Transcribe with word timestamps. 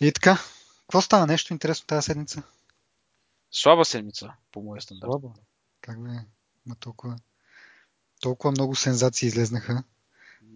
И 0.00 0.12
така, 0.12 0.38
какво 0.80 1.00
става 1.00 1.26
нещо 1.26 1.52
интересно 1.52 1.86
тази 1.86 2.04
седмица? 2.04 2.42
Слаба 3.50 3.84
седмица, 3.84 4.32
по 4.52 4.62
моя 4.62 4.82
стандарт. 4.82 5.10
Слаба. 5.10 5.28
Как 5.80 6.02
бе? 6.02 6.10
Ма 6.66 6.74
толкова, 6.80 7.16
толкова 8.20 8.50
много 8.50 8.76
сензации 8.76 9.26
излезнаха. 9.26 9.84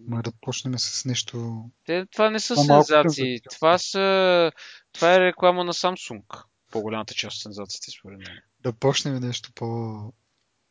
Ма 0.07 0.21
да 0.21 0.31
почнем 0.41 0.79
с 0.79 1.05
нещо... 1.05 1.63
Те, 1.85 2.05
това 2.05 2.29
не 2.29 2.39
са 2.39 2.55
По-малко 2.55 2.85
сензации. 2.85 3.23
сензации. 3.23 3.41
Това, 3.49 3.77
са... 3.77 4.51
това 4.91 5.13
е 5.13 5.19
реклама 5.19 5.63
на 5.63 5.73
Samsung. 5.73 6.43
По-голямата 6.71 7.13
част 7.13 7.35
от 7.35 7.41
сензациите, 7.41 7.91
според 7.91 8.17
мен. 8.17 8.41
Да 8.59 8.73
почнем 8.73 9.15
нещо 9.15 9.51
по... 9.55 10.13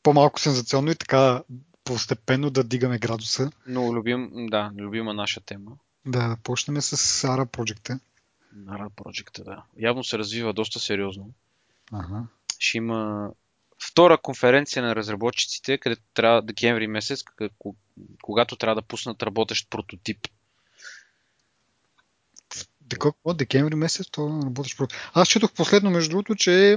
по-малко 0.03 0.41
сензационно 0.41 0.91
и 0.91 0.95
така 0.95 1.43
постепенно 1.85 2.51
да 2.51 2.65
дигаме 2.65 2.99
градуса. 2.99 3.51
Но 3.67 3.95
любим, 3.95 4.31
да, 4.51 4.73
любима 4.79 5.15
наша 5.15 5.41
тема. 5.41 5.71
Да, 6.07 6.29
да 6.29 6.37
почнем 6.37 6.83
с 6.83 6.97
Ara 7.23 7.47
Project. 7.47 7.99
Nara 8.57 8.91
Project, 8.91 9.45
да. 9.45 9.65
Явно 9.79 10.05
се 10.05 10.19
развива 10.19 10.53
доста 10.53 10.81
сериозно. 10.81 11.31
Ага. 11.93 12.23
Ще 12.59 12.79
има 12.79 13.31
втора 13.83 14.19
конференция 14.19 14.83
на 14.83 14.97
разработчиците, 14.97 15.79
където 15.79 16.03
трябва 16.15 16.43
декември 16.43 16.87
месец, 16.87 17.23
когато 18.23 18.57
трябва 18.57 18.75
да 18.75 18.87
пуснат 18.87 19.23
работещ 19.23 19.71
прототип. 19.71 20.29
Какво? 23.01 23.35
Декември 23.35 23.75
месец 23.75 24.11
то 24.11 24.41
работиш 24.45 24.77
про... 24.77 24.87
Аз 25.13 25.29
четох 25.29 25.53
последно, 25.53 25.91
между 25.91 26.11
другото, 26.11 26.35
че 26.35 26.77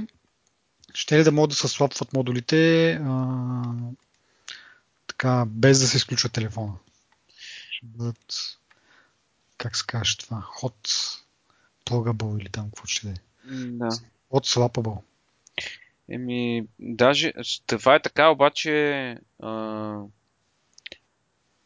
ще 0.94 1.18
ли 1.18 1.24
да 1.24 1.32
могат 1.32 1.50
да 1.50 1.56
се 1.56 1.68
слапват 1.68 2.12
модулите 2.12 2.92
а... 2.92 3.62
така, 5.06 5.44
без 5.46 5.80
да 5.80 5.86
се 5.86 5.96
изключва 5.96 6.28
телефона. 6.28 6.72
Ще 7.70 7.86
бъдат 7.86 8.58
как 9.58 9.76
се 9.76 9.86
каже 9.86 10.16
това? 10.16 10.46
Hot 10.60 11.18
pluggable 11.88 12.40
или 12.40 12.48
там 12.48 12.64
какво 12.64 12.86
ще 12.86 13.06
да 13.06 13.12
е. 13.12 13.16
Да. 13.54 13.88
Hot 14.30 14.46
swappable. 14.46 15.02
Еми, 16.10 16.66
даже 16.78 17.32
това 17.66 17.94
е 17.94 18.02
така, 18.02 18.28
обаче 18.28 19.16
а, 19.40 20.00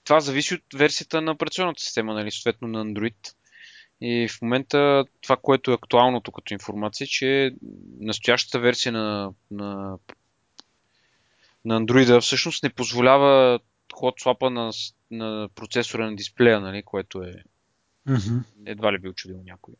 това 0.05 0.20
зависи 0.20 0.55
от 0.55 0.62
версията 0.75 1.20
на 1.23 1.33
операционната 1.33 1.83
система, 1.83 2.14
нали, 2.14 2.31
съответно 2.31 2.69
на 2.69 2.84
Android. 2.84 3.34
И 4.01 4.29
в 4.29 4.42
момента 4.42 5.05
това, 5.20 5.37
което 5.37 5.70
е 5.70 5.75
актуалното 5.75 6.33
като 6.33 6.55
информация, 6.55 7.07
че 7.07 7.55
настоящата 8.01 8.61
версия 8.61 8.92
на, 8.92 9.33
на, 9.51 9.98
на 11.64 11.81
Android 11.81 12.20
всъщност 12.20 12.62
не 12.62 12.70
позволява 12.70 13.61
ход 13.92 14.20
слапа 14.20 14.51
на, 14.51 14.70
на 15.11 15.48
процесора 15.55 16.11
на 16.11 16.17
дисплея, 16.17 16.61
нали, 16.61 16.83
което 16.83 17.23
е 17.23 17.34
Mm-hmm. 18.09 18.42
едва 18.67 18.92
ли 18.92 18.98
би 18.98 19.09
очудил 19.09 19.42
някой. 19.45 19.75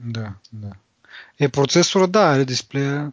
Да, 0.00 0.34
да. 0.52 0.72
Е, 1.40 1.48
процесора, 1.48 2.06
да, 2.06 2.36
е 2.40 2.44
дисплея. 2.44 3.12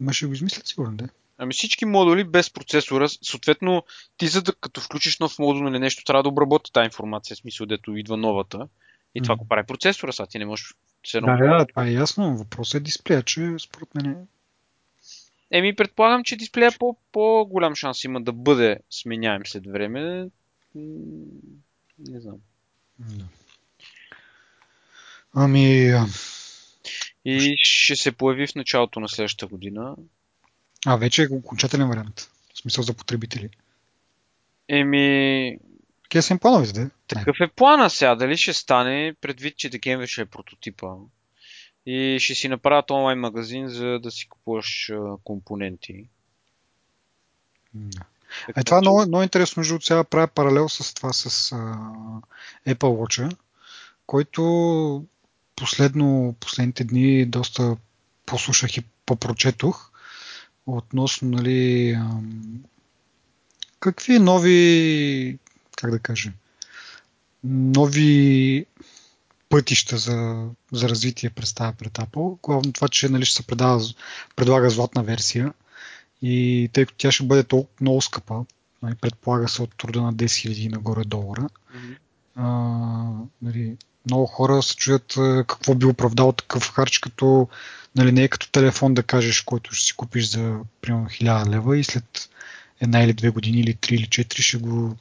Ма 0.00 0.12
ще 0.12 0.26
го 0.26 0.32
измислят 0.32 0.66
сигурно, 0.66 0.96
да. 0.96 1.08
Ами 1.38 1.54
всички 1.54 1.84
модули 1.84 2.24
без 2.24 2.50
процесора, 2.50 3.08
съответно, 3.08 3.84
ти 4.16 4.28
за 4.28 4.42
да 4.42 4.54
като 4.54 4.80
включиш 4.80 5.18
нов 5.18 5.38
модул 5.38 5.68
или 5.68 5.78
нещо, 5.78 6.04
трябва 6.04 6.22
да 6.22 6.28
обработи 6.28 6.72
тази 6.72 6.84
информация, 6.84 7.36
в 7.36 7.38
смисъл, 7.38 7.66
дето 7.66 7.96
идва 7.96 8.16
новата. 8.16 8.68
И 9.14 9.22
това 9.22 9.36
го 9.36 9.48
прави 9.48 9.66
процесора, 9.66 10.12
сега 10.12 10.26
ти 10.26 10.38
не 10.38 10.46
можеш 10.46 10.74
едно. 11.14 11.36
Да, 11.36 11.58
да, 11.58 11.66
това 11.66 11.86
е 11.86 11.92
ясно. 11.92 12.36
Въпросът 12.36 12.80
е 12.80 12.84
дисплея, 12.84 13.22
че 13.22 13.54
според 13.58 13.94
мен 13.94 14.06
е... 14.06 14.16
Еми, 15.50 15.76
предполагам, 15.76 16.24
че 16.24 16.36
дисплея 16.36 16.72
по, 16.78 16.96
по-голям 17.12 17.74
шанс 17.74 18.04
има 18.04 18.20
да 18.20 18.32
бъде 18.32 18.78
сменяем 18.90 19.46
след 19.46 19.66
време. 19.66 20.28
Не 20.74 22.20
знам. 22.20 22.36
Да. 22.98 23.24
Ами, 25.34 25.92
И 27.24 27.54
ще 27.58 27.96
се 27.96 28.12
появи 28.12 28.46
в 28.46 28.54
началото 28.54 29.00
на 29.00 29.08
следващата 29.08 29.46
година. 29.46 29.96
а 30.86 30.96
вече 30.96 31.22
е 31.22 31.34
окончателен 31.34 31.88
вариант. 31.88 32.30
В 32.54 32.58
смисъл 32.58 32.84
за 32.84 32.94
потребители. 32.94 33.48
Еми, 34.68 35.58
Такива 36.02 36.22
са 36.22 36.32
им 36.32 36.38
плановете, 36.38 36.72
да? 36.72 36.90
Такъв 37.06 37.36
е 37.40 37.48
плана 37.48 37.90
сега. 37.90 38.14
Дали 38.14 38.36
ще 38.36 38.52
стане, 38.52 39.14
предвид, 39.20 39.56
че 39.56 39.68
декември 39.70 40.06
ще 40.06 40.20
е 40.20 40.26
прототипа. 40.26 40.86
И 41.86 42.18
ще 42.20 42.34
си 42.34 42.48
направят 42.48 42.90
онлайн 42.90 43.18
магазин, 43.18 43.68
за 43.68 43.98
да 43.98 44.10
си 44.10 44.28
купуваш 44.28 44.92
компоненти. 45.24 46.08
Да. 47.74 48.00
Е, 48.56 48.64
това 48.64 48.78
е 48.78 48.80
много, 48.80 49.06
много 49.06 49.22
интересно, 49.22 49.60
между 49.60 49.80
сега 49.80 50.04
правя 50.04 50.28
паралел 50.28 50.68
с 50.68 50.94
това 50.94 51.12
с 51.12 51.52
а, 51.52 51.56
Apple 52.68 52.74
Watch, 52.76 53.36
който 54.06 55.04
последно, 55.60 56.34
последните 56.40 56.84
дни 56.84 57.26
доста 57.26 57.76
послушах 58.26 58.76
и 58.76 58.82
попрочетох 59.06 59.90
относно, 60.66 61.28
нали, 61.28 61.98
какви 63.80 64.18
нови, 64.18 65.38
как 65.76 65.90
да 65.90 65.98
кажа, 65.98 66.32
нови 67.44 68.66
пътища 69.48 69.98
за, 69.98 70.48
за 70.72 70.88
развитие 70.88 71.30
представя 71.30 71.72
пред 71.72 71.92
Apple. 71.92 72.42
Главно 72.42 72.72
това, 72.72 72.88
че 72.88 73.08
нали, 73.08 73.24
ще 73.24 73.36
се 73.36 73.46
предава, 73.46 73.80
предлага 74.36 74.70
златна 74.70 75.02
версия 75.02 75.52
и 76.22 76.68
тъй 76.72 76.86
като 76.86 76.98
тя 76.98 77.12
ще 77.12 77.24
бъде 77.24 77.44
толкова 77.44 77.76
много 77.80 78.02
скъпа, 78.02 78.44
нали, 78.82 78.94
предполага 78.94 79.48
се 79.48 79.62
от 79.62 79.76
труда 79.76 80.02
на 80.02 80.14
10 80.14 80.24
000 80.24 80.52
и 80.52 80.68
нагоре 80.68 81.04
долара, 81.04 81.48
Мгм. 81.74 81.92
а, 82.34 82.46
нали, 83.42 83.76
много 84.06 84.26
хора 84.26 84.62
се 84.62 84.76
чуят 84.76 85.16
а, 85.16 85.44
какво 85.48 85.74
би 85.74 85.86
оправдало 85.86 86.32
такъв 86.32 86.72
харч, 86.72 86.98
като 86.98 87.48
нали, 87.96 88.12
не 88.12 88.22
е 88.22 88.28
като 88.28 88.50
телефон 88.50 88.94
да 88.94 89.02
кажеш, 89.02 89.40
който 89.40 89.74
ще 89.74 89.86
си 89.86 89.96
купиш 89.96 90.30
за 90.30 90.56
примерно 90.80 91.06
1000 91.06 91.48
лева 91.48 91.78
и 91.78 91.84
след 91.84 92.28
една 92.80 93.02
или 93.02 93.12
две 93.12 93.30
години 93.30 93.60
или 93.60 93.74
три 93.74 93.94
или 93.94 94.06
четири 94.06 94.42
ще 94.42 94.58
го 94.58 94.96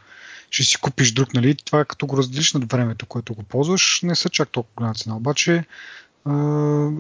ще 0.52 0.64
си 0.64 0.78
купиш 0.78 1.12
друг, 1.12 1.34
нали? 1.34 1.56
Това 1.56 1.86
като 1.86 2.06
го 2.06 2.18
разделиш 2.18 2.54
над 2.54 2.72
времето, 2.72 3.06
което 3.06 3.34
го 3.34 3.44
ползваш, 3.44 4.00
не 4.04 4.16
са 4.16 4.30
чак 4.30 4.50
толкова 4.50 4.74
голяма 4.76 4.96
цена. 4.96 5.16
Обаче, 5.16 5.64
а, 6.26 6.32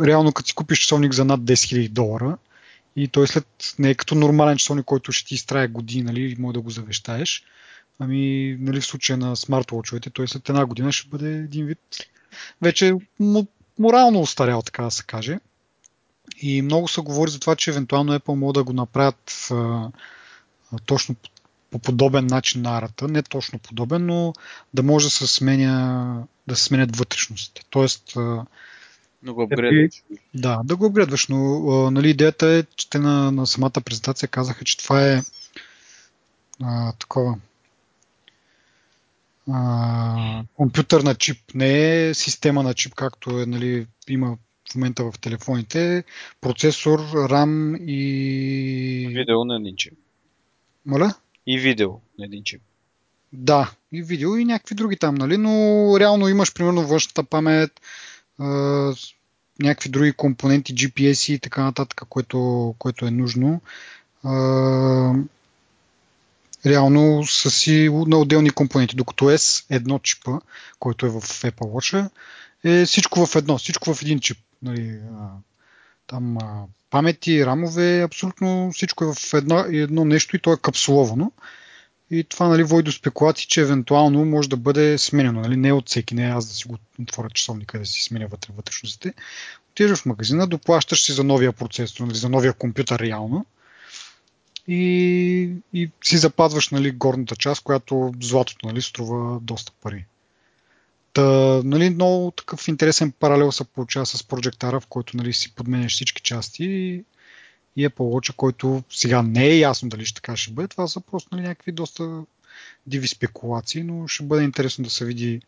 реално 0.06 0.32
като 0.32 0.48
си 0.48 0.56
купиш 0.56 0.80
часовник 0.80 1.14
за 1.14 1.26
над 1.26 1.42
10 1.42 1.54
000 1.54 1.90
долара 1.90 2.38
и 2.96 3.08
той 3.08 3.28
след 3.28 3.46
не 3.80 3.90
е 3.90 3.96
като 3.96 4.16
нормален 4.16 4.58
часовник, 4.58 4.86
който 4.86 5.12
ще 5.12 5.28
ти 5.28 5.36
изтрае 5.36 5.68
години, 5.68 6.04
нали, 6.04 6.36
може 6.40 6.54
да 6.54 6.62
го 6.62 6.70
завещаеш, 6.70 7.44
ами, 8.00 8.58
нали, 8.60 8.82
в 8.82 8.86
случая 8.86 9.18
на 9.18 9.36
смарт-лочовете, 9.36 10.10
той 10.10 10.28
след 10.28 10.50
една 10.50 10.66
година 10.66 10.92
ще 10.92 11.10
бъде 11.10 11.32
един 11.32 11.66
вид 11.66 11.80
вече 12.62 12.94
морално 13.80 14.22
устарял, 14.22 14.62
така 14.62 14.84
да 14.84 14.92
се 14.92 15.04
каже. 15.04 15.40
И 16.42 16.62
много 16.62 16.88
се 16.88 17.02
говори 17.02 17.32
за 17.32 17.40
това, 17.40 17.56
че 17.56 17.70
евентуално 17.70 18.20
Apple 18.20 18.34
могат 18.36 18.54
да 18.54 18.64
го 18.64 18.74
направят 18.74 19.48
а, 19.52 19.56
а, 19.56 19.90
точно 20.86 21.16
по- 21.16 21.30
по 21.72 21.80
подобен 21.80 22.28
начин 22.28 22.62
на 22.62 22.78
арата. 22.78 23.08
Не 23.08 23.24
точно 23.24 23.59
подобен, 23.59 24.06
но 24.06 24.34
да 24.74 24.84
може 24.84 25.06
да 25.06 25.12
се 25.12 25.28
сменя, 25.28 26.24
да 26.48 26.56
се 26.56 26.64
сменят 26.64 26.96
вътрешностите. 26.96 27.62
Тоест, 27.70 28.18
а, 28.18 28.46
Но 29.24 29.34
го 29.34 29.44
апгрейдваш. 29.44 30.04
да, 30.34 30.59
да 30.64 30.76
го 30.76 30.86
апгрейдваш, 30.86 31.28
но 31.28 31.70
а, 31.70 31.92
нали, 31.92 32.09
идеята 32.09 32.48
е, 32.48 32.64
че 32.76 32.90
те 32.90 33.00
на, 33.00 33.32
на 33.32 33.48
самата 33.48 33.82
презентация 33.86 34.30
казаха, 34.30 34.66
че 34.66 34.78
това 34.78 35.08
е 35.08 35.22
а, 36.64 36.92
такова 36.92 37.36
а, 39.54 40.44
компютър 40.54 41.02
на 41.02 41.16
чип, 41.16 41.38
не 41.54 42.08
е 42.08 42.14
система 42.14 42.64
на 42.64 42.74
чип, 42.74 42.96
както 42.96 43.40
е, 43.42 43.46
нали, 43.46 43.88
има 44.08 44.38
в 44.72 44.76
момента 44.76 45.04
в 45.04 45.20
телефоните, 45.22 46.04
процесор, 46.42 47.00
RAM 47.14 47.78
и... 47.78 49.08
Видео 49.16 49.46
на 49.46 49.56
един 49.56 49.76
чип. 49.76 49.94
Моля? 50.86 51.14
И 51.48 51.59
видео 51.59 51.90
на 52.20 52.26
един 52.26 52.44
чип. 52.44 52.62
Да, 53.34 53.72
и 53.92 54.02
видео 54.04 54.36
и 54.36 54.46
някакви 54.46 54.76
други 54.76 54.98
там, 54.98 55.16
нали, 55.16 55.38
но 55.38 55.96
реално 56.00 56.28
имаш 56.28 56.54
примерно 56.54 56.88
външната 56.88 57.24
памет, 57.24 57.72
с- 58.40 59.14
някакви 59.59 59.90
други 59.90 60.14
компоненти, 60.14 60.76
GPS 60.76 61.34
и 61.34 61.40
така 61.40 61.64
нататък, 61.64 62.02
което, 62.09 62.76
което 62.79 63.06
е 63.06 63.12
нужно. 63.12 63.62
А, 64.23 65.14
реално 66.66 67.26
са 67.28 67.52
си 67.52 67.90
на 68.08 68.17
отделни 68.17 68.50
компоненти, 68.50 68.96
докато 68.96 69.26
S 69.26 69.66
едно 69.70 70.00
чипа, 70.00 70.32
който 70.79 71.06
е 71.06 71.09
в 71.09 71.22
Apple 71.22 71.52
Watch, 71.52 72.09
е 72.64 72.85
всичко 72.85 73.26
в 73.26 73.35
едно, 73.35 73.58
всичко 73.58 73.94
в 73.94 74.02
един 74.02 74.20
чип. 74.20 74.38
Нали, 74.61 75.00
там 76.08 76.38
памети, 76.90 77.46
рамове, 77.46 78.02
абсолютно 78.02 78.72
всичко 78.73 79.03
е 79.03 79.14
в 79.14 79.34
едно, 79.34 79.59
едно 79.59 80.06
нещо 80.06 80.35
и 80.35 80.40
то 80.40 80.53
е 80.53 80.58
капсуловано. 80.58 81.32
И 82.11 82.23
това 82.23 82.47
нали, 82.47 82.64
води 82.64 82.84
до 82.84 82.91
спекулации, 82.91 83.47
че 83.47 83.61
евентуално 83.61 84.26
може 84.26 84.50
да 84.50 84.58
бъде 84.58 84.97
сменено. 84.97 85.41
Нали? 85.41 85.58
Не 85.58 85.73
от 85.73 85.90
всеки, 85.90 86.16
не 86.16 86.23
аз 86.23 86.47
да 86.47 86.53
си 86.53 86.67
го 86.67 86.78
отворя 87.02 87.29
часовника 87.29 87.79
да 87.79 87.85
си 87.85 88.03
сменя 88.03 88.28
вътре 88.28 88.53
вътрешностите. 88.58 89.14
Отиваш 89.72 90.00
в 90.00 90.06
магазина, 90.06 90.47
доплащаш 90.47 91.03
си 91.06 91.11
за 91.11 91.23
новия 91.23 91.52
процесор, 91.52 92.03
нали, 92.03 92.17
за 92.17 92.29
новия 92.29 92.53
компютър 92.53 93.00
реално 93.00 93.46
и, 94.70 95.52
и 95.74 95.92
си 96.04 96.18
запазваш 96.18 96.70
нали, 96.70 96.92
горната 96.92 97.36
част, 97.36 97.64
която 97.64 98.14
златото 98.22 98.68
нали, 98.68 98.82
струва 98.82 99.40
доста 99.42 99.72
пари. 99.82 100.06
Та, 101.14 101.24
нали, 101.64 101.90
много 101.90 102.32
такъв 102.32 102.68
интересен 102.68 103.12
паралел 103.12 103.52
се 103.52 103.64
получава 103.64 104.06
с 104.06 104.24
Project 104.24 104.80
в 104.80 104.88
който 104.88 105.18
нали, 105.18 105.34
си 105.34 105.56
подменяш 105.56 105.94
всички 105.94 106.22
части 106.22 106.64
и, 106.66 107.04
и 107.76 107.90
Apple 107.90 108.36
който 108.36 108.84
сега 108.90 109.22
не 109.22 109.46
е 109.46 109.60
ясно 109.60 109.90
дали 109.90 110.06
ще 110.06 110.16
така 110.16 110.38
ще 110.38 110.52
бъде. 110.52 110.68
Това 110.68 110.88
са 110.88 111.02
просто 111.02 111.36
нали, 111.36 111.48
някакви 111.48 111.72
доста 111.72 112.24
диви 112.88 113.08
спекулации, 113.08 113.84
но 113.84 114.08
ще 114.08 114.24
бъде 114.24 114.44
интересно 114.44 114.84
да 114.84 114.90
се 114.90 115.06
види 115.06 115.42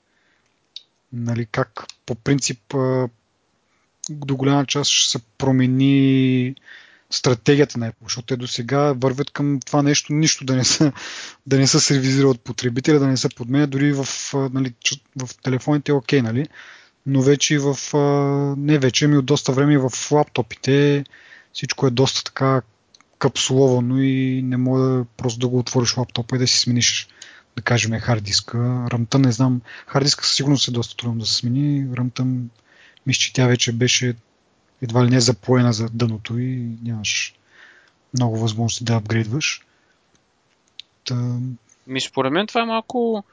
нали, 1.14 1.46
как 1.46 1.86
по 2.06 2.16
принцип 2.16 2.76
до 4.10 4.36
голяма 4.36 4.66
част 4.66 4.92
ще 4.92 5.12
се 5.12 5.26
промени 5.38 6.56
стратегията 7.12 7.80
на 7.80 7.92
Apple, 7.92 8.04
защото 8.04 8.26
те 8.26 8.38
до 8.38 8.48
сега 8.48 8.94
вървят 8.94 9.32
към 9.32 9.60
това 9.66 9.84
нещо, 9.84 10.14
нищо 10.14 10.46
да 10.46 10.56
не 10.56 10.64
са, 10.64 10.92
да 11.48 11.58
не 11.58 11.68
са 11.68 11.80
сервизира 11.80 12.28
от 12.28 12.42
потребителя, 12.42 13.00
да 13.00 13.08
не 13.08 13.18
са 13.18 13.30
подменят, 13.36 13.70
дори 13.70 13.94
в, 13.94 14.08
нали, 14.34 14.74
в 15.16 15.30
телефоните 15.44 15.92
е 15.92 15.96
окей, 15.96 16.22
нали? 16.22 16.48
но 17.06 17.22
вече 17.22 17.60
в, 17.60 17.78
не 18.58 18.80
вече, 18.80 19.06
ами 19.06 19.18
от 19.18 19.26
доста 19.26 19.52
време 19.52 19.78
в 19.78 19.92
лаптопите 20.12 21.04
всичко 21.54 21.88
е 21.88 21.92
доста 21.92 22.24
така 22.24 22.62
капсуловано 23.20 24.02
и 24.02 24.42
не 24.42 24.58
може 24.58 24.84
да 24.84 25.06
просто 25.18 25.40
да 25.40 25.48
го 25.48 25.60
отвориш 25.60 25.98
лаптопа 25.98 26.36
и 26.36 26.40
да 26.40 26.48
си 26.48 26.60
смениш 26.60 27.08
да 27.56 27.62
кажем 27.62 28.00
хард 28.00 28.24
диска. 28.24 28.88
Рамта 28.92 29.20
не 29.20 29.32
знам, 29.32 29.62
хард 29.88 30.04
диска 30.04 30.26
със 30.26 30.36
сигурност 30.36 30.68
е 30.68 30.72
доста 30.72 30.96
трудно 30.98 31.20
да 31.20 31.26
се 31.26 31.36
смени. 31.36 31.88
Рамта 31.98 32.26
мисля, 33.06 33.20
че 33.20 33.34
тя 33.34 33.48
вече 33.48 33.72
беше 33.72 34.16
едва 34.82 35.06
ли 35.06 35.10
не 35.10 35.20
запоена 35.20 35.74
за 35.74 35.90
дъното 35.90 36.40
и 36.40 36.78
нямаш 36.84 37.36
много 38.14 38.38
възможности 38.38 38.84
да 38.84 38.96
апгрейдваш. 38.96 39.62
Та... 41.06 41.40
Ми, 41.88 42.02
според 42.02 42.34
мен 42.34 42.48
това 42.48 42.62
е 42.62 42.66
малко 42.66 43.24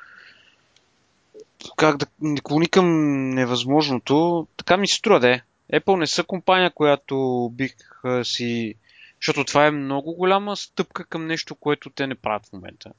как 1.77 1.97
да 1.97 2.07
клони 2.43 2.69
към 2.69 2.89
невъзможното. 3.31 4.47
Така 4.57 4.77
ми 4.77 4.89
се 4.89 4.95
струва 4.95 5.21
да 5.21 5.35
е. 5.35 5.41
Apple 5.73 5.99
не 5.99 6.07
са 6.07 6.25
компания, 6.25 6.71
която 6.71 7.49
бих 7.55 7.75
си... 8.23 8.75
Защото 9.21 9.45
това 9.45 9.67
е 9.67 9.71
много 9.71 10.15
голяма 10.15 10.57
стъпка 10.57 11.05
към 11.05 11.27
нещо, 11.27 11.55
което 11.55 11.91
те 11.91 12.07
не 12.07 12.15
правят 12.15 12.47
в 12.47 12.53
момента. 12.53 12.93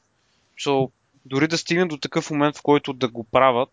So, 0.59 0.91
дори 1.25 1.47
да 1.47 1.57
стигне 1.57 1.85
до 1.85 1.97
такъв 1.97 2.31
момент, 2.31 2.57
в 2.57 2.61
който 2.61 2.93
да 2.93 3.07
го 3.07 3.23
правят, 3.23 3.71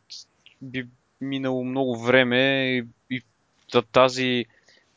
би 0.63 0.87
минало 1.21 1.65
много 1.65 1.99
време 1.99 2.67
и, 2.67 2.85
и 3.11 3.23
тази 3.93 4.47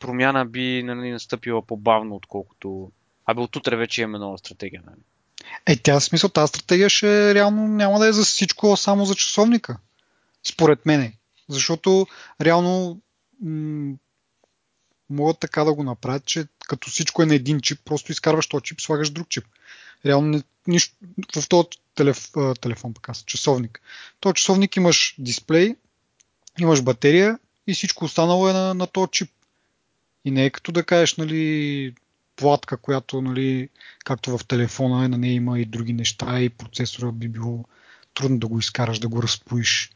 промяна 0.00 0.46
би 0.46 0.82
нали, 0.82 1.10
настъпила 1.10 1.62
по-бавно, 1.62 2.16
отколкото... 2.16 2.90
Абе, 3.26 3.40
от 3.40 3.56
утре 3.56 3.76
вече 3.76 4.02
имаме 4.02 4.18
нова 4.18 4.38
стратегия. 4.38 4.82
Нали? 4.86 5.00
Е, 5.66 5.76
тя 5.76 6.00
смисъл, 6.00 6.30
тази 6.30 6.48
стратегия 6.48 6.90
ще 6.90 7.34
реално 7.34 7.68
няма 7.68 7.98
да 7.98 8.06
е 8.06 8.12
за 8.12 8.24
всичко, 8.24 8.72
а 8.72 8.76
само 8.76 9.04
за 9.04 9.14
часовника. 9.14 9.78
Според 10.44 10.86
мене. 10.86 11.12
Защото 11.48 12.06
реално 12.40 13.00
м- 13.42 13.94
могат 15.10 15.38
така 15.38 15.64
да 15.64 15.74
го 15.74 15.82
направят, 15.82 16.24
че 16.24 16.46
като 16.68 16.90
всичко 16.90 17.22
е 17.22 17.26
на 17.26 17.34
един 17.34 17.60
чип, 17.60 17.80
просто 17.84 18.12
изкарваш 18.12 18.46
този 18.46 18.62
чип, 18.62 18.80
слагаш 18.80 19.10
друг 19.10 19.28
чип. 19.28 19.44
Реално 20.06 20.28
не, 20.28 20.42
нищо, 20.66 20.94
в 21.36 21.48
този 21.48 21.68
телеф, 21.94 22.30
телефон, 22.60 22.94
пък 22.94 23.08
аз, 23.08 23.24
часовник. 23.24 23.80
В 24.24 24.32
часовник 24.32 24.76
имаш 24.76 25.14
дисплей, 25.18 25.76
имаш 26.58 26.82
батерия 26.82 27.38
и 27.66 27.74
всичко 27.74 28.04
останало 28.04 28.48
е 28.48 28.52
на, 28.52 28.74
на 28.74 28.86
този 28.86 29.10
чип. 29.10 29.30
И 30.24 30.30
не 30.30 30.44
е 30.44 30.50
като 30.50 30.72
да 30.72 30.84
кажеш, 30.84 31.16
нали, 31.16 31.94
платка, 32.36 32.76
която, 32.76 33.22
нали, 33.22 33.68
както 34.04 34.38
в 34.38 34.46
телефона, 34.46 35.08
на 35.08 35.18
нея 35.18 35.34
има 35.34 35.60
и 35.60 35.64
други 35.64 35.92
неща 35.92 36.40
и 36.40 36.48
процесора 36.48 37.12
би 37.12 37.28
било 37.28 37.64
трудно 38.14 38.38
да 38.38 38.46
го 38.46 38.58
изкараш, 38.58 38.98
да 38.98 39.08
го 39.08 39.22
разпоиш. 39.22 39.90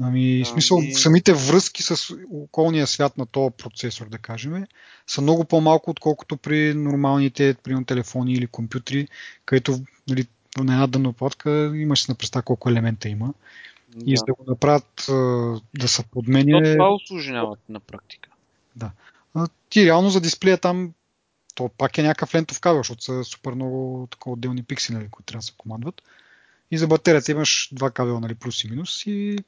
Ами, 0.00 0.42
в 0.44 0.48
смисъл, 0.48 0.78
ами... 0.78 0.94
самите 0.94 1.32
връзки 1.32 1.82
с 1.82 2.16
околния 2.30 2.86
свят 2.86 3.18
на 3.18 3.26
този 3.26 3.54
процесор, 3.58 4.08
да 4.08 4.18
кажем, 4.18 4.64
са 5.06 5.22
много 5.22 5.44
по-малко, 5.44 5.90
отколкото 5.90 6.36
при 6.36 6.74
нормалните 6.74 7.54
примерно, 7.62 7.84
телефони 7.84 8.32
или 8.34 8.46
компютри, 8.46 9.08
където 9.44 9.80
нали, 10.08 10.26
на 10.58 10.72
една 10.72 10.86
дъноплатка 10.86 11.72
имаш 11.74 12.06
на 12.06 12.14
представа 12.14 12.42
колко 12.42 12.70
елемента 12.70 13.08
има. 13.08 13.34
Да. 13.88 14.10
И 14.10 14.16
за 14.16 14.24
да 14.24 14.34
го 14.34 14.44
направят 14.48 15.04
да 15.78 15.88
се 15.88 16.04
подменя... 16.04 16.62
То 16.62 16.72
това 16.72 16.94
осложняват 16.94 17.60
на 17.68 17.80
практика. 17.80 18.28
Да. 18.76 18.90
Ти 19.70 19.84
реално 19.84 20.10
за 20.10 20.20
дисплея 20.20 20.58
там 20.58 20.92
то 21.54 21.68
пак 21.68 21.98
е 21.98 22.02
някакъв 22.02 22.34
лентов 22.34 22.60
кабел, 22.60 22.80
защото 22.80 23.04
са 23.04 23.24
супер 23.24 23.52
много 23.52 24.08
такова 24.10 24.34
отделни 24.34 24.62
пиксели, 24.62 24.96
нали, 24.96 25.08
които 25.10 25.26
трябва 25.26 25.38
да 25.38 25.46
се 25.46 25.52
командват. 25.58 26.02
И 26.70 26.78
за 26.78 26.86
батерията 26.86 27.32
имаш 27.32 27.68
два 27.72 27.90
кабела, 27.90 28.20
нали, 28.20 28.34
плюс 28.34 28.64
и 28.64 28.70
минус 28.70 29.06
и 29.06 29.38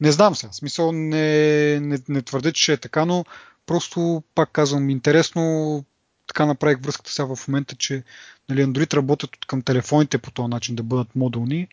не 0.00 0.12
знам 0.12 0.34
сега, 0.34 0.52
смисъл 0.52 0.92
не, 0.92 1.80
не, 1.80 1.98
не 2.08 2.22
твърдя, 2.22 2.52
че 2.52 2.72
е 2.72 2.76
така, 2.76 3.04
но 3.04 3.24
просто 3.66 4.22
пак 4.34 4.50
казвам, 4.52 4.90
интересно 4.90 5.84
така 6.26 6.46
направих 6.46 6.78
връзката 6.80 7.10
сега 7.10 7.34
в 7.34 7.48
момента, 7.48 7.76
че 7.76 8.02
нали, 8.48 8.64
Android 8.64 8.94
работят 8.94 9.36
от 9.36 9.46
към 9.46 9.62
телефоните 9.62 10.18
по 10.18 10.30
този 10.30 10.48
начин 10.48 10.74
да 10.76 10.82
бъдат 10.82 11.16
модулни, 11.16 11.68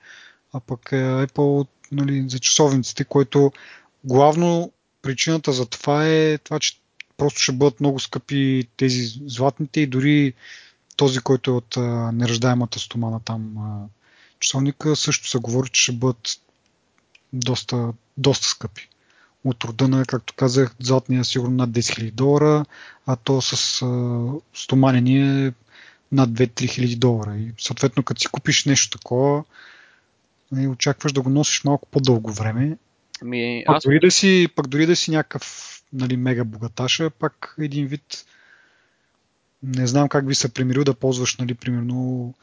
а 0.53 0.59
пък 0.59 0.89
е 0.91 0.95
Apple 0.95 1.67
нали, 1.91 2.29
за 2.29 2.39
часовниците, 2.39 3.03
което 3.03 3.51
главно 4.03 4.71
причината 5.07 5.53
за 5.53 5.65
това 5.65 6.07
е 6.07 6.37
това, 6.37 6.59
че 6.59 6.79
просто 7.17 7.41
ще 7.41 7.51
бъдат 7.51 7.79
много 7.79 7.99
скъпи 7.99 8.67
тези 8.77 9.03
златните 9.25 9.81
и 9.81 9.87
дори 9.87 10.33
този, 10.95 11.19
който 11.19 11.51
е 11.51 11.53
от 11.53 11.77
а, 11.77 12.11
нераждаемата 12.11 12.79
стомана 12.79 13.19
там 13.19 13.57
а, 13.57 13.85
часовника, 14.39 14.95
също 14.95 15.29
се 15.29 15.37
говори, 15.37 15.69
че 15.69 15.81
ще 15.81 15.91
бъдат 15.91 16.41
доста, 17.33 17.93
доста 18.17 18.47
скъпи. 18.47 18.89
От 19.43 19.63
рода 19.63 19.87
на, 19.87 20.05
както 20.05 20.33
казах, 20.33 20.75
златния 20.79 21.21
е 21.21 21.23
сигурно 21.23 21.55
над 21.55 21.69
10 21.69 21.79
000 21.79 22.11
долара, 22.11 22.65
а 23.05 23.15
то 23.15 23.41
с 23.41 23.81
а, 23.81 24.27
стоманение 24.53 25.53
над 26.11 26.29
2-3 26.29 26.69
хиляди 26.69 26.95
долара. 26.95 27.37
И 27.37 27.53
съответно, 27.59 28.03
като 28.03 28.21
си 28.21 28.27
купиш 28.27 28.65
нещо 28.65 28.97
такова, 28.97 29.43
нали, 30.51 30.67
очакваш 30.67 31.13
да 31.13 31.21
го 31.21 31.29
носиш 31.29 31.63
малко 31.63 31.87
по-дълго 31.91 32.31
време. 32.31 32.77
Ами, 33.21 33.63
аз... 33.67 33.83
дори 33.83 33.99
да 33.99 34.11
си, 34.11 34.47
пак 34.55 34.67
дори 34.67 34.85
да 34.85 34.95
си 34.95 35.11
някакъв 35.11 35.73
нали, 35.93 36.17
мега 36.17 36.43
богаташа, 36.43 37.09
пак 37.09 37.55
един 37.59 37.87
вид 37.87 38.25
не 39.63 39.87
знам 39.87 40.09
как 40.09 40.27
би 40.27 40.35
се 40.35 40.53
примирил 40.53 40.83
да 40.83 40.93
ползваш, 40.93 41.37
нали, 41.37 41.53
примерно 41.53 42.33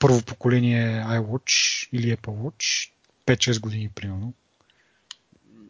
първо 0.00 0.22
поколение 0.22 1.04
iWatch 1.06 1.88
или 1.92 2.16
Apple 2.16 2.50
Watch 2.50 2.90
5-6 3.26 3.60
години, 3.60 3.90
примерно. 3.94 4.34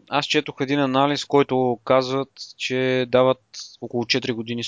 Аз 0.08 0.26
четох 0.26 0.56
един 0.60 0.80
анализ, 0.80 1.24
който 1.24 1.80
казват, 1.84 2.32
че 2.56 3.06
дават 3.08 3.42
около 3.80 4.04
4 4.04 4.32
години 4.32 4.62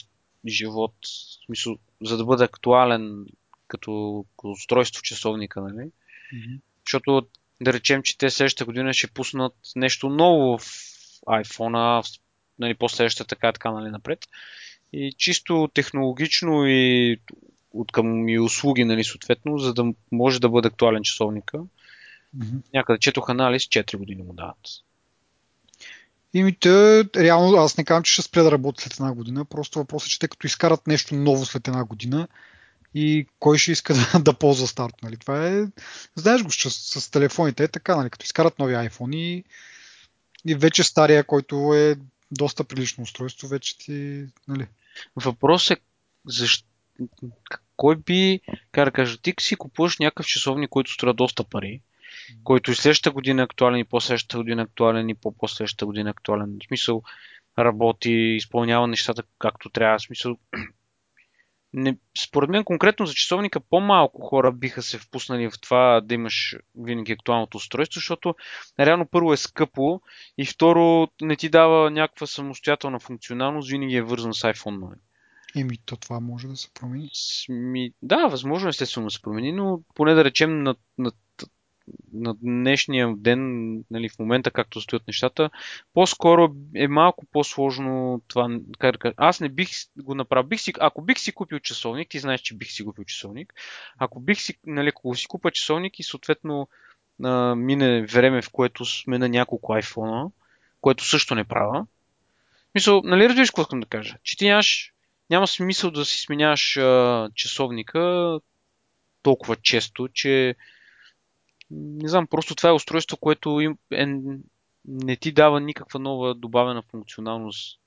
живот, 0.47 0.95
в 1.03 1.45
смисъл, 1.47 1.79
за 2.03 2.17
да 2.17 2.25
бъде 2.25 2.45
актуален 2.45 3.27
като 3.69 4.25
устройство 4.45 5.03
часовника, 5.03 5.61
нали? 5.61 5.91
Mm-hmm. 6.35 6.61
Защото 6.87 7.27
да 7.61 7.73
речем, 7.73 8.03
че 8.03 8.19
те 8.19 8.31
следващата 8.31 8.65
година 8.65 8.95
ще 8.95 9.07
пуснат 9.07 9.55
нещо 9.77 10.09
ново 10.09 10.59
в 10.59 10.65
iPhone, 11.27 12.19
нали, 12.59 12.75
по-следващата 12.75 13.29
така, 13.29 13.53
така 13.53 13.71
нали, 13.71 13.91
напред. 13.91 14.19
И 14.93 15.15
чисто 15.19 15.71
технологично 15.75 16.67
и 16.67 17.21
от 17.73 17.93
към 17.93 18.29
и 18.29 18.39
услуги, 18.39 18.85
нали, 18.85 19.05
съответно, 19.05 19.59
за 19.59 19.75
да 19.75 19.85
може 20.13 20.41
да 20.41 20.49
бъде 20.49 20.69
актуален 20.69 21.03
часовника. 21.03 21.59
Mm-hmm. 21.59 22.63
Някъде 22.75 22.99
четох 22.99 23.29
анализ, 23.29 23.63
4 23.63 23.97
години 23.97 24.23
му 24.23 24.33
дават. 24.33 24.69
ми 26.35 26.57
те, 26.59 27.05
реално 27.17 27.57
аз 27.57 27.79
не 27.79 27.85
казвам, 27.85 28.03
че 28.03 28.13
ще 28.13 28.23
спре 28.23 28.43
да 28.43 28.53
работи 28.53 28.83
след 28.83 28.93
една 28.93 29.15
година. 29.15 29.45
Просто 29.45 29.79
въпросът 29.79 30.07
е, 30.07 30.11
че 30.11 30.19
те 30.19 30.29
като 30.29 30.47
изкарат 30.47 30.87
нещо 30.87 31.15
ново 31.15 31.45
след 31.45 31.69
една 31.69 31.85
година 31.85 32.29
и 32.95 33.27
кой 33.39 33.59
ще 33.59 33.73
иска 33.73 33.95
да, 34.13 34.19
да 34.21 34.35
ползва 34.35 34.67
старт. 34.67 34.95
Нали? 35.03 35.17
Това 35.17 35.49
е, 35.49 35.65
знаеш 36.15 36.43
го, 36.43 36.51
че 36.51 36.71
с, 36.71 37.01
с 37.01 37.11
телефоните 37.11 37.65
е 37.65 37.69
така, 37.69 37.97
нали? 37.97 38.11
като 38.11 38.25
изкарат 38.25 38.59
нови 38.59 38.75
iPhone 38.75 39.17
и, 39.17 39.45
и 40.47 40.55
вече 40.55 40.85
стария, 40.85 41.25
който 41.25 41.75
е 41.75 41.97
доста 42.31 42.65
прилично 42.65 43.03
устройство, 43.03 43.49
вече 43.49 43.79
ти... 43.79 44.27
Нали? 44.49 44.67
Въпрос 45.17 45.71
е 45.71 45.77
защо 46.27 46.69
кой 47.77 47.97
би, 47.97 48.41
как 48.73 48.85
да 48.85 48.91
кажа, 48.91 49.19
ти 49.19 49.35
си 49.41 49.57
купуваш 49.57 49.99
някакъв 49.99 50.27
часовник, 50.27 50.71
който 50.71 50.93
струва 50.93 51.15
доста 51.15 51.45
пари, 51.45 51.81
който 52.45 52.71
и 52.71 52.75
следващата 52.75 53.11
година 53.11 53.43
е 53.43 53.45
актуален, 53.45 53.79
и 53.79 53.85
по-следващата 53.85 54.37
година 54.37 54.63
е 54.63 54.65
актуален, 54.65 55.09
и 55.09 55.15
по-последващата 55.15 55.87
година 55.87 56.09
е 56.09 56.11
актуален. 56.11 56.59
В 56.63 56.67
смисъл, 56.67 57.03
работи, 57.59 58.11
изпълнява 58.13 58.87
нещата 58.87 59.23
както 59.39 59.71
трябва. 59.71 59.99
В 59.99 60.03
смисъл, 60.03 60.37
не, 61.75 61.97
според 62.19 62.51
мен 62.51 62.65
конкретно 62.65 63.07
за 63.07 63.15
часовника 63.15 63.61
по-малко 63.61 64.23
хора 64.23 64.53
биха 64.53 64.83
се 64.83 64.99
впуснали 64.99 65.51
в 65.51 65.61
това 65.61 66.01
да 66.01 66.15
имаш 66.15 66.57
винаги 66.79 67.13
актуалното 67.13 67.57
устройство, 67.57 67.99
защото 67.99 68.35
реално 68.81 69.07
първо 69.07 69.33
е 69.33 69.37
скъпо 69.37 70.01
и 70.39 70.47
второ 70.47 71.09
не 71.23 71.37
ти 71.37 71.49
дава 71.49 71.91
някаква 71.91 72.27
самостоятелна 72.27 73.01
функционалност, 73.01 73.71
винаги 73.71 73.97
е 73.97 74.03
вързан 74.03 74.35
с 74.35 74.41
iPhone. 74.41 74.81
Нали? 74.81 75.01
Еми, 75.57 75.79
то 75.87 75.97
това 75.97 76.21
може 76.21 76.49
да 76.49 76.57
се 76.57 76.69
промени. 76.75 77.11
Ми, 77.49 77.93
да, 78.03 78.27
възможно 78.27 78.69
естествено 78.69 79.07
да 79.07 79.11
се 79.11 79.23
промени, 79.23 79.53
но 79.53 79.81
поне 79.95 80.15
да 80.15 80.25
речем 80.25 80.63
на, 80.63 80.75
на 80.99 81.13
на 82.13 82.35
днешния 82.35 83.15
ден, 83.17 83.73
нали, 83.91 84.09
в 84.09 84.19
момента 84.19 84.51
както 84.51 84.81
стоят 84.81 85.07
нещата, 85.07 85.51
по-скоро 85.95 86.55
е 86.75 86.89
малко 86.89 87.27
по-сложно 87.27 88.23
това. 88.29 88.59
Как 88.79 88.93
да 88.93 88.99
кажа. 88.99 89.15
Аз 89.17 89.41
не 89.41 89.49
бих 89.49 89.69
го 89.97 90.15
направил. 90.15 90.49
Бих 90.49 90.61
си, 90.61 90.73
ако 90.81 91.03
бих 91.03 91.19
си 91.19 91.33
купил 91.33 91.59
часовник, 91.59 92.09
ти 92.09 92.19
знаеш, 92.19 92.41
че 92.41 92.57
бих 92.57 92.71
си 92.71 92.85
купил 92.85 93.05
часовник. 93.05 93.55
Ако 93.99 94.21
бих 94.21 94.41
си, 94.41 94.55
нали, 94.67 94.89
ако 94.89 95.15
си 95.15 95.27
купа 95.27 95.51
часовник 95.51 95.99
и 95.99 96.03
съответно 96.03 96.69
а, 97.25 97.55
мине 97.55 98.07
време, 98.07 98.43
в 98.43 98.51
което 98.51 98.85
сме 98.85 99.19
на 99.19 99.29
няколко 99.29 99.73
iPhone, 99.73 100.31
което 100.81 101.05
също 101.05 101.35
не 101.35 101.45
правя. 101.45 101.87
Мисъл, 102.75 103.03
нали 103.05 103.29
разбираш 103.29 103.51
какво 103.51 103.63
искам 103.63 103.81
да 103.81 103.87
кажа? 103.87 104.17
Че 104.23 104.37
ти 104.37 104.45
нямаш, 104.45 104.93
няма 105.31 105.47
смисъл 105.47 105.91
да 105.91 106.05
си 106.05 106.21
сменяваш 106.21 106.77
а, 106.77 107.29
часовника 107.35 108.39
толкова 109.23 109.57
често, 109.57 110.09
че 110.09 110.55
не 111.71 112.09
знам, 112.09 112.27
просто 112.27 112.55
това 112.55 112.69
е 112.69 112.73
устройство, 112.73 113.17
което 113.17 113.61
им, 113.61 113.79
е, 113.93 114.07
не 114.85 115.17
ти 115.17 115.33
дава 115.33 115.61
никаква 115.61 116.01
нова 116.01 116.35
добавена 116.35 116.83
функционалност. 116.83 117.81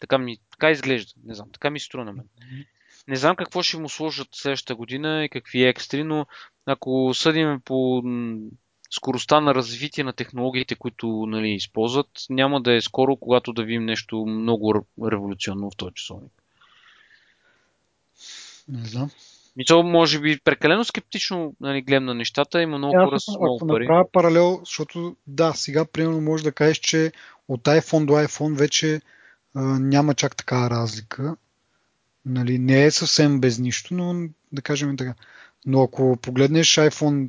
Така, 0.00 0.18
ми, 0.18 0.38
така 0.50 0.70
изглежда. 0.70 1.12
Не 1.24 1.34
знам, 1.34 1.48
така 1.52 1.70
ми 1.70 1.80
струва 1.80 2.04
на 2.04 2.12
мен. 2.12 2.28
Не 3.08 3.16
знам 3.16 3.36
какво 3.36 3.62
ще 3.62 3.78
му 3.78 3.88
сложат 3.88 4.28
следващата 4.32 4.74
година 4.74 5.24
и 5.24 5.28
какви 5.28 5.64
екстри, 5.64 6.04
но 6.04 6.26
ако 6.66 7.14
съдим 7.14 7.60
по 7.64 8.02
скоростта 8.90 9.40
на 9.40 9.54
развитие 9.54 10.04
на 10.04 10.12
технологиите, 10.12 10.74
които 10.74 11.26
нали, 11.28 11.50
използват, 11.50 12.08
няма 12.30 12.62
да 12.62 12.74
е 12.74 12.80
скоро, 12.80 13.16
когато 13.16 13.52
да 13.52 13.64
видим 13.64 13.84
нещо 13.84 14.26
много 14.26 14.86
революционно 15.02 15.70
в 15.70 15.76
този 15.76 15.94
часовник. 15.94 16.32
Не 18.68 18.84
знам. 18.84 19.10
Мисъл, 19.56 19.82
може 19.82 20.20
би 20.20 20.40
прекалено 20.44 20.84
скептично 20.84 21.54
нали, 21.60 21.82
гледам 21.82 22.04
на 22.04 22.14
нещата, 22.14 22.62
има 22.62 22.78
много 22.78 22.94
хора 22.94 23.20
с 23.20 23.28
много 23.28 23.56
ако 23.56 23.66
пари. 23.66 23.84
направя 23.84 24.10
паралел, 24.12 24.60
защото 24.64 25.16
да, 25.26 25.52
сега 25.52 25.84
примерно 25.84 26.20
може 26.20 26.44
да 26.44 26.52
кажеш, 26.52 26.78
че 26.78 27.12
от 27.48 27.62
iPhone 27.62 28.04
до 28.04 28.12
iPhone 28.12 28.56
вече 28.58 29.00
а, 29.54 29.60
няма 29.62 30.14
чак 30.14 30.36
така 30.36 30.70
разлика. 30.70 31.36
Нали, 32.26 32.58
не 32.58 32.84
е 32.84 32.90
съвсем 32.90 33.40
без 33.40 33.58
нищо, 33.58 33.94
но 33.94 34.28
да 34.52 34.62
кажем 34.62 34.96
така. 34.96 35.14
Но 35.66 35.82
ако 35.82 36.16
погледнеш 36.22 36.74
iPhone 36.74 37.28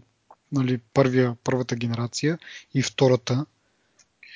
нали, 0.51 0.79
първия, 0.93 1.35
първата 1.43 1.75
генерация 1.75 2.37
и 2.73 2.83
втората, 2.83 3.45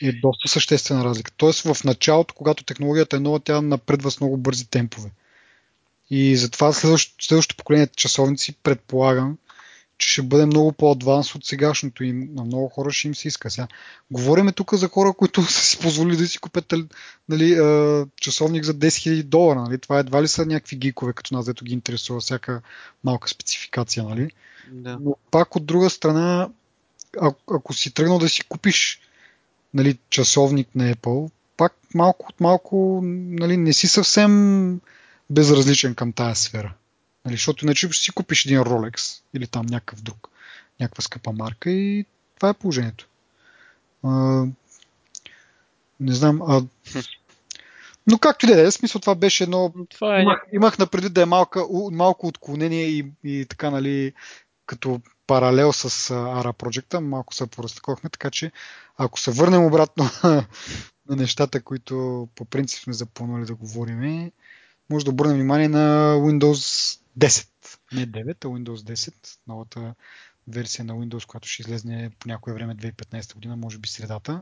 е 0.01 0.11
доста 0.11 0.47
съществена 0.47 1.05
разлика. 1.05 1.31
Тоест 1.37 1.61
в 1.61 1.83
началото, 1.83 2.33
когато 2.33 2.63
технологията 2.63 3.17
е 3.17 3.19
нова, 3.19 3.39
тя 3.39 3.61
напредва 3.61 4.11
с 4.11 4.19
много 4.19 4.37
бързи 4.37 4.67
темпове. 4.67 5.11
И 6.11 6.35
затова 6.35 6.73
следващото, 6.73 7.25
следващото 7.25 7.57
поколение 7.57 7.87
часовници 7.87 8.55
предполагам, 8.63 9.37
че 9.97 10.09
ще 10.09 10.21
бъде 10.21 10.45
много 10.45 10.71
по-адванс 10.71 11.35
от 11.35 11.45
сегашното 11.45 12.03
и 12.03 12.13
на 12.13 12.43
много 12.43 12.69
хора 12.69 12.91
ще 12.91 13.07
им 13.07 13.15
се 13.15 13.27
иска. 13.27 13.49
Сега, 13.49 13.67
говориме 14.11 14.51
тук 14.51 14.73
за 14.73 14.87
хора, 14.87 15.13
които 15.13 15.43
са 15.51 15.63
си 15.63 15.79
позволили 15.79 16.17
да 16.17 16.27
си 16.27 16.39
купят 16.39 16.73
нали, 17.29 17.55
часовник 18.15 18.63
за 18.63 18.73
10 18.73 18.87
000 18.87 19.23
долара. 19.23 19.61
Нали? 19.61 19.77
Това 19.77 19.99
едва 19.99 20.23
ли 20.23 20.27
са 20.27 20.45
някакви 20.45 20.75
гикове, 20.75 21.13
като 21.13 21.33
нас, 21.33 21.45
дето 21.45 21.65
ги 21.65 21.73
интересува 21.73 22.19
всяка 22.19 22.61
малка 23.03 23.29
спецификация. 23.29 24.03
Нали? 24.03 24.31
Да. 24.71 24.97
Но 25.01 25.15
пак 25.31 25.55
от 25.55 25.65
друга 25.65 25.89
страна, 25.89 26.49
ако, 27.21 27.55
ако 27.55 27.73
си 27.73 27.93
тръгнал 27.93 28.19
да 28.19 28.29
си 28.29 28.43
купиш 28.43 28.99
нали, 29.73 29.97
часовник 30.09 30.67
на 30.75 30.93
Apple, 30.93 31.31
пак 31.57 31.77
малко 31.93 32.25
от 32.29 32.39
малко 32.39 32.99
нали, 33.03 33.57
не 33.57 33.73
си 33.73 33.87
съвсем 33.87 34.81
безразличен 35.31 35.95
към 35.95 36.13
тая 36.13 36.35
сфера. 36.35 36.73
Нали, 37.25 37.35
защото 37.35 37.65
иначе 37.65 37.91
ще 37.91 38.03
си 38.03 38.11
купиш 38.11 38.45
един 38.45 38.59
Rolex 38.59 39.21
или 39.33 39.47
там 39.47 39.65
някакъв 39.65 40.01
друг, 40.01 40.29
някаква 40.79 41.01
скъпа 41.01 41.31
марка 41.31 41.71
и 41.71 42.05
това 42.35 42.49
е 42.49 42.53
положението. 42.53 43.07
А, 44.03 44.45
не 45.99 46.13
знам. 46.13 46.41
А... 46.41 46.63
Но 48.07 48.17
както 48.17 48.45
и 48.45 48.49
да 48.49 48.61
е, 48.61 48.71
смисъл 48.71 49.01
това 49.01 49.15
беше 49.15 49.43
едно. 49.43 49.73
Това 49.89 50.17
е... 50.17 50.21
Имах, 50.21 50.43
имах 50.53 50.77
напреди 50.77 51.09
да 51.09 51.21
е 51.21 51.25
малка, 51.25 51.65
малко 51.91 52.27
отклонение 52.27 52.85
и, 52.85 53.05
и 53.23 53.45
така, 53.49 53.69
нали, 53.69 54.13
като 54.65 55.01
паралел 55.27 55.73
с 55.73 55.89
ARA 56.13 56.53
Project, 56.53 56.99
малко 56.99 57.33
се 57.33 57.47
поразтаковахме, 57.47 58.09
така 58.09 58.29
че 58.29 58.51
ако 58.97 59.19
се 59.19 59.31
върнем 59.31 59.65
обратно 59.65 60.09
на 61.09 61.15
нещата, 61.15 61.61
които 61.61 62.27
по 62.35 62.45
принцип 62.45 62.83
сме 62.83 62.93
запланували 62.93 63.45
да 63.45 63.55
говорим, 63.55 64.31
може 64.91 65.05
да 65.05 65.11
обърнем 65.11 65.35
внимание 65.35 65.67
на 65.67 66.15
Windows 66.15 66.99
10. 67.19 67.47
Не 67.93 68.07
9, 68.07 68.29
а 68.29 68.47
Windows 68.47 68.75
10, 68.75 69.13
новата 69.47 69.93
версия 70.47 70.85
на 70.85 70.93
Windows, 70.93 71.25
която 71.27 71.47
ще 71.47 71.61
излезне 71.61 72.11
по 72.19 72.27
някое 72.27 72.53
време 72.53 72.75
2015 72.75 73.33
година, 73.33 73.55
може 73.55 73.77
би 73.77 73.89
средата. 73.89 74.41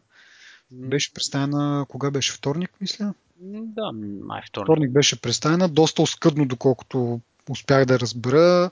Беше 0.72 1.14
представена, 1.14 1.86
кога 1.90 2.12
беше 2.12 2.34
вторник, 2.34 2.72
мисля? 2.82 3.14
Да, 3.42 3.92
май 4.24 4.42
вторник. 4.48 4.66
Вторник 4.66 4.92
беше 4.92 5.22
представена, 5.22 5.70
доста 5.70 6.02
оскъдно, 6.02 6.46
доколкото 6.46 7.22
успях 7.50 7.86
да 7.86 8.00
разбера. 8.00 8.72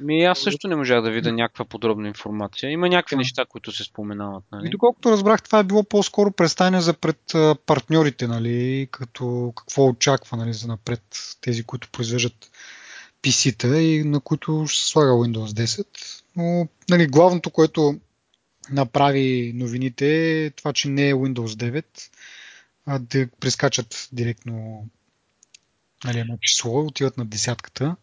Ми 0.00 0.24
аз 0.24 0.38
също 0.38 0.68
не 0.68 0.76
можах 0.76 1.02
да 1.02 1.10
видя 1.10 1.32
някаква 1.32 1.64
подробна 1.64 2.08
информация. 2.08 2.70
Има 2.70 2.88
някакви 2.88 3.16
неща, 3.16 3.44
които 3.44 3.72
се 3.72 3.84
споменават. 3.84 4.44
Нали? 4.52 4.66
И 4.66 4.70
доколкото 4.70 5.10
разбрах, 5.10 5.42
това 5.42 5.58
е 5.58 5.64
било 5.64 5.84
по-скоро 5.84 6.30
представяне 6.30 6.80
за 6.80 6.94
пред 6.94 7.20
партньорите, 7.66 8.26
нали, 8.26 8.88
като 8.90 9.52
какво 9.56 9.86
очаква 9.86 10.36
нали, 10.36 10.52
за 10.52 10.68
напред 10.68 11.02
тези, 11.40 11.64
които 11.64 11.88
произвеждат 11.88 12.50
PC-та 13.22 13.80
и 13.80 14.04
на 14.04 14.20
които 14.20 14.64
ще 14.66 14.82
се 14.82 14.88
слага 14.88 15.10
Windows 15.10 15.46
10. 15.46 15.86
Но 16.36 16.68
нали, 16.90 17.06
главното, 17.06 17.50
което 17.50 18.00
направи 18.70 19.52
новините 19.54 20.44
е 20.44 20.50
това, 20.50 20.72
че 20.72 20.88
не 20.88 21.08
е 21.08 21.14
Windows 21.14 21.82
9, 21.82 21.84
а 22.86 22.98
да 22.98 23.28
прескачат 23.40 24.08
директно 24.12 24.86
нали, 26.04 26.18
едно 26.18 26.38
число, 26.40 26.86
отиват 26.86 27.16
на 27.16 27.24
десятката. 27.24 27.96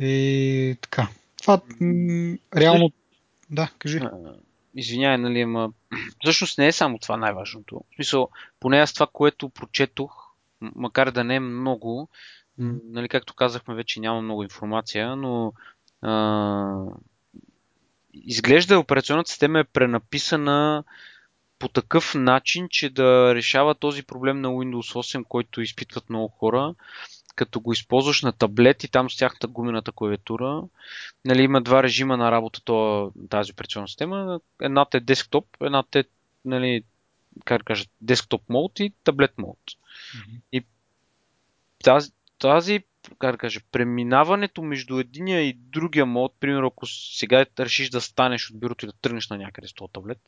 И 0.00 0.76
така. 0.80 1.08
Това 1.42 1.60
м- 1.80 2.36
реално. 2.56 2.92
Да, 3.50 3.70
кажи. 3.78 4.00
Извинявай, 4.74 5.18
нали, 5.18 5.40
ама 5.40 5.72
всъщност 6.20 6.58
не 6.58 6.66
е 6.66 6.72
само 6.72 6.98
това 6.98 7.16
най-важното. 7.16 7.80
В 7.92 7.94
смисъл, 7.94 8.28
поне 8.60 8.78
аз 8.78 8.94
това, 8.94 9.06
което 9.12 9.48
прочетох, 9.48 10.26
макар 10.60 11.10
да 11.10 11.24
не 11.24 11.34
е 11.34 11.40
много, 11.40 12.08
нали, 12.58 13.08
както 13.08 13.34
казахме, 13.34 13.74
вече 13.74 14.00
няма 14.00 14.22
много 14.22 14.42
информация, 14.42 15.16
но 15.16 15.52
а, 16.02 16.84
изглежда 18.14 18.78
операционната 18.78 19.30
система 19.30 19.60
е 19.60 19.64
пренаписана 19.64 20.84
по 21.58 21.68
такъв 21.68 22.14
начин, 22.14 22.68
че 22.70 22.90
да 22.90 23.34
решава 23.34 23.74
този 23.74 24.02
проблем 24.02 24.40
на 24.40 24.48
Windows 24.48 25.18
8, 25.18 25.24
който 25.28 25.60
изпитват 25.60 26.10
много 26.10 26.28
хора, 26.28 26.74
като 27.40 27.60
го 27.60 27.72
използваш 27.72 28.22
на 28.22 28.32
таблет 28.32 28.84
и 28.84 28.88
там 28.88 29.10
с 29.10 29.16
тяхната 29.16 29.46
гумената 29.46 29.92
клавиатура. 29.92 30.62
Нали, 31.24 31.42
има 31.42 31.60
два 31.62 31.82
режима 31.82 32.16
на 32.16 32.32
работа 32.32 32.64
това, 32.64 33.10
тази 33.30 33.52
операционна 33.52 33.88
система. 33.88 34.40
Едната 34.62 34.96
е 34.96 35.00
десктоп, 35.00 35.46
едната 35.60 35.98
е 35.98 36.04
нали, 36.44 36.82
как 37.44 37.58
да 37.58 37.64
кажа, 37.64 37.84
десктоп 38.00 38.42
мод 38.48 38.80
и 38.80 38.92
таблет 39.04 39.38
мод. 39.38 39.58
Мгм. 40.14 40.36
И 40.52 40.64
тази, 41.84 42.10
тази 42.38 42.80
как 43.18 43.32
да 43.32 43.38
кажа, 43.38 43.60
преминаването 43.72 44.62
между 44.62 44.98
единия 44.98 45.40
и 45.40 45.52
другия 45.52 46.06
мод, 46.06 46.34
примерно 46.40 46.66
ако 46.66 46.86
сега 46.86 47.46
решиш 47.60 47.90
да 47.90 48.00
станеш 48.00 48.50
от 48.50 48.60
бюрото 48.60 48.84
и 48.84 48.88
да 48.88 48.92
тръгнеш 48.92 49.28
на 49.28 49.38
някъде 49.38 49.68
с 49.68 49.74
този 49.74 49.92
таблет, 49.92 50.20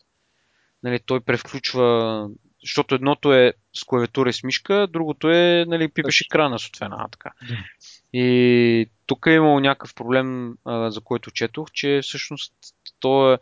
нали, 0.83 1.01
той 1.07 1.21
превключва, 1.21 2.29
защото 2.63 2.95
едното 2.95 3.33
е 3.33 3.53
с 3.75 3.85
клавиатура 3.85 4.31
и 4.31 4.33
с 4.33 4.43
мишка, 4.43 4.87
другото 4.87 5.31
е, 5.31 5.65
нали, 5.69 5.89
пипаш 5.89 6.21
екрана 6.21 6.59
с 6.59 6.69
отвена, 6.69 7.09
така. 7.11 7.31
Да. 7.49 7.57
И 8.13 8.91
тук 9.07 9.27
е 9.27 9.31
имало 9.33 9.61
някакъв 9.61 9.95
проблем, 9.95 10.57
а, 10.65 10.91
за 10.91 11.01
който 11.01 11.31
четох, 11.31 11.71
че 11.73 12.01
всъщност 12.03 12.55
то 13.01 13.33
е, 13.33 13.39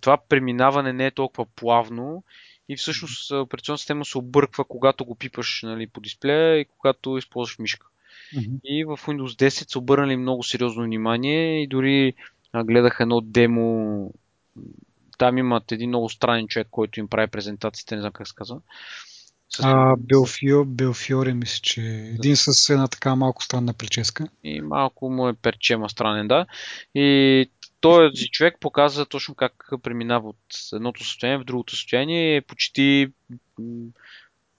това 0.00 0.18
преминаване 0.28 0.92
не 0.92 1.06
е 1.06 1.10
толкова 1.10 1.46
плавно 1.56 2.24
и 2.68 2.76
всъщност 2.76 3.30
операционната 3.30 3.80
система 3.80 4.04
се 4.04 4.18
обърква, 4.18 4.64
когато 4.64 5.04
го 5.04 5.14
пипаш 5.14 5.60
нали, 5.62 5.86
по 5.86 6.00
дисплея 6.00 6.56
и 6.56 6.64
когато 6.64 7.18
използваш 7.18 7.58
мишка. 7.58 7.86
Мгм. 8.36 8.56
И 8.64 8.84
в 8.84 8.98
Windows 9.06 9.48
10 9.48 9.48
са 9.48 9.78
обърнали 9.78 10.16
много 10.16 10.42
сериозно 10.42 10.84
внимание 10.84 11.62
и 11.62 11.66
дори 11.66 12.14
а, 12.52 12.64
гледах 12.64 12.96
едно 13.00 13.20
демо. 13.20 14.12
Там 15.20 15.38
имат 15.38 15.72
един 15.72 15.88
много 15.88 16.08
странен 16.08 16.48
човек, 16.48 16.68
който 16.70 17.00
им 17.00 17.08
прави 17.08 17.26
презентациите, 17.26 17.94
не 17.94 18.00
знам 18.00 18.12
как 18.12 18.28
се 18.28 18.34
казва. 18.34 18.60
С... 19.48 19.60
А, 19.62 19.94
Белфио, 19.98 20.64
Белфиоре, 20.64 21.34
мисля, 21.34 21.60
че 21.62 21.80
един 22.14 22.36
с 22.36 22.70
една 22.70 22.88
така 22.88 23.14
малко 23.14 23.44
странна 23.44 23.74
прическа. 23.74 24.28
И 24.44 24.60
малко 24.60 25.10
му 25.10 25.28
е 25.28 25.34
перчема 25.34 25.90
странен, 25.90 26.28
да. 26.28 26.46
И 26.94 27.50
този 27.80 28.28
човек 28.30 28.56
показва 28.60 29.06
точно 29.06 29.34
как 29.34 29.68
преминава 29.82 30.28
от 30.28 30.36
едното 30.72 31.04
състояние 31.04 31.38
в 31.38 31.44
другото 31.44 31.76
състояние. 31.76 32.36
Е 32.36 32.40
почти 32.40 33.12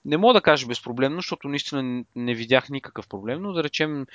не 0.04 0.16
мога 0.16 0.34
да 0.34 0.40
кажа 0.40 0.66
безпроблемно, 0.66 1.18
защото 1.18 1.48
наистина 1.48 2.04
не 2.16 2.34
видях 2.34 2.70
никакъв 2.70 3.08
проблем, 3.08 3.42
но 3.42 3.52
да 3.52 3.64
речем 3.64 4.06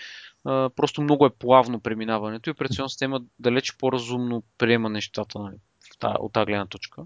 просто 0.76 1.02
много 1.02 1.26
е 1.26 1.36
плавно 1.40 1.80
преминаването 1.80 2.50
и 2.50 2.52
операционната 2.52 2.90
система 2.90 3.22
далеч 3.40 3.76
по-разумно 3.78 4.44
приема 4.58 4.90
нещата 4.90 5.40
нали, 5.40 5.56
от 6.04 6.34
тази 6.34 6.46
гледна 6.46 6.66
точка. 6.66 7.04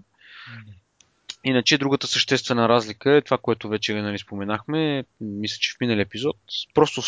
Иначе 1.44 1.78
другата 1.78 2.06
съществена 2.06 2.68
разлика 2.68 3.16
е 3.16 3.22
това, 3.22 3.38
което 3.38 3.68
вече 3.68 3.94
нали, 3.94 4.18
споменахме, 4.18 5.04
мисля, 5.20 5.56
че 5.60 5.72
в 5.72 5.80
минали 5.80 6.00
епизод. 6.00 6.36
Просто 6.74 7.02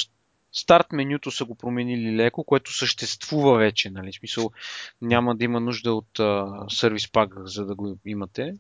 старт 0.52 0.86
менюто 0.92 1.30
са 1.30 1.44
го 1.44 1.54
променили 1.54 2.16
леко, 2.16 2.44
което 2.44 2.76
съществува 2.76 3.58
вече. 3.58 3.90
Нали? 3.90 4.12
В 4.12 4.14
смисъл, 4.14 4.50
няма 5.02 5.36
да 5.36 5.44
има 5.44 5.60
нужда 5.60 5.94
от 5.94 6.20
сервис 6.72 7.12
пак, 7.12 7.34
за 7.44 7.66
да 7.66 7.74
го 7.74 7.98
имате. 8.06 8.54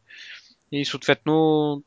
И 0.72 0.84
съответно 0.84 1.82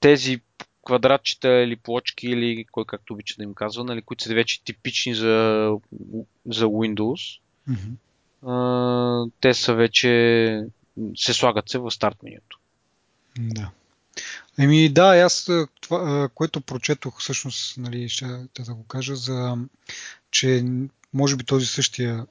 тези 0.00 0.40
квадратчета 0.82 1.48
или 1.48 1.76
плочки 1.76 2.26
или 2.26 2.64
кой 2.72 2.84
както 2.84 3.12
обича 3.12 3.34
да 3.38 3.42
им 3.42 3.54
казва, 3.54 3.84
нали, 3.84 4.02
които 4.02 4.24
са 4.24 4.34
вече 4.34 4.64
типични 4.64 5.14
за, 5.14 5.70
за 6.46 6.64
Windows. 6.64 7.40
Mm-hmm. 7.68 7.94
Те 9.40 9.54
са 9.54 9.74
вече 9.74 10.64
се 11.16 11.32
слагат 11.32 11.68
се 11.68 11.78
в 11.78 11.90
старт 11.90 12.16
менюто. 12.22 12.58
Да. 13.38 13.70
Еми 14.58 14.88
да, 14.88 15.16
аз 15.16 15.48
това, 15.80 16.28
което 16.34 16.60
прочетох 16.60 17.20
всъщност, 17.20 17.78
нали, 17.78 18.08
ще 18.08 18.26
да 18.60 18.74
го 18.74 18.84
кажа, 18.84 19.16
за, 19.16 19.56
че 20.30 20.64
може 21.14 21.36
би 21.36 21.44
този 21.44 21.66
същия 21.66 22.26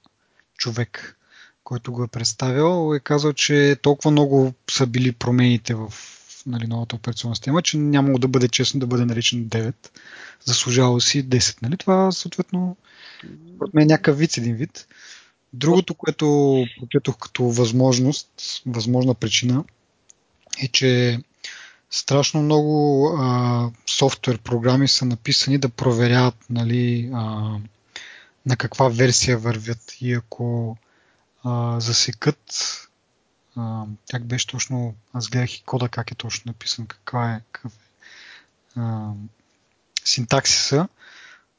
човек, 0.57 1.17
който 1.63 1.91
го 1.91 2.03
е 2.03 2.07
представил, 2.07 2.95
е 2.95 2.99
казал, 2.99 3.33
че 3.33 3.77
толкова 3.81 4.11
много 4.11 4.53
са 4.71 4.87
били 4.87 5.11
промените 5.11 5.73
в 5.73 5.93
нали, 6.45 6.67
новата 6.67 6.95
операционна 6.95 7.35
система, 7.35 7.61
че 7.61 7.77
нямало 7.77 8.17
да 8.17 8.27
бъде 8.27 8.47
честно 8.47 8.79
да 8.79 8.87
бъде 8.87 9.05
наречен 9.05 9.45
9. 9.45 9.73
Заслужава 10.45 11.01
си 11.01 11.29
10. 11.29 11.61
Нали? 11.61 11.77
Това 11.77 12.11
съответно 12.11 12.77
от 13.61 13.73
мен 13.73 13.83
е 13.83 13.85
някакъв 13.93 14.17
вид 14.17 14.37
един 14.37 14.55
вид. 14.55 14.87
Другото, 15.53 15.93
което 15.95 16.65
прочетох 16.79 17.17
като 17.17 17.43
възможност, 17.43 18.31
възможна 18.65 19.13
причина, 19.13 19.63
е, 20.61 20.67
че 20.67 21.19
страшно 21.89 22.41
много 22.41 23.05
а, 23.17 23.71
софтуер 23.87 24.37
програми 24.37 24.87
са 24.87 25.05
написани 25.05 25.57
да 25.57 25.69
проверяват 25.69 26.35
нали, 26.49 27.09
а, 27.13 27.55
на 28.45 28.57
каква 28.57 28.89
версия 28.89 29.37
вървят 29.37 29.95
и 30.01 30.13
ако 30.13 30.77
а, 31.43 31.79
засекат 31.79 32.43
а, 33.55 33.83
как 34.11 34.25
беше 34.25 34.47
точно, 34.47 34.95
аз 35.13 35.29
гледах 35.29 35.55
и 35.55 35.63
кода 35.63 35.89
как 35.89 36.11
е 36.11 36.15
точно 36.15 36.49
написан, 36.49 36.87
каква 36.87 37.33
е, 37.33 37.41
какъв 37.51 37.73
е 37.73 37.77
а, 38.75 39.11
синтаксиса. 40.05 40.87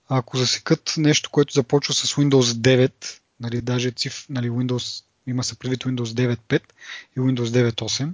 Ако 0.09 0.37
засекат 0.37 0.95
нещо, 0.97 1.31
което 1.31 1.55
започва 1.55 1.95
с 1.95 2.15
Windows 2.15 2.41
9, 2.41 3.20
нали, 3.41 3.61
даже 3.61 3.91
циф, 3.91 4.27
нали, 4.29 4.51
Windows, 4.51 5.05
има 5.27 5.45
се 5.45 5.59
предвид 5.59 5.85
Windows 5.85 6.05
9.5 6.05 6.63
и 7.17 7.21
Windows 7.21 7.71
9.8, 7.71 8.11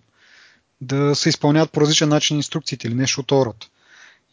да 0.80 1.14
се 1.14 1.28
изпълняват 1.28 1.72
по 1.72 1.80
различен 1.80 2.08
начин 2.08 2.36
инструкциите 2.36 2.86
или 2.88 2.94
нещо 2.94 3.20
от 3.20 3.32
ората. 3.32 3.68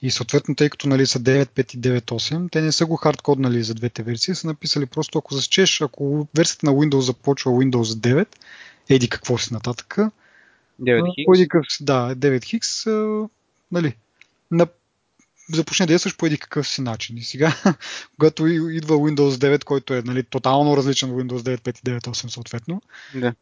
И 0.02 0.12
съответно, 0.12 0.56
тъй 0.56 0.70
като 0.70 0.88
нали, 0.88 1.06
са 1.06 1.20
9.5 1.20 1.76
и 1.76 1.80
9.8, 1.80 2.52
те 2.52 2.62
не 2.62 2.72
са 2.72 2.86
го 2.86 2.96
хардкоднали 2.96 3.64
за 3.64 3.74
двете 3.74 4.04
версии, 4.04 4.36
са 4.36 4.48
написали 4.48 4.86
просто 4.86 5.18
ако 5.18 5.34
засечеш, 5.34 5.82
ако 5.82 6.28
версията 6.38 6.66
на 6.66 6.72
Windows 6.72 7.00
започва 7.00 7.52
Windows 7.52 7.84
9, 7.84 8.28
еди 8.90 9.10
какво 9.10 9.38
си 9.38 9.54
нататък. 9.54 9.98
9 10.82 11.16
хикс. 11.16 11.84
Да, 11.84 12.16
9 12.16 12.44
хикс, 12.44 12.86
нали, 13.72 13.96
на, 14.52 14.68
започне 15.52 15.86
да 15.86 15.94
действаш 15.94 16.18
по 16.18 16.26
един 16.26 16.38
какъв 16.38 16.68
си 16.68 16.82
начин. 16.82 17.18
И 17.18 17.24
сега, 17.24 17.56
когато 18.20 18.48
идва 18.48 18.96
Windows 18.96 19.30
9, 19.30 19.64
който 19.64 19.94
е 19.94 20.02
нали, 20.02 20.24
тотално 20.24 20.78
различен 20.78 21.12
от 21.12 21.22
Windows 21.22 21.58
9.5 21.58 21.80
и 21.80 22.00
9.8 22.00 22.28
съответно, 22.28 22.82
да. 23.16 23.34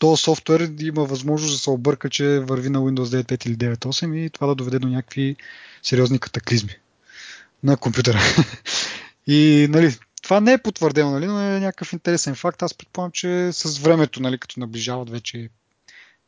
този 0.00 0.22
софтуер 0.22 0.70
има 0.80 1.04
възможност 1.04 1.54
да 1.54 1.58
се 1.58 1.70
обърка, 1.70 2.10
че 2.10 2.38
върви 2.38 2.70
на 2.70 2.78
Windows 2.78 3.22
9.5 3.22 3.46
или 3.46 3.56
9.8 3.56 4.16
и 4.16 4.30
това 4.30 4.46
да 4.46 4.54
доведе 4.54 4.78
до 4.78 4.88
някакви 4.88 5.36
сериозни 5.82 6.18
катаклизми 6.18 6.76
на 7.62 7.76
компютъра. 7.76 8.18
и 9.26 9.66
нали, 9.70 9.96
това 10.22 10.40
не 10.40 10.52
е 10.52 10.58
потвърдено, 10.58 11.10
нали, 11.10 11.26
но 11.26 11.40
е 11.40 11.60
някакъв 11.60 11.92
интересен 11.92 12.34
факт. 12.34 12.62
Аз 12.62 12.74
предполагам, 12.74 13.12
че 13.12 13.52
с 13.52 13.78
времето, 13.78 14.22
нали, 14.22 14.38
като 14.38 14.60
наближават 14.60 15.10
вече 15.10 15.48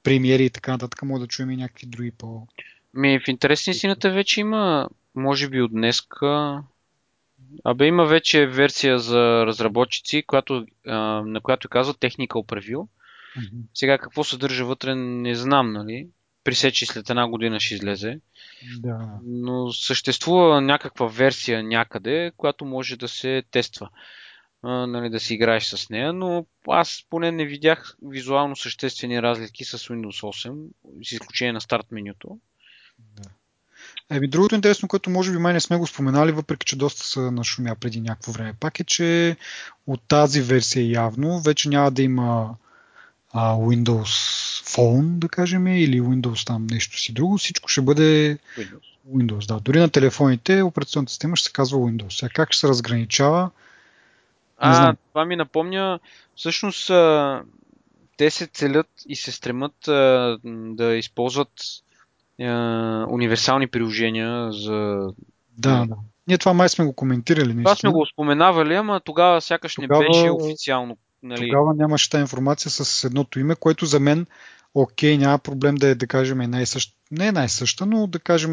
премиери 0.03 0.45
и 0.45 0.51
така 0.51 0.73
нататък, 0.73 1.03
може 1.03 1.21
да 1.21 1.27
чуем 1.27 1.51
и 1.51 1.57
някакви 1.57 1.87
други 1.87 2.11
по... 2.11 2.47
Ми, 2.95 3.21
в 3.21 3.29
интерес 3.29 3.67
истината 3.67 4.11
вече 4.11 4.41
има, 4.41 4.89
може 5.17 5.49
би 5.49 5.63
от 5.63 5.71
днеска, 5.71 6.63
Абе, 7.65 7.87
има 7.87 8.07
вече 8.07 8.47
версия 8.47 8.99
за 8.99 9.47
разработчици, 9.47 10.23
която, 10.27 10.67
а, 10.87 10.97
на 11.23 11.41
която 11.41 11.69
казва 11.69 11.95
Technical 11.95 12.29
Preview. 12.29 12.77
Mm-hmm. 12.77 13.63
Сега 13.75 13.99
какво 13.99 14.25
съдържа 14.25 14.65
вътре, 14.65 14.95
не 14.95 15.35
знам, 15.35 15.73
нали? 15.73 16.09
Присечи 16.45 16.87
след 16.87 17.11
една 17.11 17.29
година 17.29 17.61
ще 17.61 17.75
излезе. 17.75 18.21
Да. 18.79 19.19
Но 19.25 19.73
съществува 19.73 20.61
някаква 20.61 21.07
версия 21.07 21.63
някъде, 21.63 22.33
която 22.37 22.65
може 22.65 22.97
да 22.97 23.09
се 23.09 23.43
тества. 23.51 23.91
А, 24.63 24.87
нали, 24.87 25.11
да 25.11 25.21
си 25.21 25.35
играеш 25.35 25.65
с 25.65 25.91
нея, 25.91 26.13
но 26.13 26.47
аз 26.69 27.07
поне 27.11 27.33
не 27.33 27.45
видях 27.45 27.97
визуално 28.03 28.57
съществени 28.57 29.23
разлики 29.23 29.65
с 29.65 29.79
Windows 29.79 30.23
8, 30.23 31.05
с 31.09 31.13
изключение 31.13 31.53
на 31.53 31.61
старт 31.61 31.87
менюто. 31.91 32.39
Да. 32.99 33.31
Еми, 34.11 34.29
другото 34.29 34.55
интересно, 34.55 34.89
което 34.89 35.11
може 35.11 35.33
би 35.33 35.39
май 35.39 35.53
не 35.53 35.61
сме 35.61 35.77
го 35.77 35.87
споменали, 35.87 36.33
въпреки 36.33 36.67
че 36.67 36.77
доста 36.77 37.07
са 37.07 37.31
нашумя 37.31 37.77
преди 37.81 38.01
някакво 38.01 38.33
време 38.33 38.55
пак 38.61 38.81
е, 38.81 38.85
че 38.85 39.37
от 39.87 40.01
тази 40.09 40.41
версия 40.41 40.91
явно 40.91 41.41
вече 41.41 41.69
няма 41.69 41.91
да 41.91 42.03
има 42.03 42.55
а, 43.33 43.55
Windows 43.55 44.05
Phone, 44.65 45.19
да 45.19 45.29
кажем, 45.29 45.67
или 45.67 46.01
Windows 46.01 46.47
там 46.47 46.67
нещо 46.71 46.99
си 46.99 47.13
друго. 47.13 47.39
Всичко 47.39 47.69
ще 47.69 47.81
бъде 47.81 48.39
Windows. 48.59 48.81
Windows 49.15 49.47
да. 49.47 49.61
Дори 49.61 49.79
на 49.79 49.89
телефоните 49.89 50.63
операционната 50.63 51.11
система 51.11 51.37
ще 51.37 51.47
се 51.47 51.53
казва 51.53 51.79
Windows. 51.79 52.19
Сега 52.19 52.31
как 52.35 52.53
ще 52.53 52.61
се 52.61 52.69
разграничава? 52.69 53.43
Не 53.43 53.51
а, 54.59 54.75
знам. 54.75 54.97
това 55.09 55.25
ми 55.25 55.37
напомня, 55.37 55.99
всъщност 56.37 56.87
те 58.17 58.31
се 58.31 58.47
целят 58.47 58.89
и 59.09 59.17
се 59.17 59.33
стремат 59.33 59.75
да 60.77 60.95
използват 60.95 61.51
универсални 63.09 63.67
приложения 63.67 64.53
за... 64.53 65.09
Да, 65.59 65.87
да. 65.89 65.97
Ние 66.29 66.39
това 66.39 66.53
май 66.53 66.69
сме 66.69 66.85
го 66.85 66.93
коментирали. 66.93 67.47
Наистина. 67.47 67.65
Това 67.65 67.77
сме 67.77 67.91
го 67.91 68.07
споменавали, 68.07 68.75
ама 68.75 69.01
тогава 69.01 69.41
сякаш 69.41 69.75
тогава... 69.75 70.03
не 70.03 70.09
беше 70.09 70.31
официално 70.31 70.97
Нали... 71.27 71.49
Тогава 71.49 71.75
нямаше 71.75 72.11
тази 72.11 72.21
информация 72.21 72.71
с 72.71 73.05
едното 73.05 73.39
име, 73.39 73.55
което 73.55 73.87
за 73.87 74.01
мен, 74.01 74.27
окей, 74.75 75.19
няма 75.19 75.39
проблем 75.39 75.75
да 75.75 75.89
е, 75.89 75.95
да 75.95 76.07
кажем, 76.07 76.39
най-съща, 76.39 76.95
не 77.11 77.27
е 77.27 77.33
най-съща, 77.33 77.87
но 77.87 78.07
да 78.07 78.19
кажем 78.19 78.53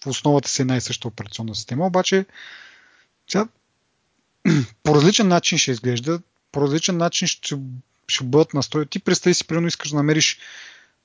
в 0.00 0.06
основата 0.06 0.48
си 0.48 0.62
е 0.62 0.64
най-съща 0.64 1.08
операционна 1.08 1.54
система, 1.54 1.86
обаче 1.86 2.26
сега, 3.28 3.48
по 4.82 4.94
различен 4.94 5.28
начин 5.28 5.58
ще 5.58 5.70
изглежда, 5.70 6.20
по 6.52 6.60
различен 6.60 6.96
начин 6.96 7.28
ще, 7.28 7.56
ще 8.08 8.24
бъдат 8.24 8.54
настроени. 8.54 8.86
Ти 8.86 8.98
представи 8.98 9.34
си, 9.34 9.46
примерно 9.46 9.68
искаш 9.68 9.90
да 9.90 9.96
намериш 9.96 10.38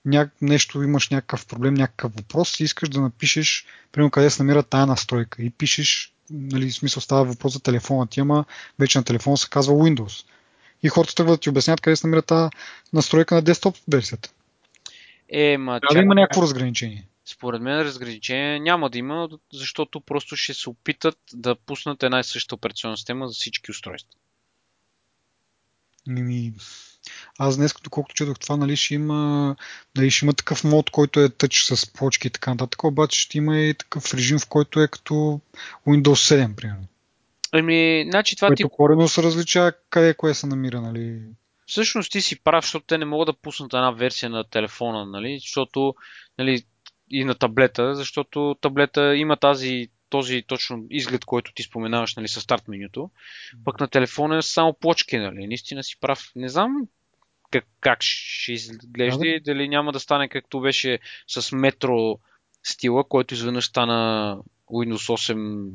ня... 0.05 0.29
нещо, 0.41 0.83
имаш 0.83 1.09
някакъв 1.09 1.45
проблем, 1.47 1.73
някакъв 1.73 2.13
въпрос 2.15 2.59
и 2.59 2.63
искаш 2.63 2.89
да 2.89 3.01
напишеш, 3.01 3.65
примерно 3.91 4.11
къде 4.11 4.29
се 4.29 4.43
намира 4.43 4.63
тая 4.63 4.85
настройка 4.85 5.43
и 5.43 5.49
пишеш 5.49 6.13
нали, 6.29 6.69
в 6.69 6.73
смисъл 6.73 7.01
става 7.01 7.23
въпрос 7.23 7.53
за 7.53 7.59
телефона 7.59 8.07
ти, 8.07 8.19
ама 8.19 8.45
вече 8.79 8.97
на 8.97 9.03
телефона 9.03 9.37
се 9.37 9.49
казва 9.49 9.73
Windows. 9.73 10.25
И 10.83 10.89
хората 10.89 11.15
тръгват 11.15 11.39
да 11.39 11.41
ти 11.41 11.49
обяснят 11.49 11.81
къде 11.81 11.95
се 11.95 12.07
намира 12.07 12.21
тази 12.21 12.49
настройка 12.93 13.35
на 13.35 13.41
десктоп 13.41 13.75
версията. 13.91 14.29
Е, 15.29 15.57
ма, 15.57 15.79
Трябва 15.79 15.93
да 15.93 16.05
има 16.05 16.15
някакво 16.15 16.41
разграничение. 16.41 17.07
Според 17.25 17.61
мен 17.61 17.81
разграничение 17.81 18.59
няма 18.59 18.89
да 18.89 18.97
има, 18.97 19.29
защото 19.53 20.01
просто 20.01 20.35
ще 20.35 20.53
се 20.53 20.69
опитат 20.69 21.17
да 21.33 21.55
пуснат 21.55 22.03
една 22.03 22.19
и 22.19 22.23
съща 22.23 22.55
операционна 22.55 22.97
система 22.97 23.27
за 23.27 23.33
всички 23.33 23.71
устройства. 23.71 24.13
Ми, 26.07 26.53
аз 27.37 27.57
днес, 27.57 27.73
доколкото 27.83 28.15
четох 28.15 28.39
това, 28.39 28.57
нали, 28.57 28.75
ще 28.75 28.93
има, 28.93 29.55
нали, 29.97 30.11
ще 30.11 30.25
има 30.25 30.33
такъв 30.33 30.63
мод, 30.63 30.89
който 30.89 31.19
е 31.19 31.29
тъч 31.29 31.63
с 31.63 31.93
плочки 31.93 32.27
и 32.27 32.31
така 32.31 32.51
нататък, 32.51 32.83
обаче 32.83 33.19
ще 33.19 33.37
има 33.37 33.57
и 33.57 33.73
такъв 33.73 34.13
режим, 34.13 34.39
в 34.39 34.47
който 34.47 34.81
е 34.81 34.87
като 34.87 35.41
Windows 35.87 36.45
7, 36.45 36.55
примерно. 36.55 36.85
Ами, 37.51 38.05
значи 38.09 38.35
това 38.35 38.47
Което 38.47 38.63
ти... 38.63 38.69
корено 38.71 39.07
се 39.07 39.23
различава 39.23 39.73
къде 39.89 40.13
кое 40.13 40.33
се 40.33 40.47
намира, 40.47 40.81
нали? 40.81 41.21
Всъщност 41.65 42.11
ти 42.11 42.21
си 42.21 42.43
прав, 42.43 42.63
защото 42.63 42.85
те 42.85 42.97
не 42.97 43.05
могат 43.05 43.25
да 43.25 43.41
пуснат 43.41 43.73
една 43.73 43.91
версия 43.91 44.29
на 44.29 44.43
телефона, 44.43 45.05
нали? 45.05 45.39
Защото, 45.39 45.95
нали, 46.37 46.63
и 47.11 47.23
на 47.23 47.35
таблета, 47.35 47.95
защото 47.95 48.55
таблета 48.61 49.15
има 49.15 49.37
тази 49.37 49.89
този 50.09 50.43
точно 50.47 50.85
изглед, 50.89 51.25
който 51.25 51.53
ти 51.53 51.63
споменаваш 51.63 52.15
нали, 52.15 52.27
с 52.27 52.41
старт 52.41 52.67
менюто. 52.67 53.09
Пък 53.65 53.79
на 53.79 53.87
телефона 53.87 54.37
е 54.37 54.41
само 54.41 54.73
плочки, 54.73 55.17
нали? 55.17 55.47
Наистина 55.47 55.83
си 55.83 55.97
прав. 55.99 56.31
Не 56.35 56.49
знам 56.49 56.87
как, 57.51 57.65
как 57.79 57.97
ще 58.01 58.53
изглежда 58.53 59.27
и 59.27 59.39
дали 59.39 59.69
няма 59.69 59.91
да 59.91 59.99
стане 59.99 60.29
както 60.29 60.61
беше 60.61 60.99
с 61.27 61.55
метро 61.55 62.19
стила, 62.63 63.03
който 63.03 63.33
изведнъж 63.33 63.65
стана 63.65 64.37
Windows 64.67 65.31
8, 65.33 65.71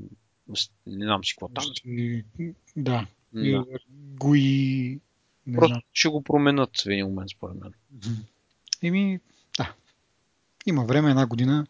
не 0.87 1.05
знам 1.05 1.25
си 1.25 1.35
какво 1.35 1.49
там. 1.49 1.65
И, 1.85 2.25
да. 2.77 3.07
Да. 3.33 3.41
И 3.41 3.57
GUI, 4.15 5.01
не 5.47 5.57
Просто 5.57 5.73
знам. 5.73 5.83
ще 5.93 6.09
го 6.09 6.23
променят 6.23 6.81
в 6.81 6.87
един 6.87 7.07
момент, 7.07 7.31
според 7.31 7.57
мен. 7.61 7.73
Еми, 8.83 9.21
да. 9.59 9.75
Има 10.67 10.85
време, 10.85 11.11
една 11.11 11.27
година. 11.27 11.67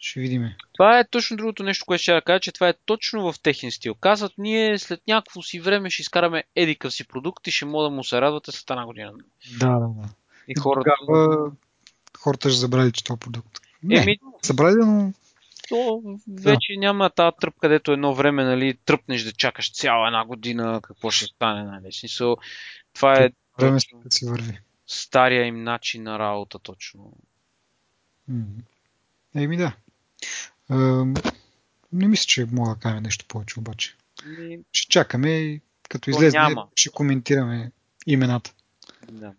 Ще 0.00 0.20
видиме. 0.20 0.56
Това 0.72 0.98
е 0.98 1.08
точно 1.08 1.36
другото 1.36 1.62
нещо, 1.62 1.84
което 1.86 2.02
ще 2.02 2.12
да 2.12 2.22
кажа, 2.22 2.40
че 2.40 2.52
това 2.52 2.68
е 2.68 2.74
точно 2.86 3.32
в 3.32 3.40
техен 3.42 3.70
стил. 3.70 3.94
Казват, 3.94 4.32
ние 4.38 4.78
след 4.78 5.00
някакво 5.08 5.42
си 5.42 5.60
време 5.60 5.90
ще 5.90 6.02
изкараме 6.02 6.44
едикъв 6.56 6.94
си 6.94 7.08
продукт 7.08 7.46
и 7.46 7.50
ще 7.50 7.64
мога 7.64 7.84
да 7.84 7.90
му 7.90 8.04
се 8.04 8.20
радвате 8.20 8.52
след 8.52 8.70
една 8.70 8.86
година. 8.86 9.12
Да, 9.60 9.68
да, 9.68 9.88
да. 9.88 10.08
И 10.48 10.54
хората... 10.54 10.94
Тогава 11.06 11.52
хората 12.18 12.50
ще 12.50 12.58
забравили, 12.58 12.92
че 12.92 13.04
това 13.04 13.16
продукт. 13.16 13.60
Не, 13.82 14.02
Еми, 14.02 14.18
забравили, 14.42 14.78
но 14.80 15.12
то 15.68 16.02
вече 16.28 16.76
няма 16.76 17.10
тази 17.10 17.36
тръп, 17.40 17.54
където 17.60 17.92
едно 17.92 18.14
време, 18.14 18.44
нали, 18.44 18.78
тръпнеш 18.84 19.22
да 19.22 19.32
чакаш 19.32 19.72
цяла 19.72 20.06
една 20.06 20.24
година, 20.24 20.80
какво 20.82 21.10
ще 21.10 21.24
стане, 21.26 21.62
нали. 21.62 21.92
Смисъл, 21.92 22.36
това 22.94 23.14
е 23.14 23.30
време 23.58 23.80
след 23.80 24.12
си 24.12 24.26
върви. 24.26 24.58
стария 24.86 25.46
им 25.46 25.62
начин 25.62 26.02
на 26.02 26.18
работа, 26.18 26.58
точно. 26.58 27.12
Еми 29.34 29.56
да. 29.56 29.72
Не 31.92 32.08
мисля, 32.08 32.24
че 32.26 32.46
мога 32.52 32.74
да 32.74 32.80
кажем 32.80 33.02
нещо 33.02 33.24
повече 33.28 33.58
обаче. 33.58 33.96
Ами, 34.26 34.58
Ще 34.72 34.88
чакаме 34.88 35.30
и 35.30 35.60
като 35.88 36.04
То 36.04 36.10
излезе, 36.10 36.38
ще 36.76 36.90
коментираме 36.90 37.72
имената. 38.06 38.52
да. 39.12 39.32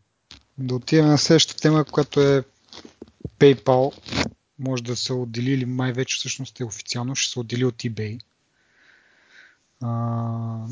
Да 0.57 0.75
отидем 0.75 1.05
на 1.05 1.17
следващата 1.17 1.61
тема, 1.61 1.85
която 1.85 2.21
е 2.21 2.43
PayPal. 3.39 3.93
Може 4.59 4.83
да 4.83 4.95
се 4.95 5.13
отдели 5.13 5.51
или 5.51 5.65
май 5.65 5.93
вече 5.93 6.17
всъщност 6.17 6.59
е 6.59 6.63
официално, 6.63 7.15
ще 7.15 7.31
се 7.31 7.39
отдели 7.39 7.65
от 7.65 7.75
eBay. 7.75 8.19
А, 9.81 10.65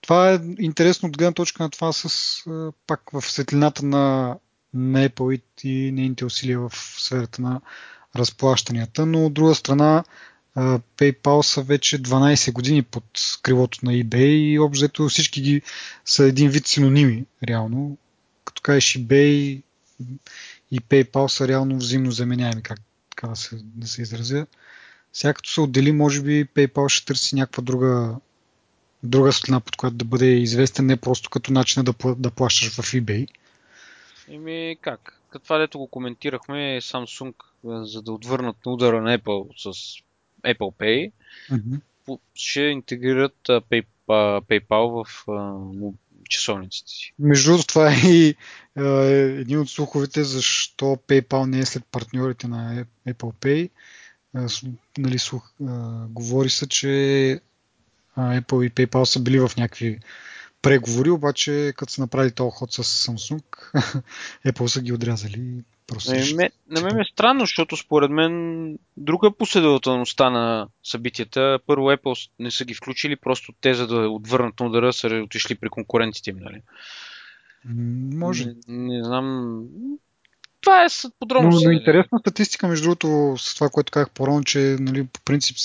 това 0.00 0.32
е 0.32 0.40
интересно 0.58 1.08
от 1.08 1.18
гледна 1.18 1.32
точка 1.32 1.62
на 1.62 1.70
това 1.70 1.92
с 1.92 2.42
пак 2.86 3.10
в 3.12 3.22
светлината 3.22 3.86
на, 3.86 4.36
на 4.74 5.08
Apple 5.08 5.42
и 5.64 5.92
нейните 5.92 6.24
усилия 6.24 6.60
в 6.60 6.72
сферата 6.98 7.42
на 7.42 7.60
разплащанията, 8.16 9.06
но 9.06 9.26
от 9.26 9.34
друга 9.34 9.54
страна 9.54 10.04
PayPal 10.96 11.42
са 11.42 11.62
вече 11.62 12.02
12 12.02 12.52
години 12.52 12.82
под 12.82 13.04
крилото 13.42 13.78
на 13.82 13.92
eBay 13.92 14.52
и 14.52 14.58
общо 14.58 15.08
всички 15.08 15.42
ги 15.42 15.62
са 16.04 16.24
един 16.24 16.50
вид 16.50 16.66
синоними, 16.66 17.24
реално. 17.48 17.98
Като 18.44 18.62
кажеш 18.62 18.98
eBay 18.98 19.62
и 20.70 20.80
PayPal 20.80 21.26
са 21.26 21.48
реално 21.48 21.76
взаимно 21.76 22.10
заменяеми, 22.10 22.62
как 22.62 22.80
така 23.10 23.28
да 23.28 23.36
се, 23.36 23.58
да 23.62 23.88
се 23.88 24.02
изразя. 24.02 24.46
Сега 25.12 25.34
като 25.34 25.50
се 25.50 25.60
отдели, 25.60 25.92
може 25.92 26.22
би 26.22 26.46
PayPal 26.46 26.88
ще 26.88 27.06
търси 27.06 27.34
някаква 27.34 27.62
друга, 27.62 28.16
друга 29.02 29.32
светлина, 29.32 29.60
под 29.60 29.76
която 29.76 29.96
да 29.96 30.04
бъде 30.04 30.26
известен, 30.26 30.86
не 30.86 30.96
просто 30.96 31.30
като 31.30 31.52
начина 31.52 31.84
да, 31.84 32.14
да 32.14 32.30
плащаш 32.30 32.68
в 32.68 32.92
eBay. 32.92 33.28
Еми 34.28 34.76
как? 34.80 35.17
Като 35.30 35.44
това, 35.44 35.58
дето 35.58 35.78
го 35.78 35.86
коментирахме, 35.86 36.80
Samsung, 36.82 37.34
а, 37.68 37.84
за 37.84 38.02
да 38.02 38.12
отвърнат 38.12 38.56
на 38.66 38.72
удара 38.72 39.02
на 39.02 39.18
Apple 39.18 39.72
с 39.72 39.96
Apple 40.44 40.74
Pay, 40.80 41.12
по- 42.06 42.20
ще 42.34 42.60
интегрират 42.60 43.36
Pay, 43.46 43.84
PayPal 44.08 45.04
в 45.04 45.26
часовниците 46.28 46.90
си. 46.90 47.14
Между 47.18 47.50
другото, 47.50 47.66
това 47.66 47.92
е 47.92 47.96
и 47.96 48.34
е, 48.78 48.84
един 49.40 49.60
от 49.60 49.70
слуховете, 49.70 50.24
защо 50.24 50.98
PayPal 51.08 51.46
не 51.46 51.58
е 51.58 51.66
след 51.66 51.84
партньорите 51.84 52.48
на 52.48 52.86
Apple 53.08 53.34
Pay. 53.34 53.70
Е, 54.36 54.68
нали, 54.98 55.18
слух, 55.18 55.50
е, 55.60 55.64
говори 56.08 56.50
се, 56.50 56.68
че 56.68 56.86
Apple 58.18 58.66
и 58.66 58.70
PayPal 58.70 59.04
са 59.04 59.20
били 59.20 59.40
в 59.40 59.50
някакви 59.56 59.98
преговори, 60.62 61.10
обаче 61.10 61.72
като 61.76 61.92
са 61.92 62.00
направили 62.00 62.32
този 62.32 62.50
ход 62.54 62.72
с 62.72 62.84
Samsung, 62.84 63.42
Apple 64.46 64.66
са 64.66 64.82
ги 64.82 64.92
отрязали. 64.92 65.64
Просто 65.86 66.14
Еми, 66.14 66.34
ме, 66.34 66.50
на 66.70 66.80
мен 66.80 66.96
ми 66.96 67.00
е 67.00 67.12
странно, 67.12 67.40
защото 67.40 67.76
според 67.76 68.10
мен 68.10 68.78
друга 68.96 69.26
е 69.26 69.38
последователността 69.38 70.30
на 70.30 70.68
събитията. 70.84 71.58
Първо 71.66 71.84
Apple 71.84 72.30
не 72.38 72.50
са 72.50 72.64
ги 72.64 72.74
включили, 72.74 73.16
просто 73.16 73.52
те 73.60 73.74
за 73.74 73.86
да 73.86 74.08
отвърнат 74.08 74.60
на 74.60 74.66
удара 74.66 74.92
са 74.92 75.06
отишли 75.24 75.54
при 75.54 75.68
конкурентите 75.68 76.30
им, 76.30 76.36
нали? 76.40 76.62
Може. 78.14 78.44
Не, 78.44 78.54
не 78.68 79.04
знам. 79.04 79.62
Това 80.60 80.84
е 80.84 80.88
с 80.88 81.04
Но, 81.04 81.10
подробности. 81.18 81.64
но 81.64 81.70
нали? 81.70 81.78
интересна 81.78 82.18
статистика, 82.18 82.68
между 82.68 82.82
другото, 82.82 83.34
с 83.38 83.54
това, 83.54 83.68
което 83.68 83.90
казах 83.92 84.10
по-рано, 84.10 84.44
че 84.44 84.76
нали, 84.80 85.04
по 85.04 85.20
принцип 85.20 85.56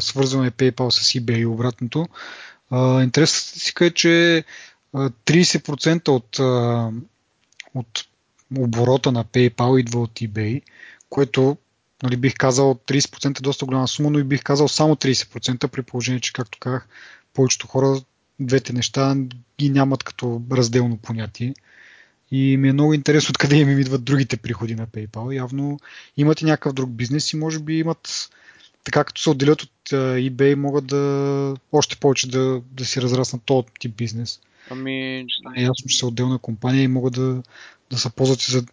свързваме 0.00 0.50
PayPal 0.50 0.90
с 0.90 1.12
eBay 1.12 1.38
и 1.38 1.46
обратното. 1.46 2.06
Интересна 2.72 3.38
статистика 3.38 3.86
е, 3.86 3.90
че 3.90 4.44
а, 4.92 5.10
30% 5.10 6.08
от, 6.08 6.38
от 7.74 8.04
оборота 8.58 9.12
на 9.12 9.24
PayPal 9.24 9.80
идва 9.80 10.00
от 10.00 10.12
eBay, 10.12 10.62
което 11.08 11.56
нали, 12.02 12.16
бих 12.16 12.34
казал 12.34 12.74
30% 12.74 13.38
е 13.38 13.42
доста 13.42 13.64
голяма 13.64 13.88
сума, 13.88 14.10
но 14.10 14.18
и 14.18 14.24
бих 14.24 14.42
казал 14.42 14.68
само 14.68 14.94
30% 14.94 15.68
при 15.68 15.82
положение, 15.82 16.20
че, 16.20 16.32
както 16.32 16.58
казах, 16.58 16.88
повечето 17.34 17.66
хора 17.66 18.00
двете 18.40 18.72
неща 18.72 19.16
ги 19.60 19.70
нямат 19.70 20.02
като 20.02 20.42
разделно 20.52 20.96
понятие. 20.96 21.54
И 22.30 22.56
ми 22.56 22.68
е 22.68 22.72
много 22.72 22.94
интересно 22.94 23.30
откъде 23.30 23.56
им 23.56 23.78
идват 23.78 24.04
другите 24.04 24.36
приходи 24.36 24.74
на 24.74 24.86
PayPal. 24.86 25.36
Явно 25.36 25.78
имат 26.16 26.40
и 26.40 26.44
някакъв 26.44 26.72
друг 26.72 26.90
бизнес 26.90 27.32
и 27.32 27.36
може 27.36 27.58
би 27.58 27.78
имат, 27.78 28.30
така 28.84 29.04
като 29.04 29.22
се 29.22 29.30
отделят 29.30 29.62
от 29.62 29.70
eBay, 29.90 30.54
могат 30.54 30.86
да 30.86 31.54
още 31.72 31.96
повече 31.96 32.28
да, 32.30 32.62
да 32.72 32.84
си 32.84 33.02
разраснат 33.02 33.42
този 33.44 33.66
тип 33.80 33.96
бизнес. 33.96 34.40
Ами, 34.70 35.26
Стане 35.40 35.62
ясно, 35.62 35.88
че 35.88 35.98
са 35.98 36.06
отделна 36.06 36.38
компания 36.38 36.82
и 36.82 36.88
могат 36.88 37.14
да, 37.14 37.42
да 37.90 37.98
се 37.98 38.10
ползват 38.10 38.42
и 38.42 38.52
за... 38.52 38.64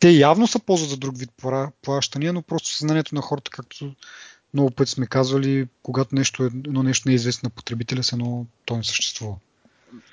Те 0.00 0.10
явно 0.10 0.46
се 0.46 0.58
ползват 0.58 0.90
за 0.90 0.96
друг 0.96 1.18
вид 1.18 1.30
пла- 1.42 1.70
плащания, 1.82 2.32
но 2.32 2.42
просто 2.42 2.68
съзнанието 2.68 3.14
на 3.14 3.20
хората, 3.20 3.50
както 3.50 3.94
много 4.54 4.70
пъти 4.70 4.90
сме 4.90 5.06
казвали, 5.06 5.66
когато 5.82 6.14
нещо, 6.14 6.44
е- 6.44 6.46
едно 6.46 6.82
нещо 6.82 7.08
не 7.08 7.12
е 7.12 7.14
известно 7.14 7.46
на 7.46 7.50
потребителя, 7.50 8.02
се 8.02 8.14
едно 8.14 8.46
то 8.64 8.76
не 8.76 8.84
съществува. 8.84 9.36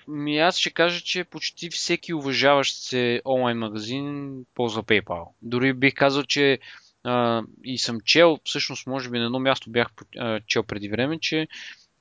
ми 0.07 0.37
аз 0.37 0.57
ще 0.57 0.69
кажа, 0.69 1.01
че 1.01 1.23
почти 1.23 1.69
всеки 1.69 2.13
уважаващ 2.13 2.75
се 2.75 3.21
онлайн 3.25 3.57
магазин 3.57 4.35
ползва 4.55 4.83
PayPal. 4.83 5.23
Дори 5.41 5.73
бих 5.73 5.93
казал, 5.93 6.23
че 6.23 6.59
а, 7.03 7.43
и 7.63 7.77
съм 7.77 8.01
чел, 8.01 8.39
всъщност 8.43 8.87
може 8.87 9.09
би 9.09 9.19
на 9.19 9.25
едно 9.25 9.39
място 9.39 9.71
бях 9.71 9.87
а, 10.17 10.39
чел 10.47 10.63
преди 10.63 10.89
време, 10.89 11.19
че 11.19 11.47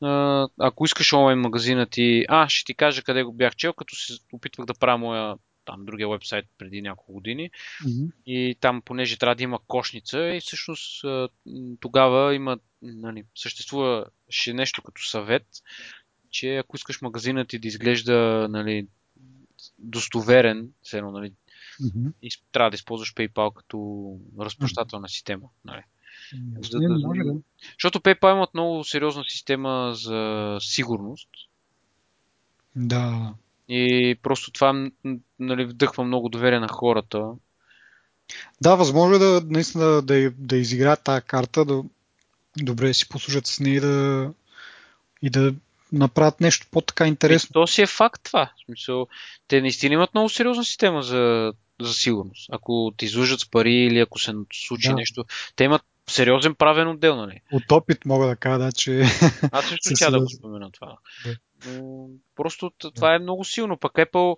а, 0.01 0.47
ако 0.59 0.85
искаш 0.85 1.13
онлайн 1.13 1.39
магазина 1.39 1.87
ти, 1.87 2.25
а, 2.29 2.49
ще 2.49 2.65
ти 2.65 2.75
кажа 2.75 3.03
къде 3.03 3.23
го 3.23 3.33
бях 3.33 3.57
чел, 3.57 3.73
като 3.73 3.97
се 3.97 4.13
опитвах 4.33 4.67
да 4.67 4.75
правя 4.75 4.99
моя 4.99 5.35
там 5.65 5.85
другия 5.85 6.09
вебсайт 6.09 6.47
преди 6.59 6.83
няколко 6.83 7.13
години. 7.13 7.51
И 8.27 8.57
там, 8.61 8.83
понеже 8.83 9.19
трябва 9.19 9.35
да 9.35 9.43
има 9.43 9.59
кошница, 9.67 10.29
и 10.35 10.41
всъщност 10.41 11.05
тогава 11.81 12.35
има, 12.35 12.59
нали, 12.83 13.25
съществуваше 13.35 14.53
нещо 14.53 14.83
като 14.83 15.09
съвет, 15.09 15.47
че 16.31 16.57
ако 16.57 16.77
искаш 16.77 17.01
магазинът 17.01 17.49
ти 17.49 17.59
да 17.59 17.69
изглежда 17.69 18.47
нали, 18.51 18.87
достоверен, 19.79 20.69
все 20.83 20.99
едно, 20.99 21.11
нали, 21.11 21.33
И 22.23 22.31
трябва 22.53 22.71
да 22.71 22.75
използваш 22.75 23.15
PayPal 23.15 23.53
като 23.53 24.17
разплащателна 24.41 25.09
система. 25.09 25.49
Нали. 25.65 25.83
Да, 26.33 26.79
Не, 26.79 26.89
да, 26.89 26.99
може 27.07 27.21
да. 27.21 27.35
Защото 27.73 28.01
PayPal 28.01 28.33
имат 28.33 28.55
много 28.55 28.85
сериозна 28.85 29.25
система 29.29 29.93
за 29.95 30.57
сигурност 30.61 31.29
Да. 32.77 33.35
и 33.69 34.17
просто 34.23 34.51
това 34.51 34.91
нали, 35.39 35.65
вдъхва 35.65 36.05
много 36.05 36.29
доверие 36.29 36.61
на 36.61 36.69
хората. 36.69 37.33
Да, 38.61 38.75
възможно 38.75 39.17
е 39.17 39.19
да, 39.19 39.43
наистина 39.47 40.03
да, 40.03 40.31
да, 40.31 40.57
изиграят 40.57 41.05
тази 41.05 41.23
карта, 41.23 41.65
да 41.65 41.83
добре 42.57 42.95
си 42.95 43.09
послужат 43.09 43.47
с 43.47 43.61
нея 43.61 43.77
и 43.77 43.81
да, 43.81 44.31
и 45.23 45.31
да 45.31 45.55
направят 45.93 46.41
нещо 46.41 46.67
по-така 46.71 47.07
интересно. 47.07 47.49
И 47.51 47.53
то 47.53 47.67
си 47.67 47.83
е 47.83 47.87
факт 47.87 48.23
това. 48.25 48.53
В 48.57 48.65
смисъл, 48.65 49.07
те 49.49 49.61
наистина 49.61 49.95
имат 49.95 50.15
много 50.15 50.29
сериозна 50.29 50.65
система 50.65 51.03
за, 51.03 51.53
за 51.81 51.95
сигурност. 51.95 52.49
Ако 52.53 52.93
те 52.97 53.05
излъжат 53.05 53.41
с 53.41 53.51
пари 53.51 53.75
или 53.75 54.01
ако 54.01 54.19
се 54.19 54.33
случи 54.53 54.89
Да. 54.89 54.95
нещо, 54.95 55.25
те 55.57 55.65
имат 55.65 55.83
сериозен 56.11 56.55
правен 56.55 56.89
отдел, 56.89 57.17
нали? 57.17 57.41
От 57.53 57.73
опит 57.73 58.05
мога 58.05 58.27
да 58.27 58.37
кажа, 58.37 58.59
да, 58.59 58.73
че 58.73 59.01
Аз 59.53 59.65
също 59.69 59.91
тя 59.95 60.11
да 60.11 60.21
го 60.21 60.29
спомена 60.29 60.71
това. 60.71 60.97
Да. 61.25 61.37
Но 61.67 62.09
просто 62.37 62.71
това 62.95 63.15
е 63.15 63.19
много 63.19 63.45
силно. 63.45 63.77
Пък 63.77 63.93
Apple, 63.93 64.37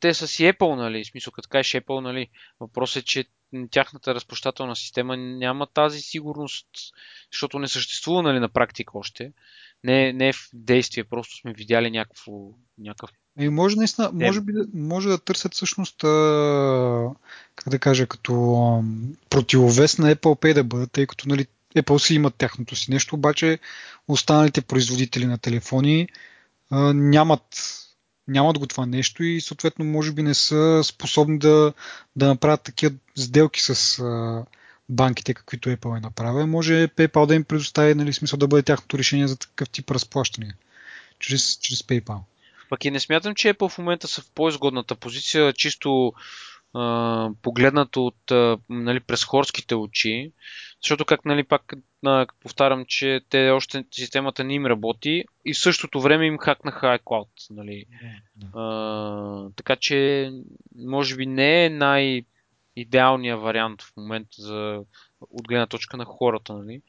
те 0.00 0.14
са 0.14 0.28
си 0.28 0.44
Apple, 0.44 0.76
нали? 0.76 1.04
В 1.04 1.06
смисъл, 1.06 1.30
като 1.30 1.48
кажеш 1.48 1.72
Apple, 1.72 2.00
нали? 2.00 2.28
Въпросът 2.60 3.02
е, 3.02 3.06
че 3.06 3.24
тяхната 3.70 4.14
разплащателна 4.14 4.76
система 4.76 5.16
няма 5.16 5.66
тази 5.66 6.00
сигурност, 6.00 6.68
защото 7.32 7.58
не 7.58 7.68
съществува, 7.68 8.22
нали, 8.22 8.40
на 8.40 8.48
практика 8.48 8.98
още. 8.98 9.32
Не, 9.84 10.12
не 10.12 10.28
е 10.28 10.32
в 10.32 10.48
действие, 10.52 11.04
просто 11.04 11.36
сме 11.36 11.52
видяли 11.52 11.90
някакво, 11.90 12.32
някакъв 12.78 13.10
И 13.38 13.48
може 13.48 13.76
наистина, 13.76 14.10
може, 14.12 14.40
би, 14.40 14.52
може 14.74 15.08
да 15.08 15.18
търсят 15.18 15.54
всъщност, 15.54 16.04
а, 16.04 17.10
как 17.56 17.68
да 17.68 17.78
кажа, 17.78 18.06
като 18.06 18.54
ам, 18.78 19.16
противовес 19.30 19.98
на 19.98 20.14
Apple 20.14 20.42
Pay 20.42 20.54
да 20.54 20.64
бъдат, 20.64 20.92
тъй 20.92 21.06
като 21.06 21.28
нали, 21.28 21.46
Apple 21.76 21.98
си 21.98 22.14
имат 22.14 22.34
тяхното 22.34 22.76
си 22.76 22.90
нещо, 22.90 23.14
обаче 23.14 23.58
останалите 24.08 24.60
производители 24.60 25.26
на 25.26 25.38
телефони 25.38 26.08
а, 26.70 26.92
нямат, 26.94 27.42
нямат 28.28 28.58
го 28.58 28.66
това 28.66 28.86
нещо 28.86 29.24
и 29.24 29.40
съответно 29.40 29.84
може 29.84 30.12
би 30.12 30.22
не 30.22 30.34
са 30.34 30.80
способни 30.84 31.38
да, 31.38 31.72
да 32.16 32.28
направят 32.28 32.62
такива 32.62 32.94
сделки 33.16 33.62
с 33.62 33.98
а, 33.98 34.44
банките, 34.88 35.34
каквито 35.34 35.68
Apple 35.68 35.96
е 35.96 36.00
направил. 36.00 36.46
Може 36.46 36.88
PayPal 36.88 37.26
да 37.26 37.34
им 37.34 37.44
предостави 37.44 37.94
нали, 37.94 38.12
смисъл 38.12 38.36
да 38.36 38.48
бъде 38.48 38.62
тяхното 38.62 38.98
решение 38.98 39.28
за 39.28 39.36
такъв 39.36 39.70
тип 39.70 39.90
разплащане 39.90 40.54
чрез, 41.18 41.58
чрез 41.58 41.82
PayPal. 41.82 42.18
Пък 42.70 42.84
и 42.84 42.90
не 42.90 43.00
смятам, 43.00 43.34
че 43.34 43.54
Apple 43.54 43.68
в 43.68 43.78
момента 43.78 44.08
са 44.08 44.22
в 44.22 44.30
по-изгодната 44.34 44.94
позиция, 44.94 45.52
чисто 45.52 46.12
а, 46.74 47.30
погледнато 47.42 48.06
от, 48.06 48.30
а, 48.30 48.58
нали, 48.68 49.00
през 49.00 49.24
хорските 49.24 49.74
очи, 49.74 50.32
защото 50.82 51.04
как, 51.04 51.24
нали, 51.24 51.44
пак 51.44 51.74
а, 52.06 52.26
повтарям, 52.40 52.84
че 52.88 53.20
те 53.28 53.50
още 53.50 53.84
системата 53.90 54.44
не 54.44 54.54
им 54.54 54.66
работи 54.66 55.24
и 55.44 55.54
в 55.54 55.58
същото 55.58 56.00
време 56.00 56.26
им 56.26 56.38
хакнаха 56.38 56.98
iCloud. 56.98 57.28
Нали. 57.50 57.84
Да. 58.36 58.46
А, 58.60 59.50
така 59.56 59.76
че, 59.76 60.30
може 60.76 61.16
би 61.16 61.26
не 61.26 61.64
е 61.64 61.70
най- 61.70 62.24
идеалният 62.76 63.40
вариант 63.40 63.82
в 63.82 63.96
момента 63.96 64.42
за 64.42 64.82
от 65.20 65.48
гледна 65.48 65.66
точка 65.66 65.96
на 65.96 66.04
хората. 66.04 66.52
Нали? 66.52 66.82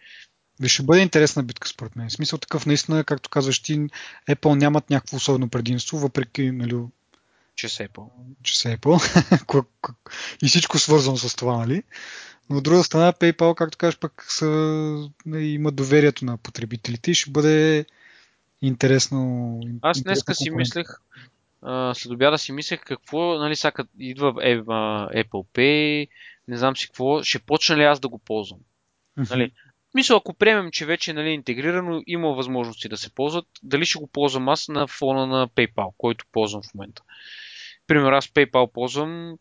Виж, 0.59 0.73
ще 0.73 0.83
бъде 0.83 1.01
интересна 1.01 1.43
битка 1.43 1.67
според 1.67 1.95
мен. 1.95 2.09
В 2.09 2.11
смисъл 2.11 2.39
такъв 2.39 2.65
наистина, 2.65 3.03
както 3.03 3.29
казваш 3.29 3.59
ти, 3.59 3.87
Apple 4.29 4.55
нямат 4.55 4.89
някакво 4.89 5.17
особено 5.17 5.49
предимство, 5.49 5.97
въпреки 5.97 6.51
нали, 6.51 6.75
че 7.55 7.69
са 7.69 7.83
Apple. 7.83 8.09
че 8.43 8.59
са 8.59 8.77
Apple 8.77 9.65
и 10.43 10.47
всичко 10.47 10.79
свързано 10.79 11.17
с 11.17 11.35
това, 11.35 11.57
нали? 11.57 11.83
Но 12.49 12.57
от 12.57 12.63
друга 12.63 12.83
страна, 12.83 13.13
PayPal, 13.13 13.55
както 13.55 13.77
кажеш, 13.77 13.99
пък 13.99 14.25
са, 14.29 14.47
нали, 15.25 15.47
има 15.47 15.71
доверието 15.71 16.25
на 16.25 16.37
потребителите 16.37 17.11
и 17.11 17.15
ще 17.15 17.31
бъде 17.31 17.85
интересно. 18.61 19.59
Аз 19.81 20.01
днеска 20.01 20.35
си 20.35 20.49
мислех, 20.49 20.87
след 21.93 22.11
обяда 22.11 22.37
си 22.37 22.51
мислех 22.51 22.79
какво, 22.85 23.37
нали, 23.37 23.55
сега 23.55 23.85
идва 23.99 24.33
Apple 25.15 25.45
Pay, 25.53 26.07
не 26.47 26.57
знам 26.57 26.77
си 26.77 26.87
какво, 26.87 27.23
ще 27.23 27.39
почна 27.39 27.77
ли 27.77 27.83
аз 27.83 27.99
да 27.99 28.07
го 28.07 28.17
ползвам. 28.17 28.59
Нали, 29.29 29.51
Мисля, 29.97 30.15
ако 30.15 30.33
приемем, 30.33 30.71
че 30.71 30.85
вече 30.85 31.11
е 31.11 31.13
нали, 31.13 31.29
интегрирано, 31.29 32.03
има 32.07 32.33
възможности 32.33 32.89
да 32.89 32.97
се 32.97 33.09
ползват, 33.09 33.47
дали 33.63 33.85
ще 33.85 33.99
го 33.99 34.07
ползвам 34.07 34.49
аз 34.49 34.67
на 34.67 34.87
фона 34.87 35.27
на 35.27 35.47
PayPal, 35.47 35.93
който 35.97 36.25
ползвам 36.31 36.61
в 36.63 36.73
момента. 36.73 37.03
Пример, 37.87 38.11
аз 38.11 38.27
PayPal 38.27 38.71
ползвам 38.71 39.37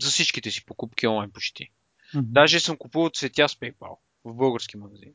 за 0.00 0.10
всичките 0.10 0.50
си 0.50 0.64
покупки 0.64 1.06
онлайн 1.06 1.30
почти. 1.30 1.62
Mm-hmm. 1.62 2.22
Даже 2.22 2.60
съм 2.60 2.76
купувал 2.76 3.10
цветя 3.10 3.48
с 3.48 3.54
PayPal 3.54 3.98
в 4.24 4.34
български 4.34 4.76
магазин. 4.76 5.12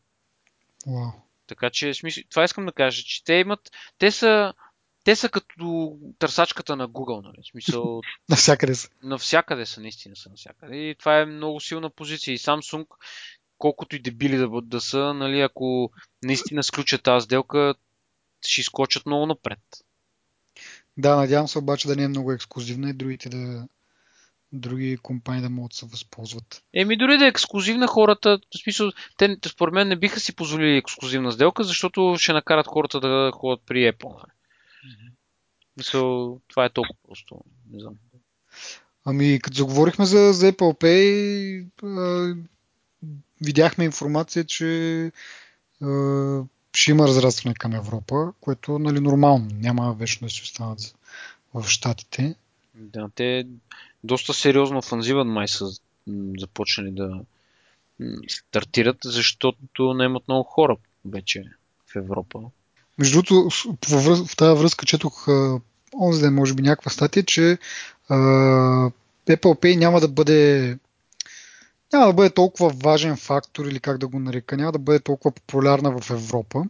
Wow. 0.88 1.12
Така 1.48 1.70
че, 1.70 1.94
смисъл, 1.94 2.24
това 2.30 2.44
искам 2.44 2.66
да 2.66 2.72
кажа, 2.72 3.04
че 3.04 3.24
те 3.24 3.34
имат, 3.34 3.72
те 3.98 4.12
са, 4.12 4.54
те 5.04 5.16
са 5.16 5.30
като 5.30 5.98
търсачката 6.20 6.76
на 6.76 6.90
Google, 6.90 7.24
нали? 7.24 7.44
Смисъл... 7.52 8.02
навсякъде 8.30 8.76
са. 8.76 8.90
Навсякъде 9.04 9.66
са, 9.66 9.82
наистина 9.82 10.16
са 10.16 10.30
навсякъде. 10.30 10.76
И 10.76 10.96
това 10.96 11.20
е 11.20 11.26
много 11.26 11.60
силна 11.60 11.90
позиция. 11.90 12.34
И 12.34 12.38
Samsung, 12.38 12.86
колкото 13.62 13.96
и 13.96 14.00
дебили 14.00 14.38
да, 14.38 14.50
да 14.62 14.82
са, 14.82 15.14
нали, 15.14 15.42
ако 15.42 15.92
наистина 16.24 16.64
сключат 16.64 17.04
тази 17.04 17.26
сделка, 17.26 17.76
ще 18.46 18.62
изкочат 18.62 19.06
много 19.06 19.26
напред. 19.26 19.60
Да, 20.98 21.16
надявам 21.16 21.48
се 21.48 21.58
обаче 21.58 21.88
да 21.88 21.96
не 21.96 22.04
е 22.04 22.08
много 22.08 22.32
ексклюзивна 22.32 22.90
и 22.90 22.94
другите 22.94 23.30
да, 23.30 23.68
други 24.52 24.98
компании 24.98 25.42
да 25.42 25.50
могат 25.50 25.70
да 25.70 25.76
се 25.76 25.86
възползват. 25.86 26.64
Еми 26.74 26.98
дори 26.98 27.18
да 27.18 27.26
е 27.26 27.28
ексклюзивна 27.28 27.88
хората, 27.88 28.40
в 28.56 28.58
смисъл, 28.64 28.92
те 29.18 29.38
според 29.48 29.74
мен 29.74 29.88
не 29.88 29.96
биха 29.96 30.20
си 30.20 30.36
позволили 30.36 30.78
ексклюзивна 30.78 31.32
сделка, 31.32 31.64
защото 31.64 32.16
ще 32.20 32.34
накарат 32.34 32.68
хората 32.68 33.00
да 33.00 33.32
ходят 33.34 33.64
при 33.66 33.78
Apple. 33.78 34.24
Mm-hmm. 34.24 35.12
Мисъл, 35.78 36.40
това 36.48 36.66
е 36.66 36.70
толкова 36.70 37.00
просто. 37.08 37.36
Не 37.72 37.80
знам. 37.80 37.94
Ами, 39.06 39.40
като 39.44 39.58
заговорихме 39.58 40.06
за, 40.06 40.34
за 40.34 40.52
Apple 40.52 40.82
Pay, 40.82 41.66
а, 41.84 42.36
видяхме 43.42 43.86
информация, 43.86 44.44
че 44.44 45.12
а, 45.82 46.42
ще 46.74 46.92
има 46.92 47.08
разрастване 47.08 47.56
към 47.56 47.74
Европа, 47.74 48.34
което 48.42 48.80
нали, 48.80 49.00
нормално. 49.00 49.48
Няма 49.54 49.94
вечно 49.94 50.28
да 50.28 50.32
си 50.32 50.42
останат 50.44 50.96
в 51.54 51.68
Штатите. 51.68 52.36
Да, 52.76 53.10
те 53.16 53.48
доста 54.04 54.34
сериозно 54.34 54.78
офанзивен 54.78 55.28
май 55.28 55.48
са 55.48 55.66
започнали 56.38 56.92
да 56.92 57.20
стартират, 58.28 58.98
защото 59.06 59.94
не 59.94 60.06
имат 60.06 60.28
много 60.28 60.44
хора 60.44 60.78
вече 61.06 61.44
в 61.88 61.96
Европа. 61.96 62.40
Между 62.98 63.22
другото, 63.22 63.50
в 63.90 64.36
тази 64.36 64.62
връзка 64.62 64.86
четох 64.86 65.28
онзи 66.02 66.22
ден, 66.22 66.34
може 66.34 66.54
би, 66.54 66.62
някаква 66.62 66.92
статия, 66.92 67.24
че 67.24 67.58
а, 68.10 68.16
Apple 69.28 69.62
Pay 69.62 69.78
няма 69.78 70.00
да 70.00 70.08
бъде 70.08 70.78
няма 71.94 72.08
да 72.08 72.14
бъде 72.14 72.30
толкова 72.30 72.74
важен 72.84 73.18
фактор 73.18 73.66
или 73.66 73.80
как 73.80 73.98
да 73.98 74.08
го 74.08 74.20
нарека, 74.20 74.58
няма 74.58 74.72
да 74.72 74.80
бъде 74.80 75.00
толкова 75.00 75.32
популярна 75.32 76.00
в 76.00 76.10
Европа, 76.10 76.64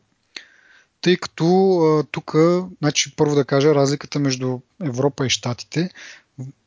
тъй 1.01 1.17
като 1.17 2.03
тук, 2.11 2.35
значи 2.81 3.15
първо 3.15 3.35
да 3.35 3.45
кажа 3.45 3.75
разликата 3.75 4.19
между 4.19 4.59
Европа 4.83 5.25
и 5.25 5.29
Штатите. 5.29 5.89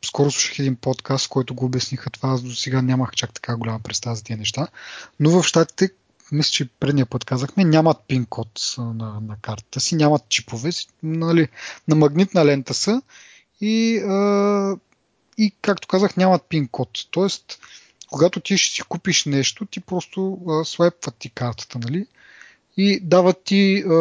Скоро 0.04 0.30
слушах 0.30 0.58
един 0.58 0.76
подкаст, 0.76 1.26
в 1.26 1.28
който 1.28 1.54
го 1.54 1.64
обясниха 1.64 2.10
това, 2.10 2.28
аз 2.28 2.42
до 2.42 2.54
сега 2.54 2.82
нямах 2.82 3.12
чак 3.12 3.32
така 3.32 3.56
голяма 3.56 3.80
представа 3.80 4.16
за 4.16 4.24
тези 4.24 4.38
неща, 4.38 4.68
но 5.20 5.30
в 5.30 5.42
Штатите 5.42 5.90
мисля, 6.32 6.50
че 6.50 6.68
предния 6.68 7.06
път 7.06 7.24
казахме, 7.24 7.64
нямат 7.64 7.96
пин 8.08 8.26
код 8.26 8.74
на, 8.78 9.20
на 9.20 9.36
картата 9.42 9.80
си, 9.80 9.96
нямат 9.96 10.28
чипове, 10.28 10.70
нали, 11.02 11.48
на 11.88 11.94
магнитна 11.94 12.44
лента 12.44 12.74
са 12.74 13.02
и, 13.60 13.98
а, 13.98 14.76
и 15.38 15.52
както 15.62 15.88
казах, 15.88 16.16
нямат 16.16 16.42
пин 16.48 16.68
код. 16.68 16.88
Тоест, 17.10 17.58
когато 18.14 18.40
ти 18.40 18.59
ще 18.59 18.74
си 18.74 18.83
купиш 18.83 19.24
нещо, 19.24 19.66
ти 19.66 19.81
просто 19.81 20.38
а, 20.48 20.64
свайпват 20.64 21.14
ти 21.18 21.31
картата, 21.31 21.79
нали? 21.79 22.07
И 22.77 23.00
дават 23.00 23.44
ти 23.44 23.85
а, 23.87 23.94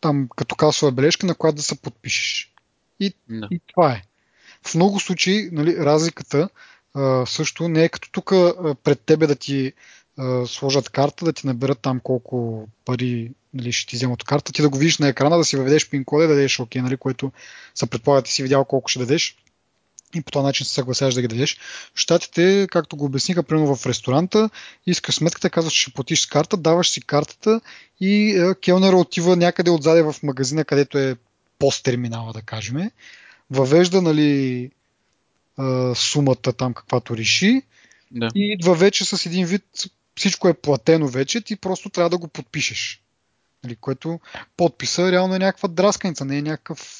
там 0.00 0.28
като 0.36 0.54
касова 0.54 0.92
бележка, 0.92 1.26
на 1.26 1.34
която 1.34 1.56
да 1.56 1.62
се 1.62 1.80
подпишеш. 1.80 2.52
И, 3.00 3.12
no. 3.30 3.48
и 3.50 3.60
това 3.66 3.92
е. 3.92 4.02
В 4.66 4.74
много 4.74 5.00
случаи 5.00 5.48
нали, 5.52 5.76
разликата 5.76 6.48
а, 6.94 7.26
също 7.26 7.68
не 7.68 7.84
е 7.84 7.88
като 7.88 8.12
тук 8.12 8.32
пред 8.84 9.00
тебе 9.00 9.26
да 9.26 9.34
ти 9.34 9.72
а, 10.16 10.46
сложат 10.46 10.88
карта, 10.88 11.24
да 11.24 11.32
ти 11.32 11.46
наберат 11.46 11.78
там 11.78 12.00
колко 12.00 12.68
пари 12.84 13.30
нали, 13.54 13.72
ще 13.72 13.90
ти 13.90 13.96
вземат 13.96 14.24
карта, 14.24 14.52
ти 14.52 14.62
да 14.62 14.68
го 14.68 14.78
видиш 14.78 14.98
на 14.98 15.08
екрана, 15.08 15.38
да 15.38 15.44
си 15.44 15.56
въведеш 15.56 15.90
пин 15.90 16.04
кода 16.04 16.24
и 16.24 16.28
да 16.28 16.34
дадеш 16.34 16.60
ОК, 16.60 16.74
нали, 16.74 16.96
което 16.96 17.32
се 17.74 17.86
предполага, 17.86 18.22
ти 18.22 18.32
си 18.32 18.42
видял 18.42 18.64
колко 18.64 18.88
ще 18.88 18.98
дадеш 18.98 19.36
и 20.14 20.22
по 20.22 20.30
този 20.30 20.44
начин 20.44 20.66
се 20.66 20.72
съгласяваш 20.72 21.14
да 21.14 21.20
ги 21.20 21.28
дадеш. 21.28 21.58
В 21.94 22.00
Штатите, 22.00 22.68
както 22.70 22.96
го 22.96 23.04
обясниха, 23.04 23.42
примерно 23.42 23.76
в 23.76 23.86
ресторанта, 23.86 24.50
искаш 24.86 25.14
сметката, 25.14 25.50
казваш, 25.50 25.72
че 25.72 25.80
ще 25.80 25.92
платиш 25.92 26.20
с 26.20 26.26
карта, 26.26 26.56
даваш 26.56 26.90
си 26.90 27.00
картата 27.00 27.60
и 28.00 28.30
е, 28.30 28.54
келнера 28.54 28.96
отива 28.96 29.36
някъде 29.36 29.70
отзаде 29.70 30.02
в 30.02 30.14
магазина, 30.22 30.64
където 30.64 30.98
е 30.98 31.16
посттерминала, 31.58 32.32
да 32.32 32.42
кажем. 32.42 32.90
Въвежда 33.50 34.02
нали, 34.02 34.60
е, 34.64 35.94
сумата 35.94 36.52
там, 36.58 36.74
каквато 36.74 37.16
реши. 37.16 37.62
Да. 38.10 38.28
И 38.34 38.52
идва 38.52 38.74
вече 38.74 39.04
с 39.04 39.26
един 39.26 39.46
вид, 39.46 39.64
всичко 40.16 40.48
е 40.48 40.54
платено 40.54 41.08
вече, 41.08 41.40
ти 41.40 41.56
просто 41.56 41.90
трябва 41.90 42.10
да 42.10 42.18
го 42.18 42.28
подпишеш. 42.28 43.02
Нали, 43.64 43.76
което 43.76 44.20
подписа 44.56 45.12
реално 45.12 45.34
е 45.34 45.38
някаква 45.38 45.68
драсканица, 45.68 46.24
не 46.24 46.38
е 46.38 46.42
някакъв 46.42 46.97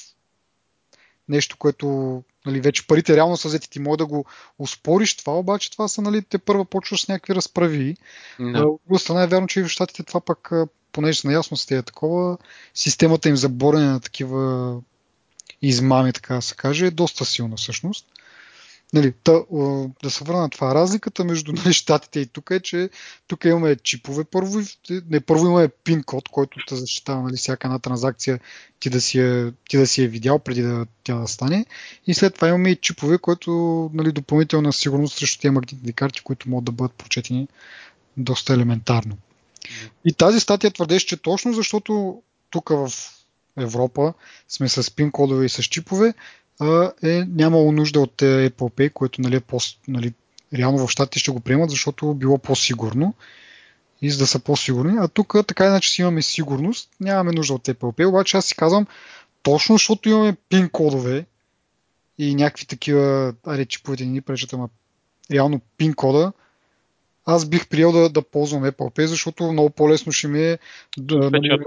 нещо, 1.28 1.56
което 1.56 2.22
нали, 2.46 2.60
вече 2.60 2.86
парите 2.86 3.16
реално 3.16 3.36
са 3.36 3.48
взети, 3.48 3.70
ти 3.70 3.80
може 3.80 3.98
да 3.98 4.06
го 4.06 4.24
успориш 4.58 5.16
това, 5.16 5.38
обаче 5.38 5.70
това 5.70 5.88
са, 5.88 6.02
нали, 6.02 6.22
те 6.22 6.38
първа 6.38 6.64
почваш 6.64 7.04
с 7.04 7.08
някакви 7.08 7.34
разправи. 7.34 7.96
No. 8.40 8.64
От 8.64 8.80
друга 8.86 8.98
страна 8.98 9.22
е 9.22 9.26
вярно, 9.26 9.46
че 9.46 9.60
и 9.60 9.62
в 9.62 9.68
щатите 9.68 10.02
това 10.02 10.20
пък, 10.20 10.50
понеже 10.92 11.20
са 11.20 11.26
наясно 11.26 11.56
с 11.56 11.66
тези 11.66 11.82
такова, 11.82 12.38
системата 12.74 13.28
им 13.28 13.36
за 13.36 13.48
борене 13.48 13.86
на 13.86 14.00
такива 14.00 14.74
измами, 15.62 16.12
така 16.12 16.34
да 16.34 16.42
се 16.42 16.54
каже, 16.54 16.86
е 16.86 16.90
доста 16.90 17.24
силна 17.24 17.56
всъщност. 17.56 18.06
Нали, 18.92 19.12
та, 19.24 19.32
да 20.02 20.10
се 20.10 20.24
върна 20.24 20.50
това. 20.50 20.74
Разликата 20.74 21.24
между 21.24 21.52
нали, 21.56 21.72
щатите 21.72 22.20
и 22.20 22.26
тук 22.26 22.50
е, 22.50 22.60
че 22.60 22.90
тук 23.26 23.44
имаме 23.44 23.76
чипове 23.76 24.24
първо. 24.24 24.60
Не, 25.10 25.20
първо 25.20 25.46
имаме 25.46 25.68
пин 25.68 26.02
код, 26.02 26.28
който 26.28 26.58
те 26.68 26.76
защитава 26.76 27.22
нали, 27.22 27.36
всяка 27.36 27.66
една 27.66 27.78
транзакция 27.78 28.40
ти 28.80 28.90
да, 28.90 29.00
си 29.00 29.20
е, 29.20 29.52
ти 29.68 29.76
да 29.76 29.86
си 29.86 30.02
е 30.02 30.08
видял 30.08 30.38
преди 30.38 30.62
да 30.62 30.86
тя 31.04 31.14
да 31.14 31.28
стане. 31.28 31.66
И 32.06 32.14
след 32.14 32.34
това 32.34 32.48
имаме 32.48 32.70
и 32.70 32.76
чипове, 32.76 33.18
които 33.18 33.50
нали, 33.94 34.12
допълнителна 34.12 34.72
сигурност 34.72 35.18
срещу 35.18 35.40
тези 35.40 35.50
магнитни 35.50 35.92
карти, 35.92 36.20
които 36.20 36.48
могат 36.48 36.64
да 36.64 36.72
бъдат 36.72 36.92
прочетени 36.92 37.48
доста 38.16 38.54
елементарно. 38.54 39.16
И 40.04 40.12
тази 40.12 40.40
статия 40.40 40.70
твърдеше, 40.70 41.06
че 41.06 41.16
точно 41.16 41.52
защото 41.52 42.22
тук 42.50 42.68
в 42.68 42.90
Европа 43.58 44.14
сме 44.48 44.68
с 44.68 44.90
пин 44.90 45.10
кодове 45.10 45.44
и 45.44 45.48
с 45.48 45.62
чипове, 45.62 46.14
е 47.02 47.24
нямало 47.28 47.72
нужда 47.72 48.00
от 48.00 48.16
Apple 48.16 48.50
Pay, 48.50 48.92
което 48.92 49.20
нали, 49.20 49.36
е 49.36 49.40
по, 49.40 49.58
нали, 49.88 50.12
реално 50.54 50.86
в 50.86 50.90
щатите 50.90 51.18
ще 51.18 51.30
го 51.30 51.40
приемат, 51.40 51.70
защото 51.70 52.14
било 52.14 52.38
по-сигурно. 52.38 53.14
И 54.02 54.10
за 54.10 54.18
да 54.18 54.26
са 54.26 54.38
по-сигурни. 54.38 54.96
А 55.00 55.08
тук 55.08 55.34
така 55.46 55.66
иначе 55.66 55.90
си 55.90 56.02
имаме 56.02 56.22
сигурност, 56.22 56.90
нямаме 57.00 57.32
нужда 57.32 57.54
от 57.54 57.66
Apple 57.66 57.98
Pay, 57.98 58.08
обаче 58.08 58.36
аз 58.36 58.46
си 58.46 58.56
казвам, 58.56 58.86
точно 59.42 59.74
защото 59.74 60.08
имаме 60.08 60.36
пин 60.48 60.68
кодове 60.68 61.26
и 62.18 62.34
някакви 62.34 62.66
такива, 62.66 63.34
аре 63.46 63.64
чиповете 63.64 64.06
ни 64.06 64.20
пречат, 64.20 64.52
ама 64.52 64.68
реално 65.30 65.60
пин 65.76 65.94
кода, 65.94 66.32
аз 67.26 67.48
бих 67.48 67.68
приел 67.68 67.92
да, 67.92 68.08
да 68.08 68.22
ползвам 68.22 68.62
Apple 68.62 68.96
Pay, 68.96 69.04
защото 69.04 69.52
много 69.52 69.70
по-лесно 69.70 70.12
ще 70.12 70.28
ми 70.28 70.42
е 70.42 70.58
да, 70.98 71.30
нали, 71.30 71.58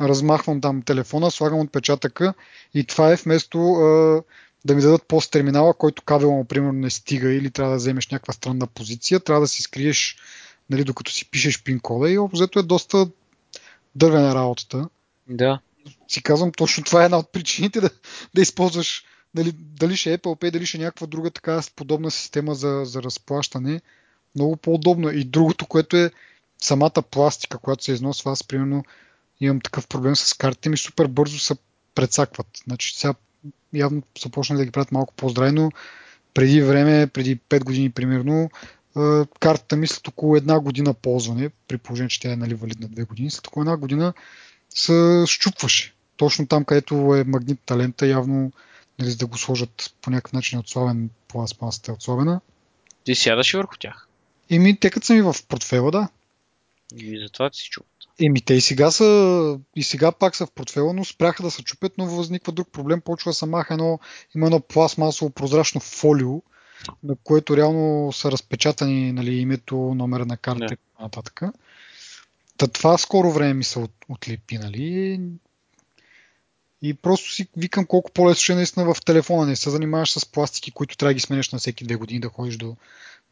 размахвам 0.00 0.60
там 0.60 0.82
телефона, 0.82 1.30
слагам 1.30 1.60
отпечатъка 1.60 2.34
и 2.74 2.84
това 2.84 3.12
е 3.12 3.16
вместо 3.16 3.74
а, 3.74 4.22
да 4.64 4.74
ми 4.74 4.82
дадат 4.82 5.08
пост 5.08 5.30
терминала, 5.30 5.74
който 5.74 6.02
кабел 6.02 6.30
му 6.32 6.44
примерно 6.44 6.80
не 6.80 6.90
стига 6.90 7.32
или 7.32 7.50
трябва 7.50 7.72
да 7.72 7.76
вземеш 7.76 8.08
някаква 8.08 8.32
странна 8.32 8.66
позиция, 8.66 9.20
трябва 9.20 9.40
да 9.40 9.48
си 9.48 9.62
скриеш 9.62 10.16
нали, 10.70 10.84
докато 10.84 11.12
си 11.12 11.30
пишеш 11.30 11.62
пин 11.62 11.80
кода 11.80 12.10
и 12.10 12.18
обзето 12.18 12.58
е 12.58 12.62
доста 12.62 13.08
дървена 13.94 14.34
работата. 14.34 14.88
Да. 15.28 15.60
Си 16.08 16.22
казвам, 16.22 16.52
точно 16.52 16.84
това 16.84 17.02
е 17.02 17.04
една 17.04 17.18
от 17.18 17.32
причините 17.32 17.80
да, 17.80 17.90
да 18.34 18.42
използваш 18.42 19.04
дали, 19.34 19.52
дали 19.52 19.96
ще 19.96 20.12
е 20.12 20.18
Apple 20.18 20.40
Pay, 20.40 20.50
дали 20.50 20.66
ще 20.66 20.78
е 20.78 20.80
някаква 20.80 21.06
друга 21.06 21.30
така 21.30 21.60
подобна 21.76 22.10
система 22.10 22.54
за, 22.54 22.82
за 22.84 23.02
разплащане. 23.02 23.80
Много 24.34 24.56
по-удобно. 24.56 25.10
И 25.10 25.24
другото, 25.24 25.66
което 25.66 25.96
е 25.96 26.10
самата 26.62 27.02
пластика, 27.10 27.58
която 27.58 27.84
се 27.84 27.92
износва, 27.92 28.32
аз 28.32 28.44
примерно 28.44 28.84
имам 29.44 29.60
такъв 29.60 29.88
проблем 29.88 30.16
с 30.16 30.34
картите 30.34 30.68
ми, 30.68 30.76
супер 30.76 31.06
бързо 31.06 31.38
се 31.38 31.54
предсакват. 31.94 32.46
Значи 32.64 32.98
сега 32.98 33.14
явно 33.72 34.02
са 34.18 34.28
почнали 34.28 34.58
да 34.58 34.64
ги 34.64 34.70
правят 34.70 34.92
малко 34.92 35.14
по-здрави, 35.14 35.52
но 35.52 35.70
преди 36.34 36.62
време, 36.62 37.06
преди 37.06 37.38
5 37.38 37.64
години 37.64 37.90
примерно, 37.90 38.50
картата 39.40 39.76
ми 39.76 39.86
след 39.86 40.08
около 40.08 40.36
една 40.36 40.60
година 40.60 40.94
ползване, 40.94 41.50
при 41.68 41.78
положение, 41.78 42.08
че 42.08 42.20
тя 42.20 42.32
е 42.32 42.36
нали, 42.36 42.54
валидна 42.54 42.88
2 42.88 43.06
години, 43.06 43.30
след 43.30 43.46
около 43.46 43.62
една 43.62 43.76
година 43.76 44.12
се 44.70 45.24
щупваше. 45.26 45.94
Точно 46.16 46.46
там, 46.46 46.64
където 46.64 46.94
е 46.94 47.24
магнит 47.24 47.60
талента, 47.66 48.06
явно 48.06 48.52
нали, 48.98 49.10
за 49.10 49.16
да 49.16 49.26
го 49.26 49.38
сложат 49.38 49.94
по 50.02 50.10
някакъв 50.10 50.32
начин 50.32 50.58
отслабен, 50.58 51.10
пластмасата 51.28 51.92
е 51.92 51.94
отслабена. 51.94 52.40
Ти 53.04 53.14
сядаш 53.14 53.52
върху 53.52 53.76
тях? 53.76 54.08
Еми, 54.50 54.80
те 54.80 54.90
като 54.90 55.06
са 55.06 55.14
ми 55.14 55.22
в 55.22 55.34
портфела, 55.48 55.90
да. 55.90 56.08
И 56.96 57.20
затова 57.22 57.50
ти 57.50 57.58
си 57.58 57.68
чупят. 57.70 57.93
Еми, 58.20 58.40
те 58.40 58.54
и 58.54 58.60
сега 58.60 58.90
са, 58.90 59.58
и 59.76 59.82
сега 59.82 60.12
пак 60.12 60.36
са 60.36 60.46
в 60.46 60.50
портфела, 60.50 60.92
но 60.92 61.04
спряха 61.04 61.42
да 61.42 61.50
се 61.50 61.62
чупят, 61.62 61.92
но 61.98 62.06
възниква 62.06 62.52
друг 62.52 62.68
проблем. 62.72 63.00
Почва 63.00 63.30
да 63.30 63.34
се 63.34 63.46
маха 63.46 63.74
едно, 63.74 63.98
има 64.34 64.46
едно 64.46 64.60
пластмасово 64.60 65.30
прозрачно 65.30 65.80
фолио, 65.80 66.42
на 67.02 67.16
което 67.24 67.56
реално 67.56 68.12
са 68.12 68.32
разпечатани 68.32 69.12
нали, 69.12 69.34
името, 69.34 69.76
номера 69.76 70.26
на 70.26 70.36
карта 70.36 70.64
и 70.64 70.68
така 70.68 71.02
нататък. 71.02 71.42
Та 72.56 72.66
това 72.66 72.98
скоро 72.98 73.32
време 73.32 73.54
ми 73.54 73.64
се 73.64 73.78
от, 73.78 73.92
отлепи, 74.08 74.58
нали? 74.58 75.20
И 76.82 76.94
просто 76.94 77.32
си 77.32 77.48
викам 77.56 77.86
колко 77.86 78.10
по-лесно 78.12 78.40
ще 78.40 78.52
е 78.52 78.56
наистина 78.56 78.94
в 78.94 79.04
телефона. 79.04 79.46
Не 79.46 79.56
се 79.56 79.70
занимаваш 79.70 80.12
с 80.12 80.26
пластики, 80.26 80.70
които 80.70 80.96
трябва 80.96 81.10
да 81.10 81.14
ги 81.14 81.20
сменяш 81.20 81.52
на 81.52 81.58
всеки 81.58 81.84
две 81.84 81.96
години, 81.96 82.20
да 82.20 82.28
ходиш 82.28 82.56
до, 82.56 82.76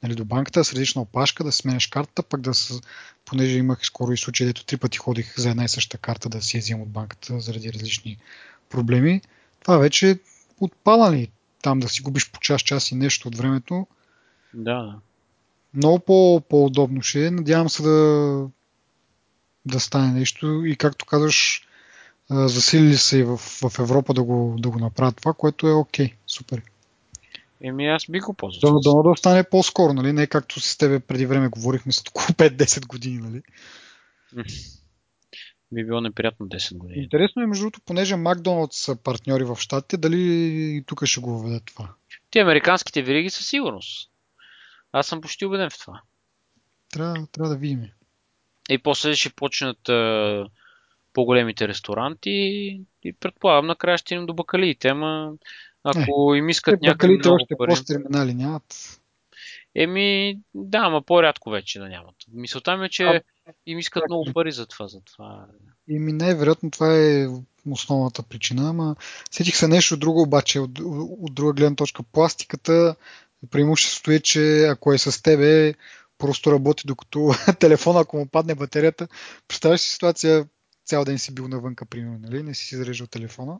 нали, 0.02 0.14
до 0.14 0.24
банката, 0.24 0.60
да 0.60 0.64
средиш 0.64 0.94
на 0.94 1.02
опашка, 1.02 1.44
да 1.44 1.52
сменяш 1.52 1.86
картата, 1.86 2.22
пък 2.22 2.40
да 2.40 2.54
с... 2.54 2.80
понеже 3.24 3.58
имах 3.58 3.78
скоро 3.82 4.12
и 4.12 4.16
случай, 4.16 4.46
дето 4.46 4.64
три 4.64 4.76
пъти 4.76 4.98
ходих 4.98 5.38
за 5.38 5.50
една 5.50 5.64
и 5.64 5.68
съща 5.68 5.98
карта 5.98 6.28
да 6.28 6.42
си 6.42 6.56
я 6.56 6.60
взимам 6.60 6.82
от 6.82 6.90
банката 6.90 7.40
заради 7.40 7.72
различни 7.72 8.18
проблеми. 8.70 9.22
Това 9.62 9.78
вече 9.78 10.18
отпала 10.60 11.12
ли 11.12 11.28
там 11.62 11.80
да 11.80 11.88
си 11.88 12.02
губиш 12.02 12.30
по 12.30 12.40
час, 12.40 12.62
час 12.62 12.90
и 12.90 12.94
нещо 12.94 13.28
от 13.28 13.36
времето. 13.36 13.86
Да. 14.54 14.98
Много 15.74 15.98
по- 15.98 16.42
по-удобно 16.48 17.02
ще 17.02 17.26
е. 17.26 17.30
Надявам 17.30 17.68
се 17.68 17.82
да, 17.82 18.48
да 19.66 19.80
стане 19.80 20.12
нещо 20.12 20.64
и 20.64 20.76
както 20.76 21.06
казваш, 21.06 21.66
засилили 22.30 22.96
се 22.96 23.18
и 23.18 23.22
в, 23.22 23.36
в 23.36 23.78
Европа 23.78 24.14
да 24.14 24.22
го, 24.22 24.56
да 24.58 24.70
го 24.70 24.78
направят 24.78 25.16
това, 25.16 25.32
което 25.32 25.68
е 25.68 25.72
окей, 25.72 26.06
okay, 26.06 26.14
супер. 26.26 26.62
Еми 27.64 27.86
аз 27.86 28.06
би 28.08 28.20
го 28.20 28.34
ползвал. 28.34 28.80
Да, 28.80 28.90
да, 28.90 29.02
да 29.02 29.16
стане 29.16 29.44
по-скоро, 29.44 29.92
нали? 29.92 30.12
Не 30.12 30.26
както 30.26 30.60
с 30.60 30.78
тебе 30.78 31.00
преди 31.00 31.26
време 31.26 31.48
говорихме 31.48 31.92
след 31.92 32.08
около 32.08 32.26
5-10 32.26 32.86
години, 32.86 33.18
нали? 33.18 33.42
Би 35.72 35.84
било 35.84 36.00
неприятно 36.00 36.46
10 36.46 36.76
години. 36.76 37.02
Интересно 37.02 37.42
е, 37.42 37.46
между 37.46 37.62
другото, 37.62 37.80
понеже 37.84 38.16
Макдоналдс 38.16 38.76
са 38.76 38.96
партньори 38.96 39.44
в 39.44 39.56
щатите, 39.56 39.96
дали 39.96 40.18
и 40.18 40.84
тук 40.86 41.04
ще 41.04 41.20
го 41.20 41.38
въведат 41.38 41.62
това? 41.66 41.88
Ти 42.30 42.38
американските 42.38 43.02
вериги 43.02 43.30
със 43.30 43.46
сигурност. 43.46 44.10
Аз 44.92 45.06
съм 45.06 45.20
почти 45.20 45.46
убеден 45.46 45.70
в 45.70 45.78
това. 45.78 46.00
Трябва, 46.92 47.26
трябва 47.32 47.48
да 47.48 47.56
видим. 47.56 47.88
И 48.70 48.78
после 48.78 49.14
ще 49.14 49.30
почнат 49.30 49.88
а, 49.88 50.48
по-големите 51.12 51.68
ресторанти 51.68 52.30
и 53.04 53.12
предполагам 53.20 53.66
накрая 53.66 53.98
ще 53.98 54.14
им 54.14 54.26
до 54.26 54.34
бакалиите, 54.34 54.88
ама 54.88 55.32
ако 55.84 56.34
им 56.34 56.48
искат 56.48 56.82
някакви 56.82 57.18
Бакалите 57.18 57.28
още 57.28 57.54
пари... 57.58 57.70
пост-терминали 57.70 58.34
нямат. 58.34 58.98
Еми, 59.74 60.38
да, 60.54 60.78
ама 60.78 61.02
по-рядко 61.02 61.50
вече 61.50 61.78
да 61.78 61.88
нямат. 61.88 62.14
Мисълта 62.32 62.76
ми 62.76 62.86
е, 62.86 62.88
че 62.88 63.04
а, 63.04 63.22
им 63.66 63.78
искат 63.78 64.02
много 64.08 64.32
пари 64.34 64.52
за 64.52 64.66
това. 64.66 64.88
За 64.88 65.00
това. 65.00 65.46
Еми, 65.90 66.12
най-вероятно 66.12 66.70
това 66.70 66.96
е 66.96 67.26
основната 67.70 68.22
причина, 68.22 68.68
ама 68.68 68.96
сетих 69.30 69.56
се 69.56 69.68
нещо 69.68 69.96
друго, 69.96 70.22
обаче 70.22 70.60
от, 70.60 70.78
от 71.20 71.34
друга 71.34 71.52
гледна 71.52 71.76
точка. 71.76 72.02
Пластиката, 72.02 72.96
преимуществото 73.50 74.10
е, 74.10 74.20
че 74.20 74.64
ако 74.64 74.92
е 74.92 74.98
с 74.98 75.22
тебе, 75.22 75.74
просто 76.18 76.52
работи 76.52 76.86
докато 76.86 77.30
телефона, 77.58 78.00
ако 78.00 78.16
му 78.16 78.26
падне 78.26 78.54
батерията, 78.54 79.08
представяш 79.48 79.80
си 79.80 79.90
ситуация, 79.90 80.46
цял 80.86 81.04
ден 81.04 81.18
си 81.18 81.34
бил 81.34 81.48
навънка, 81.48 81.86
примерно, 81.86 82.18
нали? 82.18 82.42
не 82.42 82.54
си 82.54 82.66
си 82.66 82.76
зареждал 82.76 83.06
телефона 83.06 83.58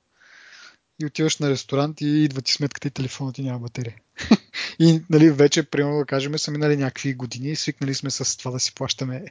и 1.02 1.06
отиваш 1.06 1.38
на 1.38 1.50
ресторант 1.50 2.00
и 2.00 2.06
идва 2.06 2.42
ти 2.42 2.52
сметката 2.52 2.88
и 2.88 2.90
телефонът 2.90 3.34
ти 3.34 3.42
няма 3.42 3.58
батерия. 3.58 3.94
и 4.78 5.00
нали, 5.10 5.30
вече, 5.30 5.62
примерно 5.62 5.98
да 5.98 6.04
кажем, 6.04 6.38
са 6.38 6.50
минали 6.50 6.76
някакви 6.76 7.14
години 7.14 7.50
и 7.50 7.56
свикнали 7.56 7.94
сме 7.94 8.10
с 8.10 8.36
това 8.36 8.50
да 8.50 8.60
си 8.60 8.74
плащаме. 8.74 9.24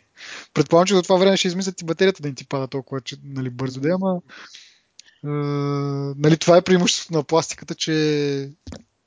Предполагам, 0.53 0.88
че 0.88 0.93
до 0.93 1.01
това 1.01 1.17
време 1.17 1.38
ще 1.38 1.47
измислят 1.47 1.81
и 1.81 1.86
батерията 1.86 2.21
да 2.21 2.29
не 2.29 2.36
ти 2.36 2.47
пада 2.47 2.67
толкова 2.67 3.01
че, 3.01 3.15
нали, 3.23 3.49
бързо 3.49 3.79
да 3.79 3.89
ама 3.89 4.21
е, 5.23 5.27
нали, 6.17 6.38
това 6.38 6.57
е 6.57 6.62
преимуществото 6.62 7.17
на 7.17 7.23
пластиката, 7.23 7.75
че 7.75 8.51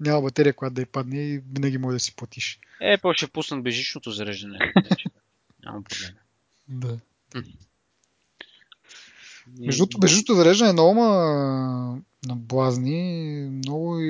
няма 0.00 0.22
батерия, 0.22 0.52
която 0.52 0.74
да 0.74 0.82
й 0.82 0.86
падне 0.86 1.26
и 1.26 1.38
винаги 1.38 1.78
може 1.78 1.94
да 1.94 2.00
си 2.00 2.16
платиш. 2.16 2.58
Е, 2.80 2.98
по 2.98 3.14
ще 3.14 3.26
пуснат 3.26 3.62
бежичното 3.62 4.10
зареждане. 4.10 4.58
Няма 5.64 5.82
проблем. 5.82 6.14
Да. 6.68 6.98
Между 9.60 9.86
другото, 9.86 10.34
зареждане 10.34 10.70
е 10.70 10.72
много 10.72 10.94
ма, 10.94 12.00
наблазни. 12.26 13.34
Много 13.50 14.00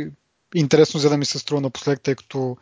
интересно, 0.55 1.00
за 1.00 1.09
да 1.11 1.16
ми 1.16 1.24
се 1.24 1.38
струва 1.38 1.61
напоследък, 1.61 2.03
тъй 2.03 2.14
като 2.14 2.57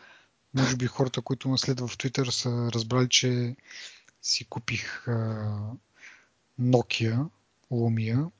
може 0.55 0.77
би 0.77 0.87
хората, 0.87 1.21
които 1.21 1.49
ме 1.49 1.59
следват 1.59 1.91
в 1.91 1.99
Twitter 1.99 2.31
са 2.31 2.71
разбрали, 2.75 3.09
че 3.09 3.57
си 4.23 4.45
купих 4.45 5.09
а, 5.09 5.49
Nokia 6.61 7.27
Lumia 7.71 8.31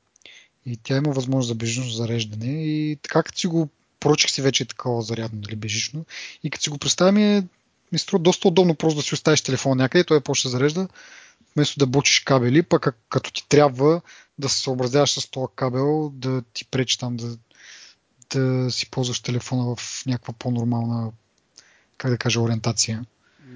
и 0.67 0.77
тя 0.77 0.97
има 0.97 1.13
възможност 1.13 1.49
за 1.49 1.55
бежично 1.55 1.91
зареждане 1.91 2.65
и 2.67 2.97
така 3.03 3.23
като 3.23 3.39
си 3.39 3.47
го 3.47 3.69
прочих 4.01 4.31
си 4.31 4.43
вече 4.43 4.63
е 4.63 4.67
такова 4.67 5.03
зарядно, 5.03 5.41
нали, 5.41 5.57
бежично 5.57 6.05
и 6.45 6.51
като 6.51 6.63
си 6.63 6.71
го 6.71 6.79
представя 6.79 7.13
ми 7.13 7.37
е 7.37 7.45
ми 7.93 7.99
струва 7.99 8.23
доста 8.23 8.49
удобно 8.49 8.75
просто 8.75 8.97
да 8.97 9.03
си 9.03 9.15
оставиш 9.15 9.41
телефон 9.41 9.79
някъде 9.79 10.05
той 10.05 10.21
почне 10.21 10.49
да 10.49 10.53
зарежда 10.53 10.89
вместо 11.57 11.79
да 11.79 11.87
бучиш 11.87 12.21
кабели, 12.21 12.63
пък 12.63 12.97
като 13.09 13.33
ти 13.33 13.49
трябва 13.49 14.01
да 14.39 14.49
се 14.49 14.61
съобразяваш 14.61 15.11
с 15.11 15.31
този 15.31 15.47
кабел, 15.55 16.11
да 16.15 16.43
ти 16.43 16.65
пречи 16.65 16.99
там 16.99 17.17
да, 17.17 17.37
да 18.31 18.71
си 18.71 18.91
ползваш 18.91 19.21
телефона 19.21 19.77
в 19.77 20.07
някаква 20.07 20.35
по-нормална, 20.39 21.13
как 21.97 22.11
да 22.11 22.19
кажа, 22.19 22.41
ориентация. 22.41 23.05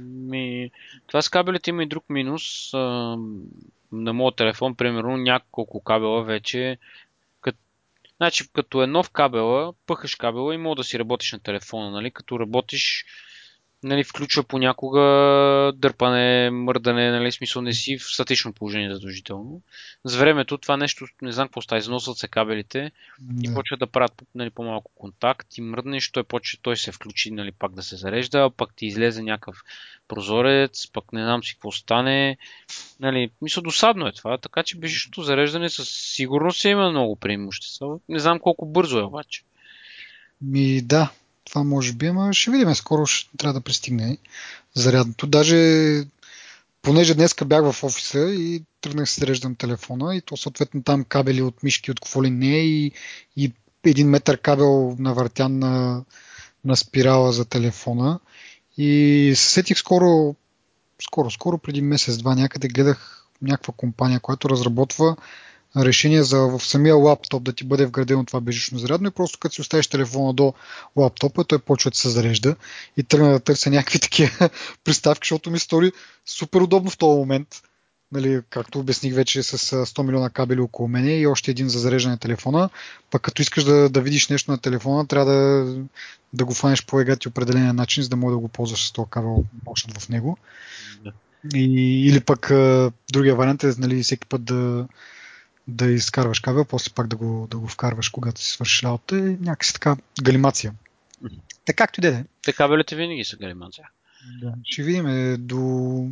Ми, 0.00 0.70
това 1.06 1.22
с 1.22 1.28
кабелите 1.28 1.70
има 1.70 1.82
и 1.82 1.88
друг 1.88 2.04
минус. 2.08 2.70
На 3.92 4.12
моят 4.12 4.36
телефон, 4.36 4.74
примерно, 4.74 5.16
няколко 5.16 5.80
кабела 5.80 6.24
вече. 6.24 6.78
Кът... 7.40 7.56
Значи, 8.16 8.52
като 8.52 8.82
е 8.82 8.86
нов 8.86 9.10
кабела, 9.10 9.72
пъхаш 9.86 10.14
кабела 10.14 10.54
и 10.54 10.58
мога 10.58 10.76
да 10.76 10.84
си 10.84 10.98
работиш 10.98 11.32
на 11.32 11.38
телефона, 11.38 11.90
нали? 11.90 12.10
Като 12.10 12.40
работиш 12.40 13.04
нали, 13.86 14.04
включва 14.04 14.42
понякога 14.42 15.00
дърпане, 15.76 16.50
мърдане, 16.50 17.10
нали, 17.10 17.32
смисъл 17.32 17.62
не 17.62 17.72
си 17.72 17.98
в 17.98 18.02
статично 18.02 18.52
положение 18.52 18.94
задължително. 18.94 19.60
С 20.04 20.16
времето 20.16 20.58
това 20.58 20.76
нещо, 20.76 21.06
не 21.22 21.32
знам 21.32 21.48
какво 21.48 21.62
става, 21.62 21.78
износват 21.78 22.18
се 22.18 22.28
кабелите 22.28 22.90
да. 23.20 23.50
и 23.50 23.54
почват 23.54 23.80
да 23.80 23.86
правят 23.86 24.22
нали, 24.34 24.50
по-малко 24.50 24.90
контакт 24.94 25.58
и 25.58 25.60
мръднеш, 25.60 26.10
той, 26.10 26.24
почва, 26.24 26.58
той 26.62 26.76
се 26.76 26.92
включи 26.92 27.30
нали, 27.30 27.52
пак 27.52 27.74
да 27.74 27.82
се 27.82 27.96
зарежда, 27.96 28.50
пак 28.56 28.74
ти 28.76 28.86
излезе 28.86 29.22
някакъв 29.22 29.56
прозорец, 30.08 30.92
пък 30.92 31.12
не 31.12 31.22
знам 31.22 31.44
си 31.44 31.54
какво 31.54 31.72
стане. 31.72 32.36
Нали, 33.00 33.30
мисля, 33.42 33.62
досадно 33.62 34.06
е 34.06 34.12
това, 34.12 34.38
така 34.38 34.62
че 34.62 34.78
бежищото 34.78 35.22
зареждане 35.22 35.68
със 35.68 35.88
сигурност 35.88 36.64
има 36.64 36.90
много 36.90 37.16
преимущества. 37.16 37.98
Не 38.08 38.18
знам 38.18 38.40
колко 38.40 38.66
бързо 38.66 38.98
е 38.98 39.02
обаче. 39.02 39.42
Ми 40.40 40.82
да, 40.82 41.10
това 41.46 41.64
може 41.64 41.92
би, 41.92 42.06
ама 42.06 42.34
ще 42.34 42.50
видим. 42.50 42.74
Скоро 42.74 43.06
ще 43.06 43.36
трябва 43.36 43.54
да 43.54 43.64
пристигне 43.64 44.18
зарядното. 44.74 45.26
Даже 45.26 46.04
понеже 46.82 47.14
днеска 47.14 47.44
бях 47.44 47.72
в 47.72 47.84
офиса 47.84 48.18
и 48.18 48.62
тръгнах 48.80 49.08
се 49.08 49.20
среждам 49.20 49.54
телефона 49.54 50.16
и 50.16 50.20
то 50.20 50.36
съответно 50.36 50.82
там 50.82 51.04
кабели 51.04 51.42
от 51.42 51.62
мишки, 51.62 51.90
от 51.90 52.00
какво 52.00 52.22
ли 52.22 52.30
не 52.30 52.58
и, 52.58 52.92
и 53.36 53.52
един 53.84 54.08
метър 54.08 54.38
кабел 54.38 54.96
навъртян 54.98 55.58
на, 55.58 56.04
на 56.64 56.76
спирала 56.76 57.32
за 57.32 57.44
телефона. 57.44 58.20
И 58.78 59.32
се 59.36 59.50
сетих 59.50 59.78
скоро, 59.78 60.34
скоро, 61.02 61.30
скоро 61.30 61.58
преди 61.58 61.82
месец-два 61.82 62.34
някъде 62.34 62.68
гледах 62.68 63.26
някаква 63.42 63.74
компания, 63.76 64.20
която 64.20 64.50
разработва 64.50 65.16
решение 65.84 66.22
за 66.22 66.38
в 66.38 66.60
самия 66.60 66.96
лаптоп 66.96 67.42
да 67.42 67.52
ти 67.52 67.64
бъде 67.64 67.86
вградено 67.86 68.24
това 68.24 68.40
бежично 68.40 68.78
зарядно 68.78 69.08
и 69.08 69.10
просто 69.10 69.38
като 69.38 69.54
си 69.54 69.60
оставиш 69.60 69.86
телефона 69.86 70.34
до 70.34 70.54
лаптопа, 70.96 71.44
той 71.44 71.58
почва 71.58 71.90
да 71.90 71.96
се 71.96 72.08
зарежда 72.08 72.56
и 72.96 73.02
тръгна 73.02 73.30
да 73.30 73.40
търся 73.40 73.70
някакви 73.70 73.98
такива 74.00 74.50
приставки, 74.84 75.26
защото 75.26 75.50
ми 75.50 75.58
стори 75.58 75.92
супер 76.26 76.60
удобно 76.60 76.90
в 76.90 76.98
този 76.98 77.18
момент. 77.18 77.48
Нали, 78.12 78.40
както 78.50 78.78
обясних 78.78 79.14
вече 79.14 79.42
с 79.42 79.58
100 79.86 80.02
милиона 80.02 80.30
кабели 80.30 80.60
около 80.60 80.88
мене 80.88 81.18
и 81.18 81.26
още 81.26 81.50
един 81.50 81.68
за 81.68 81.78
зареждане 81.78 82.14
на 82.14 82.18
телефона. 82.18 82.70
Пък 83.10 83.22
като 83.22 83.42
искаш 83.42 83.64
да, 83.64 83.88
да 83.88 84.00
видиш 84.00 84.28
нещо 84.28 84.50
на 84.50 84.58
телефона, 84.58 85.06
трябва 85.06 85.32
да, 85.32 85.74
да 86.32 86.44
го 86.44 86.54
фанеш 86.54 86.86
по 86.86 87.00
егати 87.00 87.28
определения 87.28 87.72
начин, 87.72 88.02
за 88.02 88.08
да 88.08 88.16
може 88.16 88.32
да 88.32 88.38
го 88.38 88.48
ползваш 88.48 88.88
с 88.88 88.92
този 88.92 89.10
кабел 89.10 89.44
мощен 89.66 89.94
в 89.98 90.08
него. 90.08 90.38
И, 91.54 92.06
или 92.06 92.20
пък 92.20 92.46
другия 93.12 93.34
вариант 93.34 93.64
е 93.64 93.74
нали, 93.78 94.02
всеки 94.02 94.26
път 94.26 94.44
да, 94.44 94.86
да 95.68 95.86
изкарваш 95.86 96.40
кабел, 96.40 96.64
после 96.64 96.90
пак 96.94 97.06
да 97.06 97.16
го, 97.16 97.46
да 97.50 97.58
го 97.58 97.68
вкарваш, 97.68 98.08
когато 98.08 98.40
си 98.40 98.50
свършиш 98.50 98.82
работа. 98.82 99.16
Е 99.16 99.20
някакси 99.20 99.72
така 99.72 99.96
галимация. 100.22 100.74
Mm-hmm. 101.24 101.40
Така 101.64 101.76
както 101.76 102.00
и 102.00 102.02
да 102.02 102.08
е. 102.08 102.24
Те 102.42 102.52
кабелите 102.52 102.96
винаги 102.96 103.24
са 103.24 103.36
галимация. 103.36 103.88
Да. 104.42 104.52
Ще 104.64 104.82
видим. 104.82 105.06
Е, 105.06 105.36
до... 105.36 106.08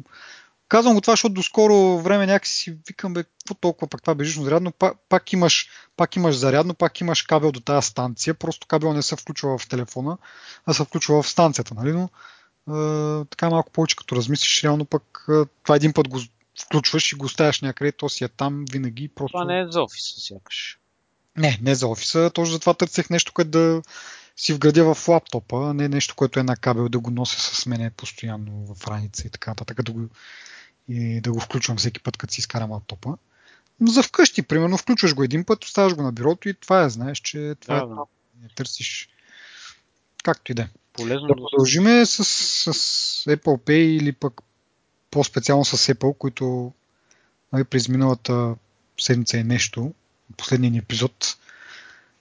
Казвам 0.68 0.94
го 0.94 1.00
това, 1.00 1.12
защото 1.12 1.34
до 1.34 1.42
скоро 1.42 1.98
време 1.98 2.26
някакси 2.26 2.54
си 2.54 2.76
викам, 2.88 3.14
бе, 3.14 3.24
какво 3.24 3.54
толкова 3.54 3.88
пак 3.88 4.02
това 4.02 4.14
бежично 4.14 4.44
зарядно, 4.44 4.72
пак, 4.72 4.96
пак, 5.08 5.32
имаш, 5.32 5.68
пак 5.96 6.16
имаш 6.16 6.36
зарядно, 6.36 6.74
пак 6.74 7.00
имаш 7.00 7.22
кабел 7.22 7.52
до 7.52 7.60
тази 7.60 7.86
станция, 7.86 8.34
просто 8.34 8.66
кабел 8.66 8.92
не 8.92 9.02
се 9.02 9.16
включва 9.16 9.58
в 9.58 9.68
телефона, 9.68 10.18
а 10.66 10.74
се 10.74 10.84
включва 10.84 11.22
в 11.22 11.28
станцията, 11.28 11.74
нали? 11.74 11.92
Но 11.92 12.02
е, 12.02 13.24
така 13.24 13.50
малко 13.50 13.72
повече 13.72 13.96
като 13.96 14.16
размислиш, 14.16 14.64
реално 14.64 14.84
пък 14.84 15.26
е, 15.28 15.32
това 15.62 15.76
един 15.76 15.92
път 15.92 16.08
го 16.08 16.20
включваш 16.62 17.12
и 17.12 17.16
го 17.16 17.26
оставяш 17.26 17.60
някъде, 17.60 17.92
то 17.92 18.08
си 18.08 18.24
е 18.24 18.28
там 18.28 18.64
винаги. 18.72 19.08
Просто... 19.08 19.38
Това 19.38 19.44
не 19.44 19.60
е 19.60 19.66
за 19.68 19.82
офиса, 19.82 20.20
сякаш. 20.20 20.78
Не, 21.36 21.58
не 21.62 21.74
за 21.74 21.86
офиса. 21.86 22.30
Точно 22.34 22.52
затова 22.52 22.74
търсех 22.74 23.10
нещо, 23.10 23.32
което 23.32 23.50
да 23.50 23.82
си 24.36 24.52
вградя 24.52 24.94
в 24.94 25.08
лаптопа, 25.08 25.56
а 25.70 25.74
не 25.74 25.88
нещо, 25.88 26.14
което 26.14 26.40
е 26.40 26.42
на 26.42 26.56
кабел, 26.56 26.88
да 26.88 26.98
го 26.98 27.10
нося 27.10 27.40
с 27.40 27.66
мене 27.66 27.90
постоянно 27.90 28.74
в 28.74 28.86
раница 28.86 29.26
и 29.26 29.30
така 29.30 29.50
нататък, 29.50 29.82
да 29.82 29.92
го, 29.92 30.08
и 30.88 31.20
да 31.20 31.32
го 31.32 31.40
включвам 31.40 31.76
всеки 31.76 32.00
път, 32.00 32.16
като 32.16 32.34
си 32.34 32.40
изкарам 32.40 32.70
лаптопа. 32.70 33.16
Но 33.80 33.90
за 33.90 34.02
вкъщи, 34.02 34.42
примерно, 34.42 34.78
включваш 34.78 35.14
го 35.14 35.22
един 35.22 35.44
път, 35.44 35.64
оставаш 35.64 35.94
го 35.94 36.02
на 36.02 36.12
бюрото 36.12 36.48
и 36.48 36.54
това 36.54 36.84
е, 36.84 36.90
знаеш, 36.90 37.18
че 37.18 37.54
това 37.60 37.74
да, 37.74 37.84
е 37.84 37.86
да. 37.86 38.02
Не 38.42 38.48
търсиш 38.48 39.08
както 40.24 40.52
и 40.52 40.54
да 40.54 40.62
е. 40.62 40.68
Полезно 40.92 41.26
да 41.26 41.34
продължиме 41.34 42.06
с, 42.06 42.24
с 42.24 42.72
Apple 43.24 43.58
Pay 43.66 43.72
или 43.72 44.12
пък 44.12 44.40
по-специално 45.14 45.64
с 45.64 45.94
Apple, 45.94 46.18
които 46.18 46.72
нали, 47.52 47.64
през 47.64 47.88
миналата 47.88 48.54
седмица 49.00 49.38
е 49.38 49.44
нещо, 49.44 49.94
последния 50.36 50.70
ни 50.70 50.78
епизод, 50.78 51.36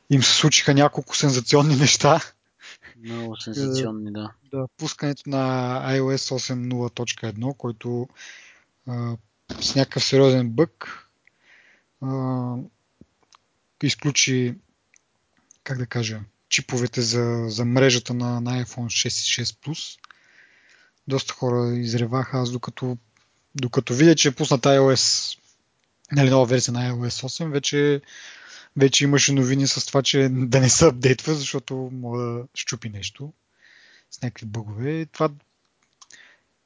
им 0.10 0.24
се 0.24 0.34
случиха 0.34 0.74
няколко 0.74 1.16
сензационни 1.16 1.76
неща. 1.76 2.22
Много 3.04 3.36
сензационни, 3.38 4.12
да. 4.12 4.32
Да, 4.52 4.68
пускането 4.78 5.24
на 5.26 5.38
iOS 5.88 6.36
8.0.1, 6.36 7.58
който 7.58 8.08
а, 8.88 9.18
с 9.62 9.76
някакъв 9.76 10.04
сериозен 10.04 10.50
бък 10.50 11.08
а, 12.02 12.56
изключи, 13.84 14.56
как 15.64 15.78
да 15.78 15.86
кажа, 15.86 16.20
чиповете 16.50 17.02
за, 17.02 17.46
за 17.48 17.66
мрежата 17.66 18.14
на, 18.14 18.42
на 18.42 18.66
iPhone 18.66 19.08
6 19.08 19.42
и 19.42 19.46
6 19.46 19.66
Plus 19.66 20.00
доста 21.08 21.34
хора 21.34 21.76
изреваха. 21.76 22.38
Аз 22.38 22.52
докато, 22.52 22.98
докато 23.56 23.94
видя, 23.94 24.16
че 24.16 24.28
е 24.28 24.32
пусната 24.32 24.70
iOS, 24.70 25.38
нали, 26.12 26.30
нова 26.30 26.46
версия 26.46 26.74
на 26.74 26.92
iOS 26.92 27.28
8, 27.28 27.50
вече, 27.50 28.02
вече 28.78 29.04
имаше 29.04 29.34
новини 29.34 29.68
с 29.68 29.86
това, 29.86 30.02
че 30.02 30.30
да 30.32 30.60
не 30.60 30.70
се 30.70 30.86
апдейтва, 30.86 31.34
защото 31.34 31.90
мога 31.94 32.24
да 32.24 32.44
щупи 32.56 32.90
нещо 32.90 33.34
с 34.12 34.22
някакви 34.22 34.46
бъгове. 34.46 35.06
Това 35.06 35.30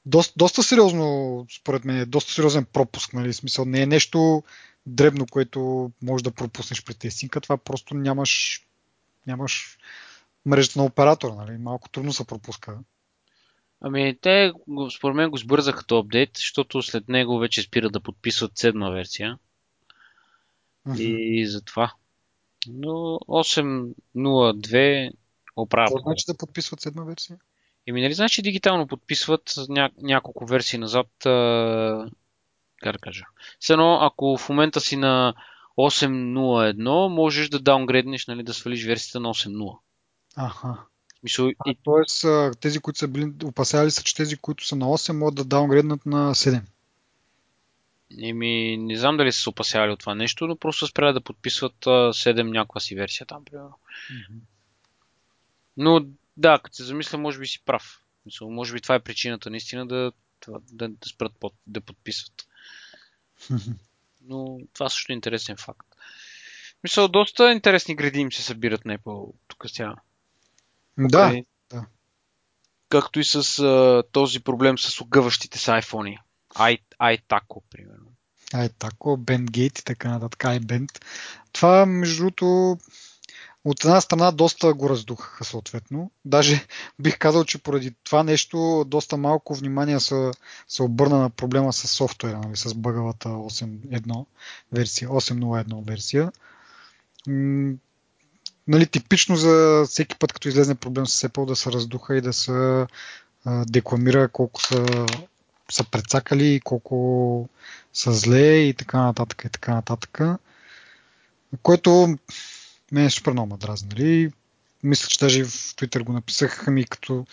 доста, 0.05 0.33
доста 0.37 0.63
сериозно, 0.63 1.45
според 1.59 1.85
мен, 1.85 1.97
е 1.97 2.05
доста 2.05 2.31
сериозен 2.31 2.65
пропуск. 2.65 3.13
Нали? 3.13 3.33
Смисъл, 3.33 3.65
не 3.65 3.81
е 3.81 3.85
нещо 3.85 4.43
дребно, 4.85 5.25
което 5.31 5.91
може 6.01 6.23
да 6.23 6.31
пропуснеш 6.31 6.83
при 6.83 6.93
тестинга. 6.93 7.39
Това 7.39 7.57
просто 7.57 7.95
нямаш, 7.95 8.61
нямаш 9.27 9.77
мрежата 10.45 10.79
на 10.79 10.85
оператора. 10.85 11.33
Нали? 11.33 11.57
Малко 11.57 11.89
трудно 11.89 12.13
се 12.13 12.23
пропуска. 12.23 12.77
Ами, 13.81 14.17
те 14.21 14.51
според 14.97 15.15
мен 15.15 15.29
го 15.29 15.37
сбързаха 15.37 15.79
като 15.79 15.97
апдейт, 15.97 16.29
защото 16.35 16.81
след 16.81 17.09
него 17.09 17.39
вече 17.39 17.61
спира 17.61 17.89
да 17.89 17.99
подписват 17.99 18.57
седма 18.57 18.91
версия. 18.91 19.37
Uh-huh. 20.87 20.99
И 20.99 21.47
затова. 21.47 21.93
Но 22.67 23.19
8.02 23.27 25.11
оправя. 25.55 25.87
Какво 25.87 25.99
значи 25.99 26.25
да 26.27 26.37
подписват 26.37 26.81
седма 26.81 27.05
версия? 27.05 27.37
Еми, 27.87 28.01
нали 28.01 28.13
значи 28.13 28.41
дигитално 28.41 28.87
подписват 28.87 29.49
ня- 29.49 29.91
няколко 30.01 30.45
версии 30.45 30.79
назад, 30.79 31.25
а... 31.25 32.09
как 32.81 32.93
да 32.93 32.99
кажа. 32.99 33.25
Все 33.59 33.73
едно, 33.73 33.99
ако 34.01 34.37
в 34.37 34.49
момента 34.49 34.81
си 34.81 34.95
на 34.95 35.33
8.01, 35.77 37.07
можеш 37.07 37.49
да 37.49 37.59
даунгрейднеш, 37.59 38.27
нали, 38.27 38.43
да 38.43 38.53
свалиш 38.53 38.85
версията 38.85 39.19
на 39.19 39.29
8.0. 39.29 39.77
Аха. 40.35 40.77
Мисъл, 41.27 41.47
а, 41.47 41.71
и... 41.71 41.77
Тоест, 41.83 42.25
тези, 42.59 42.79
които 42.79 42.99
са 42.99 43.07
били, 43.07 43.31
опасяли 43.43 43.91
са, 43.91 44.03
че 44.03 44.15
тези, 44.15 44.37
които 44.37 44.67
са 44.67 44.75
на 44.75 44.85
8, 44.85 45.11
могат 45.11 45.35
да 45.35 45.45
даунгрейднат 45.45 46.05
на 46.05 46.35
7. 46.35 46.61
Еми, 48.21 48.77
не 48.77 48.97
знам 48.97 49.17
дали 49.17 49.31
са 49.31 49.41
се 49.41 49.49
опасявали 49.49 49.91
от 49.91 49.99
това 49.99 50.15
нещо, 50.15 50.47
но 50.47 50.55
просто 50.55 50.87
спряли 50.87 51.13
да 51.13 51.21
подписват 51.21 51.75
7 51.85 52.41
някаква 52.41 52.81
си 52.81 52.95
версия 52.95 53.27
там, 53.27 53.45
примерно. 53.45 53.79
Mm-hmm. 54.11 54.39
Но 55.77 56.05
да, 56.37 56.59
като 56.63 56.75
се 56.75 56.83
замисля, 56.83 57.17
може 57.17 57.39
би 57.39 57.47
си 57.47 57.61
прав. 57.65 58.01
Мисъл, 58.25 58.49
може 58.49 58.73
би 58.73 58.81
това 58.81 58.95
е 58.95 59.03
причината 59.03 59.49
наистина 59.49 59.87
да, 59.87 60.11
да, 60.47 60.89
да 60.89 61.09
спрат 61.09 61.31
под, 61.39 61.53
да 61.67 61.81
подписват. 61.81 62.47
Но 64.21 64.59
това 64.73 64.89
също 64.89 65.11
е 65.11 65.15
интересен 65.15 65.57
факт. 65.57 65.87
Мисля, 66.83 67.07
доста 67.07 67.51
интересни 67.51 67.95
гради 67.95 68.19
им 68.19 68.31
се 68.31 68.43
събират 68.43 68.85
на 68.85 68.97
Apple 68.97 69.33
тук 69.47 69.65
сега. 69.67 69.95
Да. 70.97 71.31
Okay. 71.31 71.45
да. 71.69 71.85
Както 72.89 73.19
и 73.19 73.23
с 73.23 73.59
а, 73.59 74.03
този 74.11 74.39
проблем 74.39 74.77
с 74.77 75.01
огъващите 75.01 75.59
с 75.59 75.65
iPhone. 75.65 76.17
i, 76.55 76.79
iTaco, 77.01 77.61
примерно. 77.69 78.11
iTaco, 78.53 79.17
BendGate 79.17 79.79
и 79.79 79.83
така 79.83 80.09
нататък, 80.09 80.39
iBend. 80.39 81.03
Това, 81.51 81.85
между 81.85 82.17
другото, 82.17 82.77
от 83.65 83.83
една 83.83 84.01
страна 84.01 84.31
доста 84.31 84.73
го 84.73 84.89
раздухаха 84.89 85.43
съответно. 85.43 86.11
Даже 86.25 86.67
бих 86.99 87.17
казал, 87.17 87.43
че 87.43 87.57
поради 87.57 87.95
това 88.03 88.23
нещо 88.23 88.85
доста 88.87 89.17
малко 89.17 89.55
внимание 89.55 89.99
се, 89.99 90.31
се 90.67 90.83
обърна 90.83 91.17
на 91.17 91.29
проблема 91.29 91.73
с 91.73 91.87
софтуера, 91.87 92.39
нали, 92.39 92.55
с 92.55 92.73
бъгавата 92.73 93.29
8.1 93.29 94.25
версия, 94.71 95.09
8.01 95.09 95.87
версия 95.87 96.31
нали, 98.67 98.85
типично 98.85 99.35
за 99.35 99.83
всеки 99.89 100.15
път, 100.15 100.33
като 100.33 100.47
излезне 100.47 100.75
проблем 100.75 101.07
с 101.07 101.27
Apple, 101.27 101.45
да 101.45 101.55
се 101.55 101.71
раздуха 101.71 102.17
и 102.17 102.21
да 102.21 102.33
се 102.33 102.51
а, 102.51 103.65
декламира 103.65 104.27
колко 104.27 104.61
са, 104.61 104.85
са 105.71 105.83
прецакали, 105.83 106.61
колко 106.63 107.49
са 107.93 108.13
зле 108.13 108.57
и 108.57 108.73
така 108.73 109.01
нататък 109.01 109.43
и 109.45 109.49
така 109.49 109.73
нататък. 109.73 110.19
Което 111.63 112.17
ме 112.91 113.05
е 113.05 113.09
супер 113.09 113.31
много 113.31 113.57
дразни. 113.57 113.89
Нали? 113.89 114.31
Мисля, 114.83 115.07
че 115.07 115.19
даже 115.19 115.43
в 115.43 115.49
Twitter 115.49 116.03
го 116.03 116.13
написах, 116.13 116.67
ами 116.67 116.85
като 116.85 117.25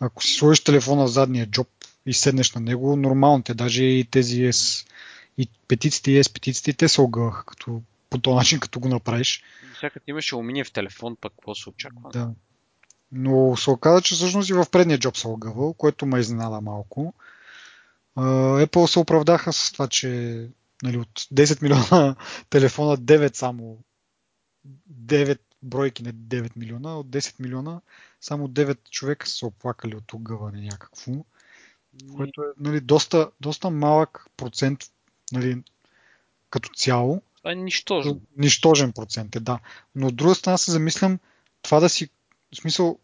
ако 0.00 0.24
си 0.24 0.34
сложиш 0.34 0.64
телефона 0.64 1.04
в 1.04 1.10
задния 1.10 1.46
джоб 1.46 1.68
и 2.06 2.14
седнеш 2.14 2.52
на 2.52 2.60
него, 2.60 2.96
нормалните, 2.96 3.54
даже 3.54 3.84
и 3.84 4.04
тези 4.04 4.40
S, 4.40 4.86
и 5.38 5.48
петиците 5.68 6.10
и 6.10 6.24
S 6.24 6.32
петиците, 6.34 6.72
те 6.72 6.88
се 6.88 7.00
огъваха 7.00 7.44
като 7.44 7.82
по 8.14 8.20
този 8.20 8.34
начин, 8.34 8.60
като 8.60 8.80
го 8.80 8.88
направиш. 8.88 9.42
Всякът 9.76 10.02
имаше 10.06 10.36
уминия 10.36 10.64
в 10.64 10.72
телефон, 10.72 11.16
пък 11.20 11.32
какво 11.32 11.54
се 11.54 11.68
очаква? 11.68 12.10
Да. 12.12 12.30
Но 13.12 13.56
се 13.56 13.70
оказа, 13.70 14.02
че 14.02 14.14
всъщност 14.14 14.50
и 14.50 14.52
в 14.52 14.66
предния 14.72 14.98
джоб 14.98 15.16
се 15.16 15.28
огъвал, 15.28 15.74
което 15.74 16.06
ме 16.06 16.20
изненада 16.20 16.60
малко. 16.60 17.14
Apple 18.16 18.86
се 18.86 18.98
оправдаха 18.98 19.52
с 19.52 19.72
това, 19.72 19.88
че 19.88 20.08
нали, 20.82 20.98
от 20.98 21.20
10 21.20 21.62
милиона 21.62 22.16
телефона 22.50 22.96
9 22.96 23.34
само 23.34 23.78
9 24.92 25.38
бройки 25.62 26.02
на 26.02 26.12
9 26.12 26.50
милиона, 26.56 26.98
от 26.98 27.06
10 27.06 27.40
милиона 27.40 27.80
само 28.20 28.48
9 28.48 28.90
човека 28.90 29.28
са 29.28 29.34
се 29.34 29.46
оплакали 29.46 29.96
от 29.96 30.12
огъване 30.12 30.60
някакво, 30.60 31.12
което 32.16 32.42
е 32.42 32.46
нали, 32.60 32.80
доста, 32.80 33.30
доста 33.40 33.70
малък 33.70 34.26
процент 34.36 34.80
нали, 35.32 35.62
като 36.50 36.70
цяло. 36.76 37.22
Това 37.44 37.52
е 37.52 37.54
нищожен. 37.54 38.20
Нищожен 38.36 38.92
процент 38.92 39.36
е, 39.36 39.40
да. 39.40 39.58
Но 39.94 40.06
от 40.06 40.16
друга 40.16 40.34
страна 40.34 40.58
се 40.58 40.70
замислям 40.70 41.18
това 41.62 41.80
да 41.80 41.88
си, 41.88 42.08
в 42.54 42.56
смисъл, 42.56 42.98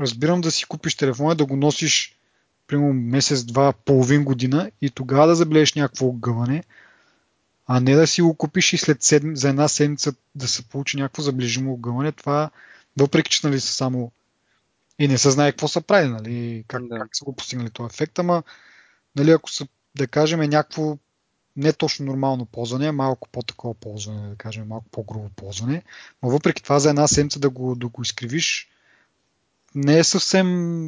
разбирам 0.00 0.40
да 0.40 0.50
си 0.50 0.64
купиш 0.64 0.96
телефона, 0.96 1.34
да 1.34 1.46
го 1.46 1.56
носиш 1.56 2.18
примерно 2.66 2.94
месец, 2.94 3.44
два, 3.44 3.72
половин 3.72 4.24
година 4.24 4.70
и 4.80 4.90
тогава 4.90 5.26
да 5.26 5.34
забележиш 5.34 5.74
някакво 5.74 6.06
огъване, 6.06 6.64
а 7.66 7.80
не 7.80 7.94
да 7.94 8.06
си 8.06 8.22
го 8.22 8.34
купиш 8.34 8.72
и 8.72 8.78
след 8.78 9.02
седм... 9.02 9.34
за 9.34 9.48
една 9.48 9.68
седмица 9.68 10.14
да 10.34 10.48
се 10.48 10.68
получи 10.68 10.96
някакво 10.96 11.22
заближимо 11.22 11.72
огъване. 11.72 12.12
Това, 12.12 12.50
въпреки 12.98 13.30
че 13.30 13.46
нали, 13.46 13.60
са 13.60 13.72
само 13.72 14.12
и 14.98 15.08
не 15.08 15.18
се 15.18 15.30
знае 15.30 15.52
какво 15.52 15.68
са 15.68 15.80
правили, 15.80 16.10
нали, 16.10 16.64
как, 16.68 16.86
да. 16.86 16.98
как 16.98 17.16
са 17.16 17.24
го 17.24 17.36
постигнали 17.36 17.70
този 17.70 17.94
ефект, 17.94 18.18
ама 18.18 18.42
нали, 19.16 19.30
ако 19.30 19.50
са, 19.50 19.66
да 19.94 20.06
кажем, 20.06 20.40
някакво 20.40 20.98
не 21.56 21.72
точно 21.72 22.06
нормално 22.06 22.46
ползване, 22.46 22.92
малко 22.92 23.28
по-такова 23.28 23.74
ползване, 23.74 24.28
да 24.28 24.36
кажем, 24.36 24.66
малко 24.66 24.86
по-грубо 24.90 25.28
ползване, 25.36 25.82
но 26.22 26.30
въпреки 26.30 26.62
това 26.62 26.78
за 26.78 26.90
една 26.90 27.06
седмица 27.08 27.38
да 27.38 27.50
го, 27.50 27.74
да 27.74 27.88
го 27.88 28.02
изкривиш, 28.02 28.68
не 29.74 29.98
е 29.98 30.04
съвсем 30.04 30.84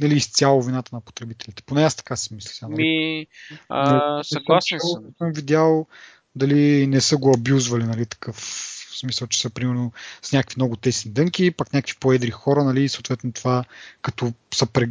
нали, 0.00 0.16
изцяло 0.16 0.62
вината 0.62 0.90
на 0.94 1.00
потребителите. 1.00 1.62
Поне 1.62 1.84
аз 1.84 1.96
така 1.96 2.16
си 2.16 2.34
мисля. 2.34 2.68
Нали? 2.68 2.82
Ми, 2.82 3.26
а, 3.68 4.16
не, 4.16 4.24
съгласен 4.24 4.78
съм. 4.80 5.04
съм 5.18 5.32
видял 5.32 5.86
дали 6.36 6.86
не 6.86 7.00
са 7.00 7.16
го 7.16 7.34
абюзвали, 7.34 7.84
нали, 7.84 8.06
такъв 8.06 8.36
в 8.36 8.98
смисъл, 8.98 9.28
че 9.28 9.40
са 9.40 9.50
примерно 9.50 9.92
с 10.22 10.32
някакви 10.32 10.54
много 10.58 10.76
тесни 10.76 11.10
дънки, 11.10 11.50
пак 11.50 11.72
някакви 11.72 11.96
по-едри 12.00 12.30
хора, 12.30 12.64
нали, 12.64 12.84
и 12.84 12.88
съответно 12.88 13.32
това, 13.32 13.64
като 14.02 14.32
са 14.54 14.66
пре, 14.66 14.88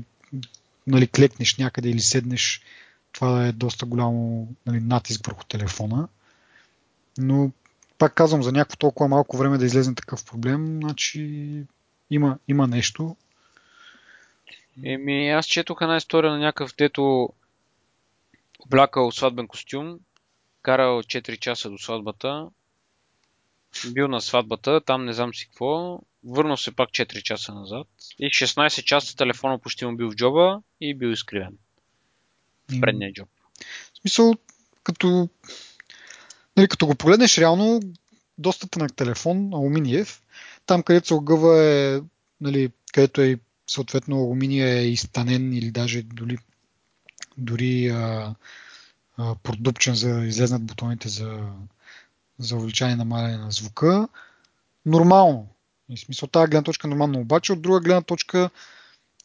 нали, 0.88 1.08
клекнеш 1.08 1.58
някъде 1.58 1.89
или 1.89 2.00
седнеш, 2.00 2.62
това 3.14 3.47
е 3.47 3.51
доста 3.51 3.86
голямо 3.86 4.47
нали, 4.66 4.80
натиск 4.80 5.26
върху 5.26 5.43
телефона. 5.43 6.07
Но 7.18 7.51
пак 7.97 8.14
казвам, 8.14 8.43
за 8.43 8.51
някакво 8.51 8.78
толкова 8.78 9.07
малко 9.07 9.38
време 9.38 9.57
да 9.57 9.66
излезе 9.66 9.95
такъв 9.95 10.26
проблем, 10.26 10.80
значи 10.82 11.64
има, 12.09 12.38
има 12.47 12.68
нещо. 12.68 13.16
Еми, 14.84 15.30
аз 15.30 15.45
четох 15.45 15.78
една 15.82 15.97
история 15.97 16.32
на 16.32 16.38
някакъв, 16.38 16.74
дето 16.78 17.30
облякал 18.59 19.11
сватбен 19.11 19.47
костюм, 19.47 19.99
карал 20.61 21.03
4 21.03 21.39
часа 21.39 21.70
до 21.70 21.78
сватбата, 21.78 22.49
бил 23.93 24.07
на 24.07 24.22
сватбата, 24.22 24.82
там 24.86 25.05
не 25.05 25.14
знам 25.14 25.34
си 25.34 25.45
какво, 25.45 25.99
върнал 26.24 26.57
се 26.57 26.76
пак 26.76 26.89
4 26.89 27.22
часа 27.22 27.53
назад 27.53 27.88
и 28.20 28.30
16 28.30 28.84
часа 28.84 29.16
телефона 29.16 29.59
почти 29.59 29.86
му 29.86 29.97
бил 29.97 30.11
в 30.11 30.16
джоба 30.16 30.61
и 30.82 30.95
бил 30.95 31.07
изкривен. 31.07 31.57
В 32.70 32.82
предния 32.82 33.14
джоб. 33.14 33.30
В 33.93 33.99
смисъл, 34.01 34.34
като, 34.84 35.30
нали, 36.57 36.68
като 36.68 36.88
го 36.88 36.95
погледнеш 36.95 37.38
реално, 37.38 37.80
доста 38.38 38.68
тънък 38.68 38.95
телефон, 38.95 39.53
алуминиев, 39.53 40.22
там 40.66 40.84
където 40.84 41.07
се 41.07 41.14
огъва 41.14 41.64
е, 41.64 42.01
нали, 42.41 42.72
където 42.93 43.22
е 43.22 43.39
съответно 43.68 44.18
алуминия 44.18 44.68
е 44.68 44.88
изтанен 44.88 45.53
или 45.53 45.72
даже 45.72 46.01
дори, 46.01 46.38
дори 47.38 47.88
а, 47.88 48.36
а, 49.18 49.36
продупчен 49.36 49.95
за 49.95 50.09
излезнат 50.09 50.64
бутоните 50.64 51.09
за, 51.09 51.49
за 52.39 52.55
увеличаване 52.55 52.93
и 52.93 52.97
намаляне 52.97 53.38
на 53.38 53.51
звука. 53.51 54.07
Нормално. 54.86 55.47
В 55.89 55.99
смисъл, 55.99 56.30
тази 56.30 56.49
гледна 56.49 56.64
точка 56.64 56.88
е 56.88 56.89
нормално. 56.89 57.20
Обаче 57.20 57.53
от 57.53 57.61
друга 57.61 57.80
гледна 57.80 58.01
точка 58.01 58.49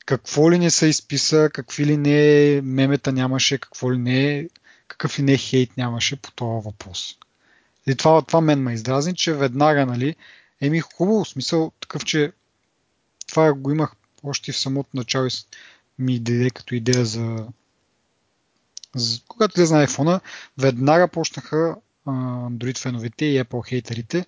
какво 0.09 0.53
ли 0.53 0.59
не 0.59 0.71
се 0.71 0.87
изписа, 0.87 1.51
какви 1.53 1.87
ли 1.87 1.97
не 1.97 2.61
мемета 2.65 3.13
нямаше, 3.13 3.59
какво 3.59 3.93
ли 3.93 3.99
не, 3.99 4.49
какъв 4.87 5.19
ли 5.19 5.23
не 5.23 5.37
хейт 5.37 5.77
нямаше 5.77 6.17
по 6.17 6.31
този 6.33 6.65
въпрос. 6.65 7.19
И 7.87 7.95
това, 7.95 8.23
това 8.23 8.41
мен 8.41 8.63
ме 8.63 8.73
издразни, 8.73 9.15
че 9.15 9.33
веднага, 9.33 9.87
нали, 9.87 10.17
еми 10.61 10.81
хубаво, 10.81 11.25
смисъл 11.25 11.73
такъв, 11.81 12.05
че 12.05 12.33
това 13.27 13.53
го 13.53 13.71
имах 13.71 13.93
още 14.23 14.53
в 14.53 14.59
самото 14.59 14.89
начало 14.95 15.29
ми 15.99 16.19
дойде 16.19 16.51
като 16.51 16.75
идея 16.75 17.05
за, 17.05 17.47
за 18.97 19.21
когато 19.29 19.61
излезе 19.61 19.75
на 19.75 19.87
iPhone, 19.87 20.21
веднага 20.59 21.09
почнаха 21.09 21.77
Android 22.07 22.79
феновете 22.79 23.25
и 23.25 23.45
Apple 23.45 23.69
хейтерите, 23.69 24.27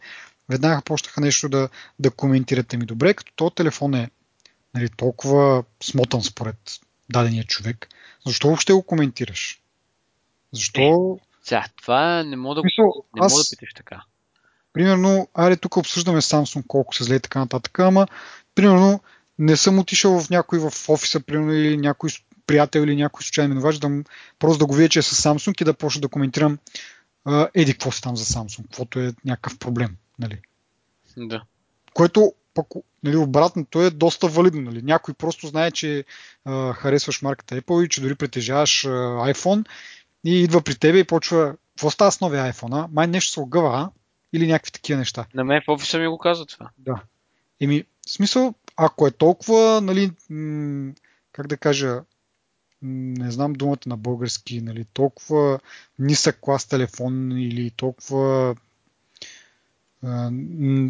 веднага 0.49 0.83
почнаха 0.83 1.20
нещо 1.20 1.49
да, 1.49 1.68
да 1.99 2.11
коментирате 2.11 2.76
ми 2.76 2.87
добре, 2.87 3.14
като 3.14 3.33
този 3.37 3.55
телефон 3.55 3.95
е 3.95 4.11
нали, 4.75 4.89
толкова 4.89 5.64
смотан 5.83 6.23
според 6.23 6.57
дадения 7.12 7.45
човек. 7.45 7.89
Защо 8.27 8.47
въобще 8.49 8.73
го 8.73 8.83
коментираш? 8.83 9.61
Защо... 10.53 11.18
Е, 11.21 11.27
сега, 11.43 11.64
това 11.83 12.23
не 12.23 12.37
мога 12.37 12.55
да, 12.55 12.62
Мисъл, 12.64 13.05
не 13.14 13.21
аз... 13.25 13.33
мога 13.33 13.43
да 13.43 13.51
питаш 13.51 13.75
така. 13.75 14.03
Примерно, 14.73 15.29
айде 15.35 15.57
тук 15.57 15.77
обсъждаме 15.77 16.21
Samsung 16.21 16.66
колко 16.66 16.95
се 16.95 17.05
зле 17.05 17.14
и 17.14 17.21
така 17.21 17.39
нататък, 17.39 17.79
ама 17.79 18.07
примерно 18.55 19.01
не 19.39 19.57
съм 19.57 19.79
отишъл 19.79 20.21
в 20.21 20.31
някой 20.31 20.59
в 20.59 20.73
офиса, 20.89 21.21
примерно, 21.21 21.53
или 21.53 21.77
някой 21.77 22.11
приятел 22.47 22.81
или 22.81 22.97
някой 22.97 23.23
случайен 23.23 23.51
минувач, 23.51 23.79
да, 23.79 23.91
просто 24.39 24.59
да 24.59 24.66
го 24.66 24.75
видя, 24.75 24.89
че 24.89 24.99
е 24.99 25.03
с 25.03 25.23
Samsung 25.23 25.62
и 25.62 25.64
да 25.64 25.75
почна 25.75 26.01
да 26.01 26.09
коментирам 26.09 26.59
еди, 27.55 27.73
какво 27.73 27.93
си 27.93 28.03
там 28.03 28.16
за 28.16 28.25
Samsung, 28.25 28.62
каквото 28.62 29.01
е 29.01 29.14
някакъв 29.25 29.59
проблем. 29.59 29.97
Нали? 30.18 30.41
Да. 31.16 31.43
Което 31.95 32.33
пък 32.55 32.66
нали, 33.03 33.16
обратното 33.16 33.82
е 33.82 33.90
доста 33.90 34.28
валидно. 34.28 34.61
Нали. 34.61 34.82
Някой 34.82 35.14
просто 35.14 35.46
знае, 35.46 35.70
че 35.70 36.05
а, 36.44 36.72
харесваш 36.72 37.22
марката 37.22 37.61
Apple 37.61 37.84
и 37.84 37.88
че 37.88 38.01
дори 38.01 38.14
притежаваш 38.14 38.84
а, 38.84 38.88
iPhone 39.32 39.68
и 40.24 40.42
идва 40.42 40.62
при 40.62 40.74
тебе 40.74 40.98
и 40.98 41.05
почва 41.05 41.55
какво 41.70 41.90
става 41.90 42.12
с 42.12 42.20
новия 42.20 42.53
iPhone? 42.53 42.84
А? 42.84 42.88
Май 42.92 43.07
нещо 43.07 43.32
се 43.32 43.40
огъва, 43.40 43.68
а? 43.78 43.90
Или 44.32 44.46
някакви 44.46 44.72
такива 44.72 44.98
неща. 44.98 45.26
На 45.34 45.44
мен 45.44 45.62
в 45.66 45.68
офиса 45.68 45.98
ми 45.98 46.09
го 46.09 46.18
казва 46.18 46.46
това. 46.46 46.70
Да. 46.78 47.03
Еми, 47.61 47.84
в 48.07 48.11
смисъл, 48.11 48.55
ако 48.76 49.07
е 49.07 49.11
толкова, 49.11 49.80
нали, 49.80 50.12
м- 50.30 50.92
как 51.32 51.46
да 51.46 51.57
кажа, 51.57 52.03
не 52.82 53.30
знам 53.30 53.53
думата 53.53 53.78
на 53.86 53.96
български, 53.96 54.61
нали, 54.61 54.84
толкова 54.92 55.61
нисък 55.98 56.38
клас 56.40 56.66
телефон 56.66 57.32
или 57.32 57.70
толкова 57.70 58.57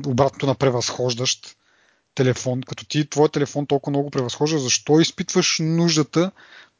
обратното 0.06 0.46
на 0.46 0.54
превъзхождащ 0.54 1.56
телефон, 2.14 2.60
като 2.62 2.86
ти 2.86 3.10
твой 3.10 3.28
телефон 3.28 3.66
толкова 3.66 3.90
много 3.90 4.10
превъзхожда, 4.10 4.58
защо 4.58 5.00
изпитваш 5.00 5.58
нуждата 5.60 6.30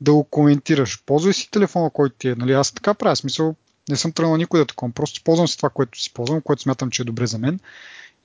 да 0.01 0.13
го 0.13 0.25
коментираш? 0.25 1.03
Ползвай 1.07 1.33
си 1.33 1.51
телефона, 1.51 1.91
който 1.91 2.17
ти 2.19 2.29
е. 2.29 2.35
Нали, 2.35 2.53
аз 2.53 2.73
така 2.73 2.95
правя, 2.95 3.17
смисъл, 3.17 3.55
не 3.89 3.97
съм 3.97 4.13
тръгнал 4.13 4.37
никой 4.37 4.61
да 4.61 4.67
такова, 4.67 4.93
просто 4.93 5.25
ползвам 5.25 5.49
си 5.49 5.57
това, 5.57 5.71
което 5.71 6.01
си 6.01 6.13
ползвам, 6.13 6.41
което 6.41 6.63
смятам, 6.63 6.91
че 6.91 7.03
е 7.03 7.05
добре 7.05 7.27
за 7.27 7.39
мен 7.39 7.61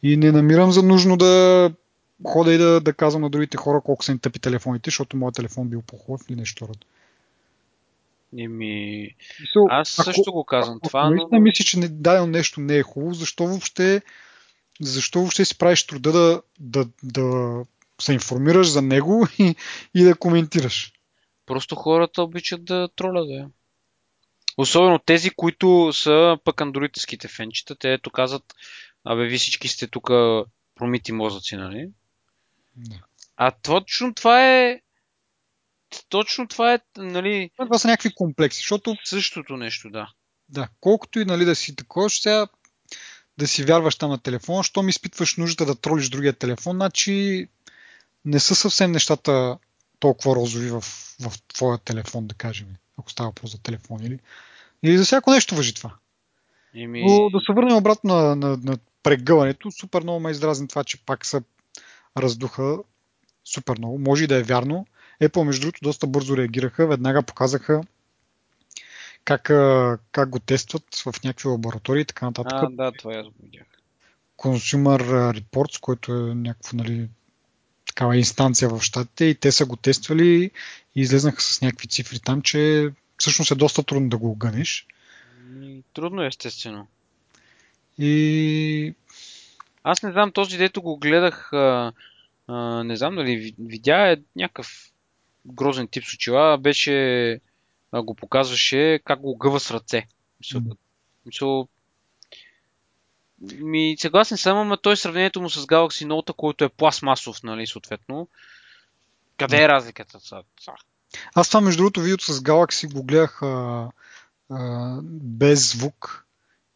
и 0.04 0.18
не 0.18 0.32
намирам 0.32 0.72
за 0.72 0.84
нужно 0.84 1.18
да 1.18 1.72
хода 2.24 2.54
и 2.54 2.58
да, 2.58 2.82
да 2.82 2.94
казвам 2.94 3.22
на 3.22 3.30
другите 3.30 3.58
хора 3.58 3.82
колко 3.82 4.04
са 4.06 4.12
им 4.12 4.20
тъпи 4.20 4.40
телефоните, 4.40 4.88
защото 4.88 5.18
моят 5.18 5.36
телефон 5.36 5.68
бил 5.68 5.82
по-хубав 5.82 6.22
или 6.30 6.40
нещо 6.40 6.68
род. 6.68 6.78
Еми, 8.40 9.10
so, 9.56 9.68
аз 9.70 9.90
също 9.90 10.22
ако, 10.22 10.32
го 10.32 10.46
казвам 10.46 10.78
ако, 10.78 10.88
това. 10.88 11.12
Ако 11.14 11.30
но... 11.32 11.40
мислиш, 11.40 11.68
че 11.68 11.80
не, 11.80 11.88
дадено 11.88 12.28
нещо 12.28 12.62
не 12.62 12.78
е 12.78 12.84
хубаво, 12.84 13.14
защо 13.14 13.48
въобще, 13.48 14.02
защо 14.82 15.20
въобще 15.20 15.46
си 15.46 15.58
правиш 15.58 15.88
труда 15.88 16.12
да, 16.12 16.42
да, 16.60 16.88
да 17.04 17.66
се 18.02 18.14
информираш 18.14 18.68
за 18.68 18.82
него 18.82 19.28
и, 19.40 19.56
и 19.96 20.04
да 20.04 20.16
коментираш? 20.16 20.94
Просто 21.46 21.76
хората 21.76 22.24
обичат 22.24 22.66
да 22.66 22.90
тролят, 22.96 23.28
да. 23.28 23.50
Особено 24.58 25.00
тези, 25.00 25.30
които 25.30 25.94
са 25.94 26.38
пък 26.44 26.62
андроидските 26.62 27.28
фенчета, 27.28 27.76
те 27.76 27.94
ето 27.94 28.10
казват, 28.10 28.56
абе, 29.04 29.26
ви 29.26 29.38
всички 29.38 29.68
сте 29.68 29.88
тук 29.88 30.08
промити 30.76 31.12
мозъци, 31.12 31.56
нали? 31.56 31.90
Да. 32.76 32.96
А 33.38 33.52
точно 33.52 34.14
това 34.14 34.46
е. 34.46 34.82
Точно 36.10 36.48
това 36.48 36.74
е, 36.74 36.80
нали. 36.98 37.50
Това 37.58 37.78
са 37.78 37.88
някакви 37.88 38.16
комплекси, 38.16 38.58
защото. 38.58 38.96
Същото 39.04 39.58
нещо, 39.58 39.90
да. 39.90 40.10
Да. 40.50 40.68
Колкото 40.82 41.20
и 41.20 41.26
нали, 41.26 41.46
да 41.46 41.56
си 41.56 41.76
такова, 41.76 42.10
сега 42.10 42.48
да 43.38 43.48
си 43.48 43.64
вярваш 43.64 43.96
там 43.96 44.10
на 44.10 44.18
телефона, 44.18 44.64
що 44.64 44.82
ми 44.82 44.90
изпитваш 44.90 45.38
нужда 45.38 45.66
да 45.66 45.76
тролиш 45.76 46.10
другия 46.10 46.34
телефон, 46.34 46.76
значи 46.76 47.48
не 48.26 48.40
са 48.40 48.56
съвсем 48.56 48.92
нещата 48.92 49.58
толкова 50.00 50.36
розови 50.36 50.70
в, 50.72 50.82
в 51.22 51.34
твоя 51.48 51.78
телефон, 51.78 52.28
да 52.28 52.36
кажем, 52.36 52.68
ако 52.98 53.12
става 53.12 53.32
по 53.32 53.48
за 53.48 53.62
телефон 53.62 54.04
или, 54.04 54.20
или 54.84 54.98
за 54.98 55.06
всяко 55.06 55.32
нещо 55.32 55.56
въжи 55.56 55.74
това. 55.74 55.94
Ими... 56.74 57.04
Но 57.06 57.30
да 57.30 57.40
се 57.40 57.54
върнем 57.54 57.78
обратно 57.78 58.16
на, 58.16 58.36
на, 58.36 58.58
на 58.64 58.78
прегъването, 59.04 59.72
супер 59.72 60.02
много 60.02 60.20
ме 60.20 60.32
издразни 60.32 60.68
това, 60.68 60.84
че 60.84 61.06
пак 61.06 61.26
са 61.26 61.42
раздуха 62.18 62.78
супер 63.46 63.78
много. 63.78 64.00
Може 64.00 64.24
и 64.24 64.28
да 64.28 64.36
е 64.36 64.44
вярно. 64.44 64.86
Apple, 65.22 65.44
между 65.44 65.62
другото, 65.62 65.80
доста 65.84 66.08
бързо 66.08 66.38
реагираха. 66.38 66.88
Веднага 66.88 67.24
показаха 67.24 67.82
как, 69.26 69.44
как 70.12 70.30
го 70.30 70.40
тестват 70.40 70.84
в 70.96 71.24
някакви 71.24 71.50
лаборатории 71.50 72.02
и 72.02 72.06
така 72.06 72.26
нататък. 72.26 72.54
А, 72.54 72.70
да, 72.70 72.92
това 72.92 73.24
го 73.24 73.32
видях. 73.44 73.66
Consumer 74.38 75.02
Reports, 75.40 75.80
който 75.80 76.14
е 76.14 76.36
някаква 76.36 76.78
нали, 76.78 77.10
такава 77.88 78.18
инстанция 78.18 78.70
в 78.70 78.82
щатите 78.82 79.26
и 79.26 79.36
те 79.36 79.52
са 79.52 79.66
го 79.66 79.76
тествали 79.76 80.52
и 80.96 81.02
излезнаха 81.02 81.42
с 81.42 81.62
някакви 81.62 81.88
цифри 81.88 82.20
там, 82.20 82.42
че 82.42 82.90
всъщност 83.18 83.52
е 83.52 83.56
доста 83.56 83.84
трудно 83.84 84.10
да 84.10 84.18
го 84.18 84.32
огънеш. 84.32 84.88
Трудно 85.94 86.24
е, 86.24 86.28
естествено. 86.28 86.88
И... 87.98 88.94
Аз 89.84 90.04
не 90.04 90.12
знам, 90.12 90.32
този 90.32 90.58
дето 90.58 90.82
го 90.82 90.98
гледах, 90.98 91.54
а, 91.54 91.94
а, 92.48 92.84
не 92.84 92.96
знам 92.96 93.16
дали 93.16 93.56
видя 93.60 94.12
е 94.12 94.18
някакъв 94.36 94.92
грозен 95.46 95.88
тип 95.88 96.04
с 96.06 96.14
очила, 96.14 96.58
беше, 96.58 97.40
а, 97.92 98.02
го 98.02 98.16
показваше 98.16 99.00
как 99.06 99.20
го 99.20 99.38
гъва 99.38 99.60
с 99.60 99.72
ръце. 99.72 100.08
Мисъл, 100.40 100.62
mm. 100.62 100.78
мисъл, 101.26 101.68
ми, 103.60 103.96
съгласен 104.00 104.38
съм, 104.38 104.58
ама 104.58 104.78
той 104.78 104.98
сравнението 104.98 105.42
му 105.42 105.50
с 105.50 105.66
Galaxy 105.66 106.06
Note, 106.06 106.34
който 106.34 106.64
е 106.64 106.70
пластмасов, 106.70 107.44
нали, 107.44 107.68
съответно. 107.68 108.28
Къде 109.38 109.64
е 109.64 109.68
разликата? 109.68 110.20
Аз 111.36 111.48
това, 111.48 111.62
между 111.62 111.78
другото, 111.78 112.02
видеото 112.02 112.34
с 112.34 112.40
Galaxy 112.40 112.94
го 112.94 113.04
гледах 113.04 113.42
а, 113.42 113.88
а, 114.50 115.00
без 115.04 115.72
звук 115.72 116.26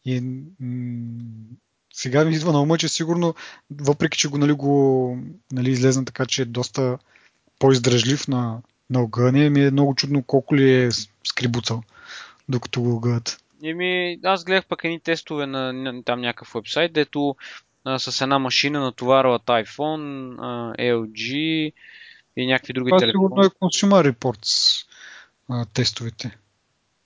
и 0.04 0.20
м- 0.60 1.56
сега 1.92 2.24
ми 2.24 2.34
идва 2.34 2.52
на 2.52 2.62
ума, 2.62 2.78
че 2.78 2.88
сигурно, 2.88 3.34
въпреки 3.70 4.18
че 4.18 4.28
го, 4.28 4.38
нали, 4.38 4.52
го 4.52 5.18
нали, 5.52 5.70
излезна 5.70 6.04
така, 6.04 6.26
че 6.26 6.42
е 6.42 6.44
доста 6.44 6.98
по-издръжлив 7.60 8.28
на, 8.28 8.62
на 8.90 9.02
огъне, 9.02 9.50
ми 9.50 9.66
е 9.66 9.70
много 9.70 9.94
чудно 9.94 10.22
колко 10.22 10.56
ли 10.56 10.84
е 10.84 10.90
скрибуцал, 11.24 11.82
докато 12.48 12.80
го 12.82 12.96
огъдат. 12.96 13.40
Еми, 13.64 14.18
аз 14.24 14.44
гледах 14.44 14.66
пък 14.66 14.84
едни 14.84 15.00
тестове 15.00 15.46
на, 15.46 15.72
на 15.72 16.04
там 16.04 16.20
някакъв 16.20 16.52
вебсайт, 16.54 16.92
дето 16.92 17.36
а, 17.84 17.98
с 17.98 18.20
една 18.20 18.38
машина 18.38 18.80
натоварват 18.80 19.42
iPhone, 19.42 20.36
а, 20.38 20.74
LG 20.82 21.32
и 22.36 22.46
някакви 22.46 22.72
други 22.72 22.90
телефони. 22.98 23.12
Това 23.12 23.42
сигурно 23.42 23.44
е 23.44 23.48
Consumer 23.48 24.12
Reports 24.12 24.86
а, 25.48 25.64
тестовете. 25.64 26.38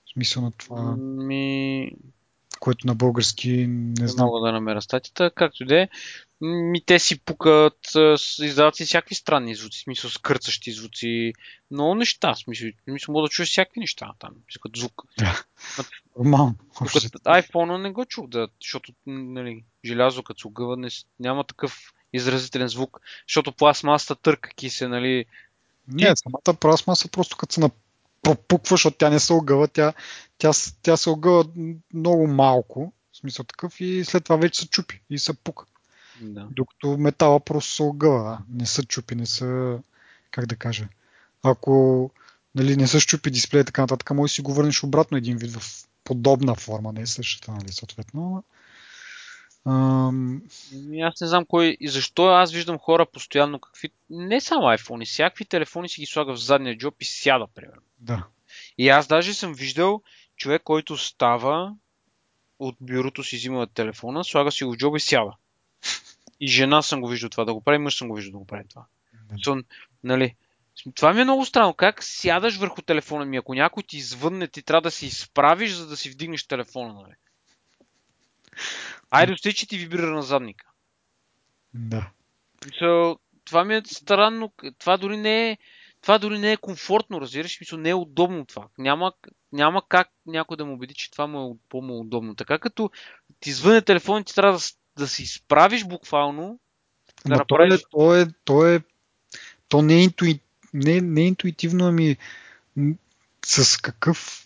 В 0.07 0.13
смисъл 0.13 0.43
на 0.43 0.53
това. 0.53 0.97
Ми... 0.97 1.93
Което 2.65 2.87
на 2.87 2.95
български 2.95 3.67
не 3.69 4.09
знам. 4.09 4.27
Мога 4.27 4.47
да 4.47 4.53
намеря 4.53 4.83
статията. 4.83 5.31
Както 5.35 5.63
и 5.63 5.67
да 5.67 5.81
е. 5.81 5.89
Ми 6.41 6.85
те 6.87 6.99
си 6.99 7.21
пукат, 7.21 7.79
издават 8.43 8.77
си 8.77 8.85
всякакви 8.85 9.15
странни 9.15 9.55
звуци, 9.55 9.81
смисъл 9.81 10.11
скърцащи 10.11 10.73
звуци, 10.73 11.33
много 11.71 11.95
неща, 11.95 12.35
смисъл, 12.35 12.69
смисъл 12.85 13.13
мога 13.13 13.29
да 13.29 13.33
чуеш 13.33 13.51
всякакви 13.51 13.81
неща 13.81 14.13
там, 14.19 14.31
като 14.63 14.81
звук. 14.81 15.03
Нормално. 16.19 16.55
iPhone 17.25 17.83
не 17.83 17.91
го 17.91 18.05
чух, 18.05 18.29
да, 18.29 18.49
защото 18.61 18.93
нали, 19.07 19.65
желязо 19.85 20.23
като 20.23 20.41
се 20.41 20.49
огъва 20.49 20.77
не, 20.77 20.89
няма 21.21 21.45
такъв 21.45 21.93
изразителен 22.13 22.69
звук, 22.69 23.01
защото 23.29 23.53
пластмасата 23.53 24.15
търкаки 24.15 24.71
се, 24.71 24.89
нали. 24.89 25.25
Не, 25.89 26.17
самата 26.17 26.59
пластмаса 26.61 27.09
просто 27.09 27.37
като 27.37 27.55
се 27.55 27.61
пропуква, 28.25 28.75
защото 28.75 28.97
тя 28.97 29.11
не 29.11 29.21
се 29.21 29.33
огъва, 29.33 29.69
тя, 29.69 29.93
тя, 30.39 30.51
тя 30.83 30.97
се 30.97 31.11
огъва 31.11 31.45
много 31.95 32.27
малко, 32.27 32.93
в 33.13 33.17
смисъл 33.17 33.45
такъв 33.45 33.81
и 33.81 34.05
след 34.05 34.25
това 34.25 34.37
вече 34.37 34.61
се 34.61 34.69
чупи 34.69 35.01
и 35.11 35.19
се 35.19 35.35
пука. 35.35 35.65
Да. 36.21 36.49
Докато 36.51 36.99
метала 36.99 37.41
просто 37.41 37.73
се 37.73 37.83
огъва, 37.83 38.39
не 38.51 38.67
са 38.67 38.85
чупи, 38.85 39.15
не 39.15 39.27
са, 39.27 39.79
как 40.31 40.47
да 40.47 40.57
кажа. 40.57 40.89
Ако 41.43 42.11
нали, 42.55 42.77
не 42.77 42.87
са 42.87 43.01
щупи 43.01 43.31
дисплея 43.31 43.63
и 43.63 43.65
така 43.65 43.83
нататък, 43.83 44.11
може 44.11 44.31
да 44.31 44.35
си 44.35 44.43
го 44.43 44.55
върнеш 44.55 44.85
обратно 44.85 45.17
един 45.17 45.37
вид 45.37 45.53
в 45.53 45.87
подобна 46.05 46.55
форма, 46.55 46.93
не 46.93 47.01
е 47.01 47.07
същата, 47.07 47.53
нали, 47.53 47.73
съответно. 47.73 48.45
Ам... 49.67 50.43
Ами, 50.75 51.01
аз 51.01 51.21
не 51.21 51.27
знам 51.27 51.47
кой 51.47 51.77
и 51.81 51.89
защо 51.89 52.27
аз 52.27 52.53
виждам 52.53 52.79
хора 52.79 53.07
постоянно 53.07 53.59
какви. 53.59 53.91
Не 54.11 54.41
само 54.41 54.63
iPhone, 54.63 55.07
всякакви 55.07 55.45
телефони 55.45 55.89
си 55.89 56.01
ги 56.01 56.07
слага 56.07 56.33
в 56.33 56.41
задния 56.41 56.79
джоб 56.79 56.95
и 57.01 57.05
сяда, 57.05 57.47
примерно. 57.55 57.83
Да. 57.99 58.27
И 58.79 58.89
аз 58.89 59.07
даже 59.07 59.35
съм 59.35 59.55
виждал 59.55 60.03
човек, 60.37 60.63
който 60.63 60.97
става 60.97 61.75
от 62.59 62.77
бюрото 62.81 63.25
си 63.25 63.37
взима 63.37 63.67
телефона, 63.67 64.25
слага 64.25 64.53
си 64.53 64.65
го 64.65 64.73
в 64.73 64.77
джоба 64.77 64.97
и 64.97 65.01
сяда. 65.01 65.33
И 66.41 66.49
жена 66.49 66.83
съм 66.83 67.01
го 67.01 67.09
виждал 67.09 67.31
това 67.31 67.45
да 67.45 67.55
го 67.55 67.61
прави, 67.61 67.79
мъж 67.79 67.97
съм 67.97 68.09
го 68.09 68.15
виждал 68.15 68.33
да 68.33 68.39
го 68.39 68.47
прави 68.47 68.69
това. 68.69 68.85
Mm-hmm. 69.33 69.65
нали, 70.05 70.35
това 70.95 71.13
ми 71.13 71.21
е 71.21 71.25
много 71.25 71.45
странно. 71.45 71.75
Как 71.75 72.05
сядаш 72.05 72.57
върху 72.57 72.83
телефона 72.83 73.25
ми? 73.25 73.37
Ако 73.37 73.55
някой 73.55 73.83
ти 73.83 73.97
извънне, 73.97 74.49
ти 74.49 74.63
трябва 74.63 74.83
да 74.83 74.91
се 74.91 75.07
изправиш, 75.07 75.73
за 75.73 75.87
да 75.87 75.97
си 75.97 76.11
вдигнеш 76.11 76.47
телефона. 76.47 76.95
Нали? 76.95 77.15
Айде, 79.15 79.33
усти, 79.33 79.55
че 79.55 79.69
ти 79.69 79.79
вибрира 79.79 80.11
на 80.11 80.23
задника. 80.23 80.67
Да. 81.75 82.11
So, 82.61 83.19
това 83.45 83.65
ми 83.65 83.75
е 83.75 83.83
странно. 83.87 84.53
Това 84.79 84.97
дори 84.97 85.17
не 85.17 85.51
е, 85.51 85.59
това 86.01 86.19
дори 86.19 86.39
не 86.39 86.53
е 86.53 86.57
комфортно, 86.57 87.21
разбираш? 87.21 87.61
Мисля, 87.61 87.79
не 87.79 87.91
е 87.91 87.95
удобно 87.95 88.47
това. 88.47 88.69
Няма, 88.79 89.13
няма 89.53 89.83
как 89.89 90.09
някой 90.27 90.57
да 90.57 90.65
му 90.65 90.75
убеди, 90.75 90.95
че 90.95 91.11
това 91.11 91.27
му 91.27 91.51
е 91.51 91.69
по-удобно. 91.69 92.35
Така 92.35 92.59
като 92.59 92.91
ти 93.41 93.53
звъне 93.53 93.83
телефон, 93.83 94.25
ти 94.25 94.35
трябва 94.35 94.59
да, 94.59 94.65
да 94.99 95.09
се 95.09 95.23
изправиш 95.23 95.85
буквално. 95.85 96.59
Да 97.27 97.37
направиш... 97.37 97.85
то, 97.91 98.15
е, 98.15 98.27
то, 98.27 98.31
е, 98.31 98.35
то 98.45 98.67
е 98.67 98.81
то 99.69 99.83
не 99.83 99.95
е, 99.95 100.03
интуи, 100.03 100.41
не, 100.75 101.01
не 101.01 101.21
е 101.21 101.27
интуитивно, 101.27 101.87
ами 101.87 102.17
с 103.45 103.81
какъв 103.81 104.44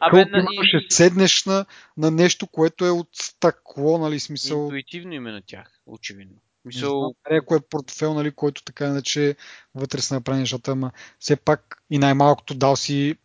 Абе, 0.00 0.24
на... 0.24 0.46
ще 0.62 0.94
седнеш 0.94 1.44
на, 1.44 1.66
на 1.96 2.10
нещо, 2.10 2.46
което 2.46 2.86
е 2.86 2.90
от 2.90 3.08
стъкло, 3.12 3.98
нали, 3.98 4.20
смисъл... 4.20 4.64
Интуитивно 4.64 5.12
име 5.12 5.32
на 5.32 5.42
тях, 5.46 5.80
очевидно. 5.86 6.36
Мисъл... 6.64 7.14
Знам, 7.28 7.38
е 7.38 7.60
портфел, 7.70 8.14
нали, 8.14 8.30
който 8.30 8.62
така 8.62 8.86
иначе 8.86 9.36
вътре 9.74 10.00
се 10.00 10.14
направи 10.14 10.38
нещата, 10.38 10.70
ама 10.70 10.92
все 11.18 11.36
пак 11.36 11.82
и 11.90 11.98
най-малкото 11.98 12.54
дал 12.54 12.76
си 12.76 13.16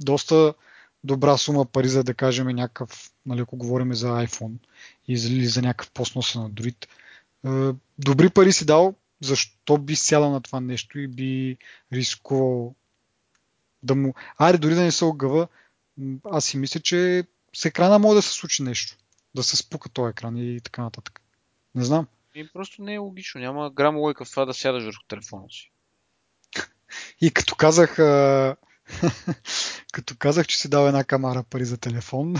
доста 0.00 0.54
добра 1.04 1.36
сума 1.36 1.64
пари, 1.64 1.88
за 1.88 2.04
да 2.04 2.14
кажем 2.14 2.46
някакъв, 2.46 3.10
нали, 3.26 3.40
ако 3.40 3.56
говорим 3.56 3.94
за 3.94 4.08
iPhone 4.08 4.54
или 5.08 5.46
за 5.46 5.62
някакъв 5.62 5.90
постносен 5.90 6.42
Android. 6.42 6.86
Е, 7.46 7.74
добри 7.98 8.30
пари 8.30 8.52
си 8.52 8.66
дал, 8.66 8.94
защо 9.20 9.78
би 9.78 9.96
сядал 9.96 10.30
на 10.30 10.40
това 10.40 10.60
нещо 10.60 10.98
и 10.98 11.08
би 11.08 11.56
рискувал 11.92 12.74
да 13.82 13.94
му... 13.94 14.14
Аре, 14.38 14.58
дори 14.58 14.74
да 14.74 14.82
не 14.82 14.92
се 14.92 15.04
огъва, 15.04 15.48
аз 16.24 16.44
си 16.44 16.56
мисля, 16.56 16.80
че 16.80 17.24
с 17.56 17.64
екрана 17.64 17.98
може 17.98 18.16
да 18.16 18.22
се 18.22 18.32
случи 18.32 18.62
нещо. 18.62 18.96
Да 19.34 19.42
се 19.42 19.56
спука 19.56 19.88
този 19.88 20.10
екран 20.10 20.36
и 20.36 20.60
така 20.60 20.82
нататък. 20.82 21.20
Не 21.74 21.84
знам. 21.84 22.06
И 22.34 22.48
просто 22.52 22.82
не 22.82 22.94
е 22.94 22.98
логично. 22.98 23.40
Няма 23.40 23.70
грам 23.70 23.96
логика 23.96 24.24
в 24.24 24.30
това 24.30 24.44
да 24.44 24.54
сядаш 24.54 24.84
върху 24.84 25.02
телефона 25.08 25.44
си. 25.50 25.72
И 27.20 27.30
като 27.30 27.54
казах, 27.54 27.98
а... 27.98 28.56
като 29.92 30.14
казах, 30.18 30.46
че 30.46 30.58
си 30.58 30.68
дал 30.68 30.86
една 30.86 31.04
камара 31.04 31.42
пари 31.42 31.64
за 31.64 31.78
телефон, 31.78 32.34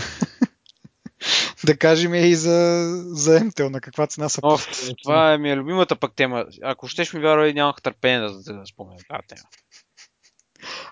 да 1.65 1.77
кажем 1.77 2.13
и 2.13 2.35
за, 2.35 2.87
за 3.05 3.39
MTL, 3.39 3.69
на 3.69 3.81
каква 3.81 4.07
цена 4.07 4.29
са 4.29 4.39
О, 4.43 4.57
Това 5.03 5.33
е 5.33 5.37
ми 5.37 5.51
е 5.51 5.57
любимата 5.57 5.95
пък 5.95 6.13
тема. 6.13 6.45
Ако 6.63 6.87
щеш 6.87 7.13
ми 7.13 7.19
вярвай, 7.19 7.53
нямах 7.53 7.81
търпение 7.81 8.19
да, 8.19 8.53
да, 8.53 8.65
спомня 8.65 8.97
тази 9.09 9.27
тема. 9.27 9.47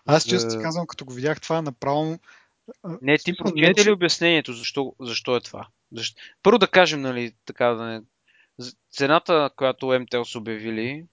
Аз 0.05 0.23
често 0.23 0.49
за... 0.49 0.61
казвам, 0.61 0.87
като 0.87 1.05
го 1.05 1.13
видях 1.13 1.41
това, 1.41 1.61
направо 1.61 2.19
не, 3.01 3.17
ти 3.17 3.37
прочете 3.37 3.85
ли 3.85 3.91
обяснението 3.91 4.53
защо, 4.53 4.95
защо 4.99 5.35
е 5.35 5.41
това? 5.41 5.67
Защо... 5.91 6.21
Първо 6.43 6.59
да 6.59 6.67
кажем, 6.67 7.01
нали, 7.01 7.33
така 7.45 7.65
да 7.65 7.83
не... 7.83 8.01
Цената, 8.91 9.49
която 9.55 9.85
MTL 9.85 10.23
са 10.23 10.37
обявили, 10.37 11.05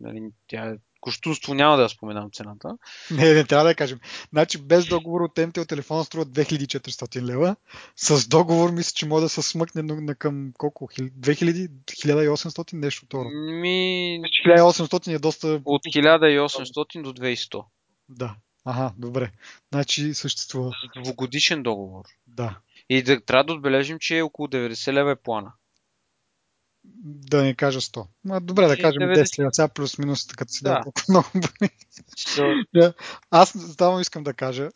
нали, 0.00 0.22
тя 0.46 0.66
е 0.66 0.76
Кощунство 1.02 1.54
няма 1.54 1.76
да 1.76 1.88
споменам 1.88 2.30
цената. 2.32 2.78
Не, 3.10 3.34
не 3.34 3.44
трябва 3.44 3.64
да 3.64 3.74
кажем. 3.74 4.00
Значи 4.32 4.58
без 4.58 4.86
договор 4.86 5.20
от 5.20 5.34
MTL 5.34 5.68
телефона 5.68 6.04
струва 6.04 6.26
2400 6.26 7.22
лева. 7.22 7.56
С 7.96 8.28
договор 8.28 8.70
мисля, 8.70 8.92
че 8.94 9.06
може 9.06 9.22
да 9.22 9.28
се 9.28 9.42
смъкне 9.42 9.82
на 9.82 10.14
към 10.14 10.52
колко? 10.58 10.88
2000? 10.88 11.68
1800? 11.68 12.72
Нещо 12.72 13.06
второ. 13.06 13.28
Ми... 13.60 14.20
1800 14.46 15.14
е 15.14 15.18
доста... 15.18 15.60
От 15.64 15.84
1800 15.84 17.02
до 17.02 17.12
2100. 17.12 17.64
Да. 18.08 18.36
Ага, 18.64 18.92
добре. 18.98 19.32
Значи 19.72 20.14
съществува. 20.14 20.72
Двогодишен 21.02 21.62
договор. 21.62 22.04
Да. 22.26 22.58
И 22.88 23.02
да, 23.02 23.20
трябва 23.20 23.44
да 23.44 23.52
отбележим, 23.52 23.98
че 23.98 24.18
е 24.18 24.22
около 24.22 24.48
90 24.48 24.92
лева 24.92 25.10
е 25.10 25.16
плана. 25.16 25.52
Да 27.04 27.42
не 27.42 27.54
кажа 27.54 27.80
100. 27.80 28.06
Но, 28.24 28.40
добре, 28.40 28.66
да 28.66 28.76
кажем 28.76 29.02
90... 29.02 29.22
10 29.22 29.38
лева, 29.38 29.50
сега 29.52 29.68
плюс-минус, 29.68 30.26
като 30.26 30.52
си 30.52 30.64
да. 30.64 30.70
дава 30.70 30.84
много 31.08 31.28
so... 32.16 32.94
Аз 33.30 33.54
само 33.78 34.00
искам 34.00 34.24
да 34.24 34.34
кажа, 34.34 34.68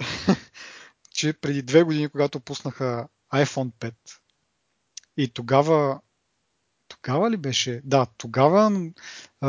че 1.10 1.32
преди 1.32 1.62
две 1.62 1.82
години, 1.82 2.08
когато 2.08 2.40
пуснаха 2.40 3.08
iPhone 3.34 3.72
5 3.72 3.94
и 5.16 5.28
тогава 5.28 6.00
тогава 7.06 7.30
ли 7.30 7.36
беше? 7.36 7.80
Да, 7.84 8.06
тогава 8.18 8.80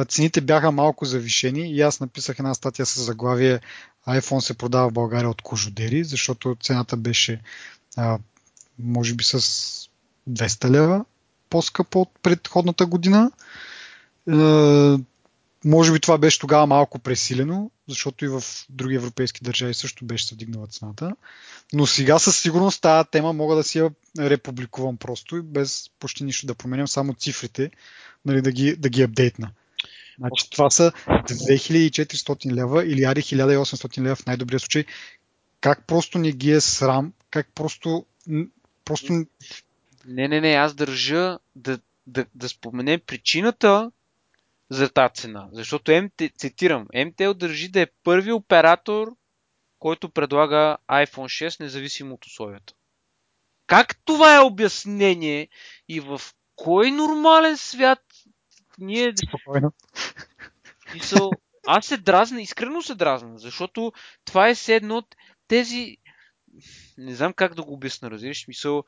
цените 0.07 0.41
бяха 0.41 0.71
малко 0.71 1.05
завишени 1.05 1.71
и 1.71 1.81
аз 1.81 1.99
написах 1.99 2.39
една 2.39 2.53
статия 2.53 2.85
с 2.85 3.03
заглавие 3.03 3.59
iPhone 4.07 4.39
се 4.39 4.53
продава 4.53 4.89
в 4.89 4.93
България 4.93 5.29
от 5.29 5.41
кожодери, 5.41 6.03
защото 6.03 6.57
цената 6.61 6.97
беше 6.97 7.41
а, 7.95 8.19
може 8.79 9.13
би 9.13 9.23
с 9.23 9.39
200 10.29 10.69
лева 10.69 11.05
по-скъпо 11.49 12.01
от 12.01 12.09
предходната 12.21 12.85
година. 12.85 13.31
Може 15.65 15.93
би 15.93 15.99
това 15.99 16.17
беше 16.17 16.39
тогава 16.39 16.67
малко 16.67 16.99
пресилено, 16.99 17.71
защото 17.87 18.25
и 18.25 18.27
в 18.27 18.43
други 18.69 18.95
европейски 18.95 19.43
държави 19.43 19.73
също 19.73 20.05
беше 20.05 20.27
се 20.27 20.35
вдигнала 20.35 20.67
цената. 20.67 21.15
Но 21.73 21.85
сега 21.85 22.19
със 22.19 22.39
сигурност 22.39 22.81
тази 22.81 23.09
тема 23.11 23.33
мога 23.33 23.55
да 23.55 23.63
си 23.63 23.77
я 23.77 23.91
републикувам 24.19 24.97
просто 24.97 25.37
и 25.37 25.41
без 25.41 25.89
почти 25.99 26.23
нищо 26.23 26.47
да 26.47 26.55
променям, 26.55 26.87
само 26.87 27.13
цифрите, 27.13 27.71
нали, 28.25 28.41
да, 28.41 28.51
ги, 28.51 28.75
да 28.75 28.89
ги 28.89 29.01
апдейтна. 29.01 29.51
Значи 30.19 30.49
това 30.49 30.69
са 30.69 30.91
2400 31.07 32.51
лева 32.51 32.85
или 32.85 33.03
ари 33.03 33.21
1800 33.21 34.01
лева 34.01 34.15
в 34.15 34.25
най-добрия 34.25 34.59
случай. 34.59 34.85
Как 35.61 35.87
просто 35.87 36.17
не 36.17 36.31
ги 36.31 36.51
е 36.51 36.61
срам, 36.61 37.13
как 37.29 37.47
просто... 37.55 38.05
просто... 38.85 39.13
Не, 40.05 40.27
не, 40.27 40.41
не, 40.41 40.53
аз 40.53 40.73
държа 40.73 41.39
да, 41.55 41.79
да, 42.07 42.25
да 42.35 42.49
споменем 42.49 43.01
причината 43.07 43.91
за 44.69 44.89
тази 44.89 45.13
цена. 45.13 45.49
Защото 45.51 45.91
МТ, 45.91 46.31
цитирам, 46.37 46.87
МТЛ 46.95 47.31
държи 47.31 47.69
да 47.69 47.81
е 47.81 47.87
първи 48.03 48.31
оператор, 48.31 49.15
който 49.79 50.09
предлага 50.09 50.77
iPhone 50.91 51.47
6 51.47 51.59
независимо 51.59 52.13
от 52.13 52.25
условията. 52.25 52.73
Как 53.67 54.01
това 54.05 54.35
е 54.35 54.39
обяснение 54.39 55.47
и 55.89 55.99
в 55.99 56.21
кой 56.55 56.91
нормален 56.91 57.57
свят 57.57 57.99
ние... 58.79 59.13
Спокойно. 59.27 59.73
Мисъл, 60.93 61.31
аз 61.67 61.85
се 61.85 61.97
дразна, 61.97 62.41
искрено 62.41 62.81
се 62.81 62.95
дразна, 62.95 63.39
защото 63.39 63.93
това 64.25 64.49
е 64.49 64.55
все 64.55 64.75
едно 64.75 64.97
от 64.97 65.15
тези... 65.47 65.97
Не 66.97 67.15
знам 67.15 67.33
как 67.33 67.55
да 67.55 67.63
го 67.63 67.73
обясна, 67.73 68.11
разбираш? 68.11 68.47
Мисъл... 68.47 68.83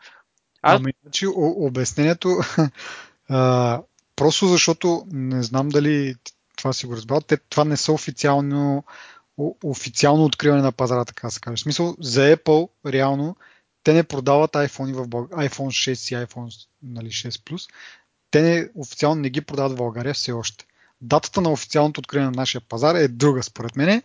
Аз... 0.61 0.80
Ами, 0.80 0.93
значи, 1.03 1.25
обяснението... 1.36 2.30
а, 3.30 3.82
просто 4.20 4.47
защото 4.47 5.07
не 5.11 5.43
знам 5.43 5.70
дали 5.70 6.15
това 6.55 6.74
си 6.74 6.86
го 6.86 6.95
разбрал, 6.95 7.22
те, 7.22 7.38
това 7.38 7.65
не 7.65 7.78
са 7.78 7.91
официално 7.91 8.84
официално 9.63 10.26
откриване 10.26 10.61
на 10.61 10.72
пазара, 10.72 11.05
така 11.05 11.28
да 11.28 11.32
се 11.32 11.39
каже. 11.39 11.55
В 11.55 11.59
смисъл, 11.59 11.95
за 11.99 12.36
Apple, 12.36 12.70
реално, 12.86 13.36
те 13.84 13.93
не 13.93 14.03
продават 14.03 14.51
iPhone, 14.51 14.93
в 14.93 15.07
Бълг... 15.07 15.32
iPhone 15.32 15.91
6 15.91 15.91
и 15.91 16.26
iPhone 16.26 16.67
нали, 16.84 17.07
6 17.07 17.30
Plus 17.30 17.70
те 18.32 18.41
не, 18.41 18.70
официално 18.76 19.22
не 19.22 19.30
ги 19.30 19.41
продават 19.41 19.72
в 19.72 19.76
България 19.76 20.13
все 20.13 20.32
още. 20.32 20.65
Датата 21.01 21.41
на 21.41 21.51
официалното 21.51 21.99
откриване 21.99 22.32
на 22.32 22.36
нашия 22.36 22.61
пазар 22.61 22.95
е 22.95 23.07
друга, 23.07 23.43
според 23.43 23.76
мен. 23.76 24.01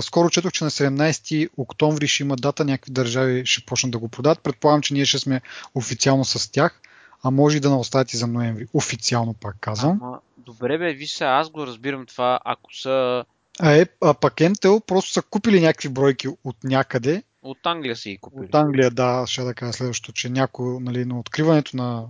Скоро 0.00 0.30
четох, 0.30 0.52
че 0.52 0.64
на 0.64 0.70
17 0.70 1.48
октомври 1.56 2.08
ще 2.08 2.22
има 2.22 2.36
дата, 2.36 2.64
някакви 2.64 2.92
държави 2.92 3.46
ще 3.46 3.66
почнат 3.66 3.92
да 3.92 3.98
го 3.98 4.08
продават. 4.08 4.40
Предполагам, 4.40 4.82
че 4.82 4.94
ние 4.94 5.06
ще 5.06 5.18
сме 5.18 5.40
официално 5.74 6.24
с 6.24 6.52
тях, 6.52 6.80
а 7.22 7.30
може 7.30 7.56
и 7.56 7.60
да 7.60 7.70
не 7.70 7.76
оставят 7.76 8.12
и 8.12 8.16
за 8.16 8.26
ноември. 8.26 8.66
Официално 8.72 9.34
пак 9.34 9.56
казвам. 9.60 10.00
Ама, 10.02 10.20
добре 10.36 10.78
бе, 10.78 10.92
виж 10.92 11.12
се, 11.12 11.24
аз 11.24 11.50
го 11.50 11.66
разбирам 11.66 12.06
това, 12.06 12.40
ако 12.44 12.74
са... 12.74 13.24
А, 13.60 13.72
е, 13.72 13.86
а 14.00 14.14
пак 14.14 14.34
Intel 14.34 14.80
просто 14.80 15.10
са 15.10 15.22
купили 15.22 15.60
някакви 15.60 15.88
бройки 15.88 16.28
от 16.44 16.64
някъде. 16.64 17.22
От 17.42 17.58
Англия 17.64 17.96
си 17.96 18.10
ги 18.10 18.18
купили. 18.18 18.44
От 18.44 18.54
Англия, 18.54 18.90
да, 18.90 19.24
ще 19.26 19.42
да 19.42 19.54
кажа 19.54 19.72
следващото, 19.72 20.12
че 20.12 20.28
някой, 20.28 20.80
нали, 20.80 21.04
на 21.04 21.18
откриването 21.18 21.76
на 21.76 22.06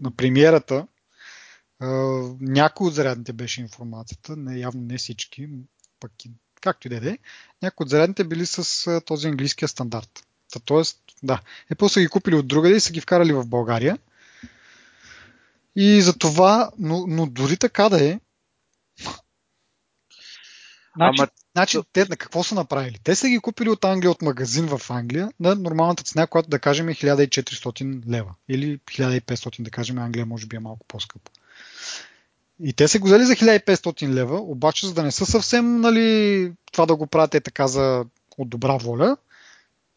на 0.00 0.10
премиерата 0.10 0.86
някой 2.40 2.86
от 2.86 2.94
зарядните 2.94 3.32
беше 3.32 3.60
информацията, 3.60 4.36
не, 4.36 4.58
явно 4.58 4.82
не 4.82 4.98
всички, 4.98 5.48
пък 6.00 6.24
и 6.24 6.30
както 6.60 6.86
и 6.86 6.90
да 6.90 7.10
е, 7.10 7.18
някои 7.62 7.84
от 7.84 7.90
зарядните 7.90 8.24
били 8.24 8.46
с 8.46 9.00
този 9.00 9.28
английския 9.28 9.68
стандарт. 9.68 10.26
тоест, 10.64 11.00
да, 11.22 11.40
Apple 11.74 11.88
са 11.88 12.00
ги 12.00 12.08
купили 12.08 12.34
от 12.34 12.48
другаде 12.48 12.76
и 12.76 12.80
са 12.80 12.92
ги 12.92 13.00
вкарали 13.00 13.32
в 13.32 13.46
България. 13.46 13.98
И 15.76 16.02
за 16.02 16.18
това, 16.18 16.70
но, 16.78 17.04
но 17.06 17.26
дори 17.26 17.56
така 17.56 17.88
да 17.88 18.04
е, 18.04 18.20
Значи, 20.96 21.22
Ама... 21.22 21.28
значи 21.56 21.78
те 21.92 22.06
на 22.08 22.16
какво 22.16 22.42
са 22.42 22.54
направили? 22.54 22.98
Те 23.04 23.14
са 23.14 23.28
ги 23.28 23.38
купили 23.38 23.70
от 23.70 23.84
Англия, 23.84 24.10
от 24.10 24.22
магазин 24.22 24.66
в 24.66 24.90
Англия, 24.90 25.30
на 25.40 25.54
нормалната 25.54 26.02
цена, 26.02 26.26
която 26.26 26.48
да 26.48 26.58
кажем 26.58 26.88
е 26.88 26.94
1400 26.94 28.08
лева. 28.08 28.34
Или 28.48 28.78
1500, 28.78 29.62
да 29.62 29.70
кажем, 29.70 29.98
Англия 29.98 30.26
може 30.26 30.46
би 30.46 30.56
е 30.56 30.60
малко 30.60 30.86
по-скъпо. 30.88 31.30
И 32.62 32.72
те 32.72 32.88
са 32.88 32.98
го 32.98 33.06
взели 33.06 33.24
за 33.24 33.32
1500 33.32 34.08
лева, 34.08 34.40
обаче 34.40 34.86
за 34.86 34.94
да 34.94 35.02
не 35.02 35.12
са 35.12 35.26
съвсем 35.26 35.80
нали, 35.80 36.52
това 36.72 36.86
да 36.86 36.96
го 36.96 37.06
правят 37.06 37.34
е 37.34 37.40
така 37.40 37.66
за 37.66 38.04
от 38.38 38.48
добра 38.48 38.76
воля, 38.76 39.16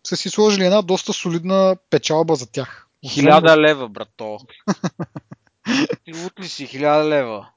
са 0.08 0.18
си 0.18 0.30
сложили 0.30 0.66
една 0.66 0.82
доста 0.82 1.14
солидна 1.14 1.78
печалба 1.90 2.36
за 2.36 2.52
тях. 2.52 2.88
Хиляда 3.10 3.58
лева, 3.58 3.90
брато. 3.90 4.40
Ти 6.06 6.14
ли 6.40 6.48
си 6.48 6.68
хиляда 6.68 7.10
лева? 7.10 7.50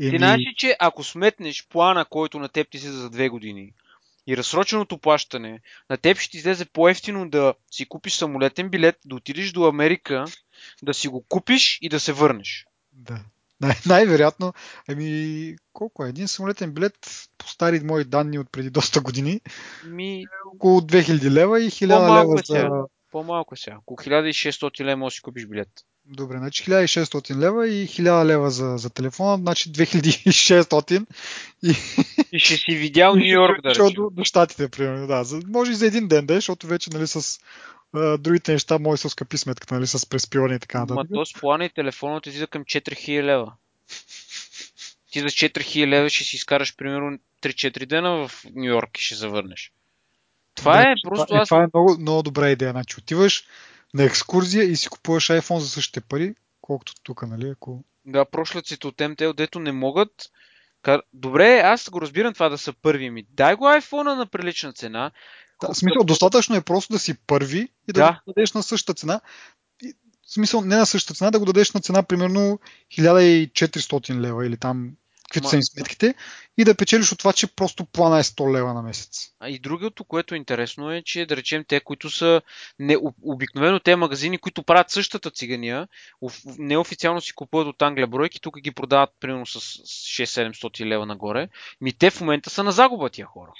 Еми... 0.00 0.10
Ти 0.10 0.18
знаеш 0.18 0.40
ли, 0.40 0.54
че 0.56 0.76
ако 0.78 1.04
сметнеш 1.04 1.66
плана, 1.68 2.04
който 2.04 2.38
на 2.38 2.48
теб 2.48 2.70
ти 2.70 2.78
се 2.78 2.92
за 2.92 3.10
две 3.10 3.28
години 3.28 3.72
и 4.26 4.36
разсроченото 4.36 4.98
плащане, 4.98 5.60
на 5.90 5.96
теб 5.96 6.18
ще 6.18 6.30
ти 6.30 6.36
излезе 6.36 6.64
по-ефтино 6.64 7.30
да 7.30 7.54
си 7.70 7.86
купиш 7.88 8.14
самолетен 8.14 8.68
билет, 8.68 8.96
да 9.04 9.14
отидеш 9.14 9.52
до 9.52 9.64
Америка, 9.64 10.24
да 10.82 10.94
си 10.94 11.08
го 11.08 11.24
купиш 11.28 11.78
и 11.82 11.88
да 11.88 12.00
се 12.00 12.12
върнеш. 12.12 12.66
Да. 12.92 13.20
Най- 13.60 13.76
най-вероятно, 13.86 14.52
ами, 14.88 15.56
колко 15.72 16.04
е? 16.04 16.08
Един 16.08 16.28
самолетен 16.28 16.72
билет, 16.72 17.28
по 17.38 17.48
стари 17.48 17.80
мои 17.80 18.04
данни 18.04 18.38
от 18.38 18.52
преди 18.52 18.70
доста 18.70 19.00
години, 19.00 19.40
ми... 19.86 20.24
около 20.54 20.80
2000 20.80 21.30
лева 21.30 21.62
и 21.62 21.70
1000 21.70 21.86
лева 21.88 22.36
за... 22.36 22.42
Сега. 22.44 22.70
По-малко 23.10 23.56
сега. 23.56 23.76
Около 23.78 23.96
1600 23.96 24.84
лева 24.84 24.96
можеш 24.96 25.14
да 25.14 25.18
си 25.18 25.22
купиш 25.22 25.46
билет. 25.46 25.68
Добре, 26.12 26.38
значи 26.38 26.64
1600 26.64 27.36
лева 27.36 27.68
и 27.68 27.88
1000 27.88 28.24
лева 28.24 28.50
за, 28.50 28.76
за 28.76 28.90
телефона, 28.90 29.36
значи 29.36 29.72
2600 29.72 31.06
и... 31.62 31.74
И 32.32 32.38
ще 32.38 32.56
си 32.56 32.76
видял 32.76 33.14
Нью 33.14 33.24
Йорк, 33.24 33.62
да 33.62 33.90
до, 33.90 34.10
до 34.10 34.24
щатите, 34.24 34.68
примерно, 34.68 35.06
да. 35.06 35.24
За, 35.24 35.40
може 35.46 35.72
и 35.72 35.74
за 35.74 35.86
един 35.86 36.08
ден, 36.08 36.26
да, 36.26 36.34
защото 36.34 36.66
вече, 36.66 36.90
нали, 36.90 37.06
с 37.06 37.40
а, 37.92 38.18
другите 38.18 38.52
неща 38.52 38.78
може 38.78 39.02
да 39.02 39.08
скъпи 39.08 39.38
сметката, 39.38 39.74
нали, 39.74 39.86
с 39.86 40.06
преспиване 40.06 40.54
и 40.54 40.58
така 40.58 40.78
нататък. 40.78 41.10
Ма 41.10 41.16
то 41.16 41.26
с 41.26 41.32
плана 41.32 41.64
и 41.64 41.70
телефонът 41.70 42.22
ти 42.22 42.46
към 42.50 42.64
4000 42.64 43.22
лева. 43.22 43.52
Ти 45.10 45.20
за 45.20 45.26
4000 45.26 45.86
лева 45.86 46.08
ще 46.08 46.24
си 46.24 46.36
изкараш, 46.36 46.76
примерно, 46.76 47.18
3-4 47.42 47.86
дена 47.86 48.28
в 48.28 48.44
Нью 48.54 48.64
Йорк 48.64 48.98
и 48.98 49.02
ще 49.02 49.14
завърнеш. 49.14 49.72
Това 50.54 50.76
да, 50.76 50.82
е 50.82 50.94
просто 51.08 51.26
това, 51.26 51.38
аз... 51.38 51.48
Това 51.48 51.62
е 51.62 51.66
много, 51.74 51.96
много 52.00 52.22
добра 52.22 52.50
идея. 52.50 52.70
Значи 52.70 52.96
отиваш, 52.98 53.44
на 53.94 54.04
екскурзия 54.04 54.64
и 54.64 54.76
си 54.76 54.88
купуваш 54.88 55.28
iPhone 55.28 55.58
за 55.58 55.68
същите 55.68 56.00
пари, 56.00 56.34
колкото 56.60 56.94
тук, 57.02 57.22
нали? 57.22 57.48
Ако... 57.48 57.84
Да, 58.06 58.24
прошлаците 58.24 58.86
от 58.86 58.96
MTL, 58.96 59.32
дето 59.32 59.58
не 59.58 59.72
могат. 59.72 60.10
Добре, 61.12 61.58
аз 61.58 61.90
го 61.90 62.00
разбирам 62.00 62.34
това 62.34 62.48
да 62.48 62.58
са 62.58 62.72
първи 62.72 63.10
ми. 63.10 63.26
Дай 63.30 63.54
го 63.54 63.64
iPhone 63.64 64.14
на 64.14 64.26
прилична 64.26 64.72
цена. 64.72 65.10
Да, 65.62 65.74
смисъл, 65.74 66.04
достатъчно 66.04 66.56
е 66.56 66.60
просто 66.60 66.92
да 66.92 66.98
си 66.98 67.14
първи 67.26 67.68
и 67.88 67.92
да, 67.92 68.00
да. 68.00 68.20
го 68.26 68.32
дадеш 68.32 68.52
на 68.52 68.62
същата 68.62 68.94
цена. 68.94 69.20
В 70.26 70.32
смисъл, 70.32 70.60
не 70.60 70.76
на 70.76 70.86
същата 70.86 71.18
цена, 71.18 71.30
да 71.30 71.38
го 71.38 71.44
дадеш 71.44 71.72
на 71.72 71.80
цена 71.80 72.02
примерно 72.02 72.60
1400 72.98 74.20
лева 74.20 74.46
или 74.46 74.56
там 74.56 74.92
каквито 75.30 75.48
са 75.48 75.56
им 75.56 75.62
сметките, 75.62 76.14
и 76.58 76.64
да 76.64 76.74
печелиш 76.74 77.12
от 77.12 77.18
това, 77.18 77.32
че 77.32 77.46
просто 77.46 77.84
плана 77.84 78.18
е 78.18 78.22
100 78.22 78.52
лева 78.52 78.74
на 78.74 78.82
месец. 78.82 79.30
А 79.40 79.48
и 79.48 79.58
другото, 79.58 80.04
което 80.04 80.34
е 80.34 80.38
интересно 80.38 80.90
е, 80.90 81.02
че 81.02 81.26
да 81.26 81.36
речем 81.36 81.64
те, 81.68 81.80
които 81.80 82.10
са 82.10 82.42
не, 82.78 82.96
обикновено 83.22 83.80
те 83.80 83.96
магазини, 83.96 84.38
които 84.38 84.62
правят 84.62 84.90
същата 84.90 85.30
цигания, 85.30 85.88
неофициално 86.58 87.20
си 87.20 87.32
купуват 87.32 87.66
от 87.66 87.82
Англия 87.82 88.06
бройки, 88.06 88.40
тук 88.40 88.60
ги 88.60 88.70
продават 88.70 89.10
примерно 89.20 89.46
с 89.46 89.60
6-700 89.60 90.86
лева 90.86 91.06
нагоре, 91.06 91.48
ми 91.80 91.92
те 91.92 92.10
в 92.10 92.20
момента 92.20 92.50
са 92.50 92.62
на 92.62 92.72
загуба 92.72 93.10
тия 93.10 93.26
хора. 93.26 93.52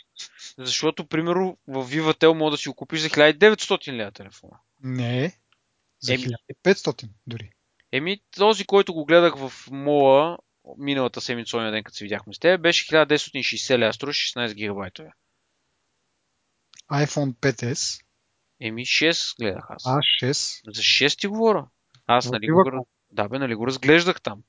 Защото, 0.59 1.07
примерно, 1.07 1.59
в 1.69 1.91
Vivatel 1.91 2.33
може 2.33 2.51
да 2.51 2.59
си 2.59 2.69
го 2.69 2.75
купиш 2.75 3.01
за 3.01 3.09
1900 3.09 3.93
лева 3.93 4.11
телефона. 4.11 4.57
Не, 4.83 5.33
за 6.01 6.13
1500 6.13 7.09
дори. 7.27 7.51
Еми, 7.93 8.21
този, 8.37 8.65
който 8.65 8.95
го 8.95 9.05
гледах 9.05 9.35
в 9.37 9.53
мола, 9.71 10.39
миналата 10.79 11.21
седмица, 11.21 11.57
оня 11.57 11.71
ден, 11.71 11.85
като 11.85 11.97
се 11.97 12.05
видяхме 12.05 12.35
с 12.35 12.39
теб, 12.39 12.61
беше 12.61 12.87
1960 12.87 13.79
лева, 13.79 13.93
струваше 13.93 14.39
16 14.39 14.55
гигабайтове. 14.55 15.11
iPhone 16.93 17.35
5S. 17.35 18.05
Еми 18.61 18.87
6 18.87 19.41
гледах 19.41 19.65
аз. 19.69 19.87
А, 19.87 19.99
6? 20.23 20.61
За 20.75 20.83
6 20.83 21.21
ти 21.21 21.27
говоря. 21.27 21.67
Аз, 22.07 22.31
нали 22.31 22.51
го, 22.51 22.87
да, 23.11 23.29
бе, 23.29 23.39
нали 23.39 23.55
го 23.55 23.67
разглеждах 23.67 24.21
там. 24.21 24.43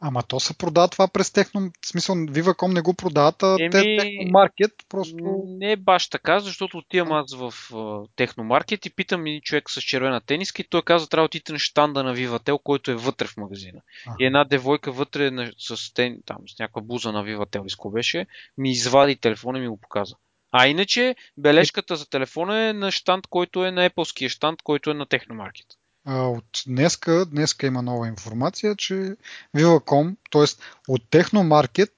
Ама 0.00 0.22
то 0.22 0.40
се 0.40 0.58
продава 0.58 0.88
това 0.88 1.08
през 1.08 1.32
техно... 1.32 1.70
В 1.82 1.86
смисъл, 1.86 2.16
Viva.com 2.16 2.74
не 2.74 2.80
го 2.80 2.94
продават, 2.94 3.42
а 3.42 3.56
Еми... 3.60 3.70
те 3.70 3.96
техномаркет 4.00 4.72
просто... 4.88 5.44
Не 5.46 5.72
е 5.72 5.76
баш 5.76 6.08
така, 6.08 6.40
защото 6.40 6.78
отивам 6.78 7.12
аз 7.12 7.34
в 7.34 7.52
uh, 7.52 8.08
техномаркет 8.16 8.86
и 8.86 8.90
питам 8.90 9.26
един 9.26 9.40
човек 9.40 9.70
с 9.70 9.80
червена 9.82 10.20
тениска 10.20 10.62
и 10.62 10.68
той 10.68 10.82
казва, 10.82 11.08
трябва 11.08 11.24
да 11.24 11.26
отидете 11.26 11.52
на 11.52 11.58
штанда 11.58 12.02
на 12.02 12.16
Vivatel, 12.16 12.62
който 12.62 12.90
е 12.90 12.94
вътре 12.94 13.26
в 13.26 13.36
магазина. 13.36 13.80
Ага. 14.06 14.16
И 14.20 14.24
една 14.24 14.44
девойка 14.44 14.92
вътре 14.92 15.30
на, 15.30 15.52
с, 15.58 15.94
тен, 15.94 16.18
там, 16.26 16.38
с 16.48 16.58
някаква 16.58 16.82
буза 16.82 17.12
на 17.12 17.24
Vivatel, 17.24 17.66
изко 17.66 17.90
беше, 17.90 18.26
ми 18.58 18.70
извади 18.70 19.16
телефона 19.16 19.58
и 19.58 19.60
ми 19.60 19.68
го 19.68 19.80
показа. 19.80 20.14
А 20.52 20.66
иначе 20.66 21.16
бележката 21.36 21.96
за 21.96 22.10
телефона 22.10 22.68
е 22.68 22.72
на 22.72 22.90
штанд, 22.90 23.26
който 23.26 23.64
е 23.64 23.70
на 23.70 23.90
Apple-ския 23.90 24.28
штанд, 24.28 24.62
който 24.62 24.90
е 24.90 24.94
на 24.94 25.06
Техномаркет. 25.06 25.66
От 26.06 26.62
днеска, 26.66 27.26
днеска 27.26 27.66
има 27.66 27.82
нова 27.82 28.08
информация, 28.08 28.76
че 28.76 29.16
Viva.com, 29.56 30.16
т.е. 30.30 30.62
от 30.88 31.10
Техномаркет 31.10 31.92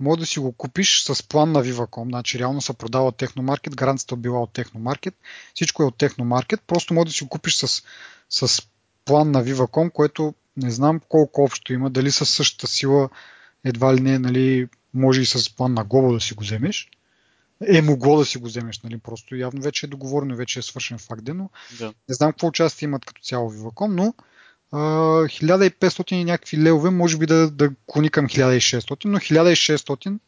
може 0.00 0.20
да 0.20 0.26
си 0.26 0.38
го 0.38 0.52
купиш 0.52 1.02
с 1.02 1.28
план 1.28 1.52
на 1.52 1.64
Viva.com. 1.64 2.08
Значи 2.08 2.38
реално 2.38 2.60
се 2.60 2.74
продава 2.74 3.06
от 3.06 3.16
Техномаркет, 3.16 3.76
гаранцията 3.76 4.16
била 4.16 4.40
от 4.40 4.52
Техномаркет, 4.52 5.14
всичко 5.54 5.82
е 5.82 5.86
от 5.86 5.98
Техномаркет, 5.98 6.60
просто 6.66 6.94
може 6.94 7.06
да 7.06 7.12
си 7.12 7.24
го 7.24 7.30
купиш 7.30 7.56
с, 7.56 7.82
с 8.30 8.62
план 9.04 9.30
на 9.30 9.44
Viva.com, 9.44 9.92
което 9.92 10.34
не 10.56 10.70
знам 10.70 11.00
колко 11.08 11.42
общо 11.44 11.72
има, 11.72 11.90
дали 11.90 12.10
със 12.10 12.30
същата 12.30 12.66
сила 12.66 13.08
едва 13.64 13.94
ли 13.94 14.00
не, 14.00 14.18
нали, 14.18 14.68
може 14.94 15.20
и 15.20 15.26
с 15.26 15.56
план 15.56 15.74
на 15.74 15.86
Global 15.86 16.14
да 16.14 16.20
си 16.20 16.34
го 16.34 16.44
вземеш. 16.44 16.90
Е 17.68 17.82
могло 17.82 18.18
да 18.18 18.24
си 18.24 18.38
го 18.38 18.46
вземеш, 18.46 18.80
нали, 18.80 18.98
просто 18.98 19.36
явно 19.36 19.62
вече 19.62 19.86
е 19.86 19.88
договорено, 19.88 20.36
вече 20.36 20.58
е 20.58 20.62
свършен 20.62 20.98
факт, 20.98 21.22
но 21.34 21.50
Да. 21.78 21.94
не 22.08 22.14
знам 22.14 22.32
какво 22.32 22.46
участие 22.46 22.86
имат 22.86 23.04
като 23.04 23.22
цяло 23.22 23.52
Viva.com, 23.52 23.86
но 23.86 24.14
а, 24.72 24.78
1500 24.78 26.12
и 26.12 26.24
някакви 26.24 26.58
левове, 26.58 26.90
може 26.90 27.18
би 27.18 27.26
да, 27.26 27.50
да 27.50 27.70
клони 27.86 28.10
към 28.10 28.26
1600, 28.26 29.04
но 29.04 29.18
1600 29.18 30.18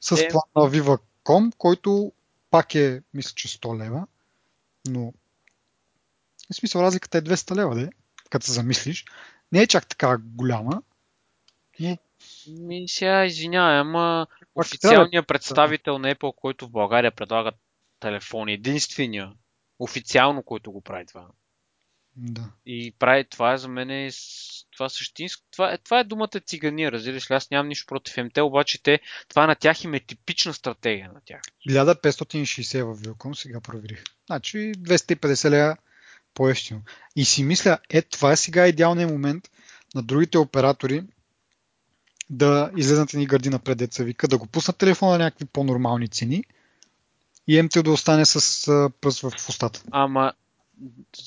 с 0.00 0.12
Е. 0.12 0.28
план 0.28 0.42
на 0.56 0.62
Viva.com, 0.62 1.52
който 1.58 2.12
пак 2.50 2.74
е, 2.74 3.02
мисля, 3.14 3.32
че 3.34 3.48
100 3.48 3.84
лева, 3.84 4.06
но 4.88 5.12
в 6.50 6.54
смисъл 6.54 6.82
разликата 6.82 7.18
е 7.18 7.22
200 7.22 7.56
лева, 7.56 7.74
де, 7.74 7.90
като 8.30 8.46
се 8.46 8.52
замислиш. 8.52 9.04
Не 9.52 9.62
е 9.62 9.66
чак 9.66 9.86
така 9.86 10.18
голяма, 10.18 10.82
но 11.80 11.98
Ми 12.48 12.88
сега 12.88 13.26
извинявай, 13.26 13.78
ама 13.78 14.26
официалният 14.60 15.26
представител 15.26 15.98
на 15.98 16.14
Apple, 16.14 16.34
който 16.36 16.66
в 16.66 16.70
България 16.70 17.10
предлага 17.10 17.52
телефони, 18.00 18.52
единствения 18.52 19.32
официално, 19.78 20.42
който 20.42 20.72
го 20.72 20.80
прави 20.80 21.06
това. 21.06 21.26
да. 22.16 22.50
И 22.66 22.94
прави 22.98 23.24
това 23.24 23.56
за 23.56 23.68
мен 23.68 23.90
е 23.90 24.10
това 24.76 24.88
същинско. 24.88 25.42
Това 25.52 25.72
е, 25.72 25.78
това 25.78 26.00
е 26.00 26.04
думата 26.04 26.40
цигания, 26.46 26.92
разбираш 26.92 27.30
ли? 27.30 27.34
Аз 27.34 27.50
нямам 27.50 27.68
нищо 27.68 27.86
против 27.86 28.16
МТ, 28.16 28.38
обаче 28.38 28.82
те, 28.82 29.00
това 29.28 29.46
на 29.46 29.54
тях 29.54 29.84
им 29.84 29.94
е 29.94 30.00
типична 30.00 30.54
стратегия 30.54 31.12
на 31.14 31.20
тях. 31.24 31.40
1560 31.68 32.82
в 32.82 32.96
Viacom, 32.96 33.34
сега 33.34 33.60
проверих. 33.60 34.04
Значи 34.26 34.58
250 34.58 35.50
лева 35.50 35.76
по-ефтино. 36.34 36.82
И 37.16 37.24
си 37.24 37.44
мисля, 37.44 37.78
е, 37.90 38.02
това 38.02 38.32
е 38.32 38.36
сега 38.36 38.68
идеалният 38.68 39.10
момент 39.10 39.50
на 39.94 40.02
другите 40.02 40.38
оператори 40.38 41.02
да 42.30 42.70
излезнат 42.76 43.12
ни 43.12 43.26
гърди 43.26 43.50
напред, 43.50 43.78
деца 43.78 44.04
вика, 44.04 44.28
да 44.28 44.38
го 44.38 44.46
пуснат 44.46 44.78
телефона 44.78 45.12
на 45.12 45.18
някакви 45.18 45.44
по-нормални 45.44 46.08
цени 46.08 46.44
и 47.46 47.62
МТ 47.62 47.84
да 47.84 47.92
остане 47.92 48.24
с 48.26 48.68
а, 48.68 48.90
пръст 49.00 49.20
в 49.20 49.48
устата. 49.48 49.82
Ама 49.90 50.32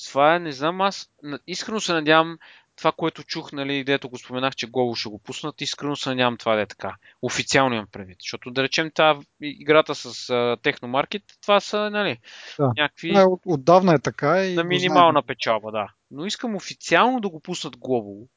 това 0.07 0.35
е, 0.35 0.39
не 0.39 0.51
знам, 0.51 0.81
аз 0.81 1.09
искрено 1.47 1.79
се 1.79 1.93
надявам 1.93 2.37
това, 2.75 2.91
което 2.91 3.23
чух, 3.23 3.51
нали, 3.51 3.73
идеята 3.73 4.07
го 4.07 4.17
споменах, 4.17 4.55
че 4.55 4.67
Глобо 4.67 4.95
ще 4.95 5.09
го 5.09 5.19
пуснат, 5.19 5.61
искрено 5.61 5.95
се 5.95 6.09
надявам 6.09 6.37
това 6.37 6.55
да 6.55 6.61
е 6.61 6.65
така. 6.65 6.95
Официално 7.21 7.75
имам 7.75 7.87
предвид. 7.91 8.17
Защото 8.21 8.51
да 8.51 8.63
речем 8.63 8.91
тази 8.95 9.19
играта 9.41 9.95
с 9.95 10.29
а, 10.29 10.57
Техномаркет, 10.63 11.23
това 11.41 11.59
са, 11.59 11.89
нали, 11.89 12.19
Да. 12.59 12.71
някакви 12.77 13.09
Това 13.09 13.21
е, 13.21 13.25
от, 13.25 13.41
отдавна 13.45 13.93
е 13.93 13.99
така 13.99 14.45
и 14.45 14.55
на 14.55 14.63
минимална 14.63 15.23
печалба, 15.23 15.71
да. 15.71 15.87
Но 16.11 16.25
искам 16.25 16.55
официално 16.55 17.19
да 17.19 17.29
го 17.29 17.39
пуснат 17.39 17.77
Глобо, 17.77 18.27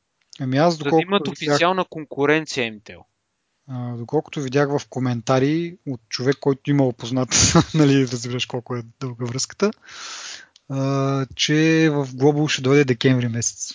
Ами 0.41 0.57
аз 0.57 0.79
за 0.79 0.85
да 0.85 1.01
имат 1.03 1.29
официална 1.29 1.85
конкуренция 1.85 2.73
МТЛ. 2.73 3.01
а, 3.69 3.97
доколкото 3.97 4.41
видях 4.41 4.79
в 4.79 4.89
коментари 4.89 5.77
от 5.87 6.01
човек, 6.09 6.37
който 6.41 6.71
имал 6.71 6.93
познат, 6.93 7.29
нали, 7.75 8.09
разбираш 8.09 8.47
колко 8.47 8.77
е 8.77 8.83
дълга 9.01 9.25
връзката, 9.25 9.71
а, 10.69 11.27
че 11.37 11.55
в 11.93 12.07
Global 12.07 12.49
ще 12.49 12.63
дойде 12.63 12.85
декември 12.85 13.29
месец. 13.29 13.75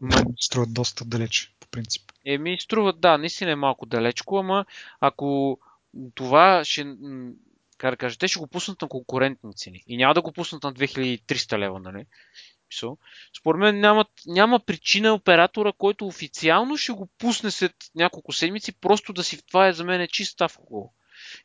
Ма, 0.00 0.24
Струват 0.40 0.74
доста 0.74 1.04
далече, 1.04 1.52
по 1.60 1.66
принцип. 1.68 2.02
Еми, 2.26 2.56
струват, 2.60 3.00
да, 3.00 3.18
наистина 3.18 3.50
е 3.50 3.56
малко 3.56 3.86
далечко, 3.86 4.38
ама 4.38 4.64
ако 5.00 5.58
това 6.14 6.64
ще, 6.64 6.96
как 7.78 7.90
да 7.90 7.96
кажа, 7.96 8.18
те 8.18 8.28
ще 8.28 8.38
го 8.38 8.46
пуснат 8.46 8.82
на 8.82 8.88
конкурентни 8.88 9.54
цени 9.54 9.82
и 9.86 9.96
няма 9.96 10.14
да 10.14 10.22
го 10.22 10.32
пуснат 10.32 10.62
на 10.62 10.74
2300 10.74 11.58
лева, 11.58 11.80
нали? 11.80 12.06
Мисъл. 12.72 12.98
Според 13.38 13.58
мен 13.58 13.80
няма, 13.80 14.04
няма 14.26 14.60
причина 14.60 15.14
оператора, 15.14 15.72
който 15.72 16.06
официално 16.06 16.76
ще 16.76 16.92
го 16.92 17.08
пусне 17.18 17.50
след 17.50 17.72
няколко 17.94 18.32
седмици, 18.32 18.72
просто 18.72 19.12
да 19.12 19.24
си, 19.24 19.46
това 19.46 19.68
е 19.68 19.72
за 19.72 19.84
мен 19.84 20.00
е 20.00 20.08
чист 20.08 20.32
ставка. 20.32 20.62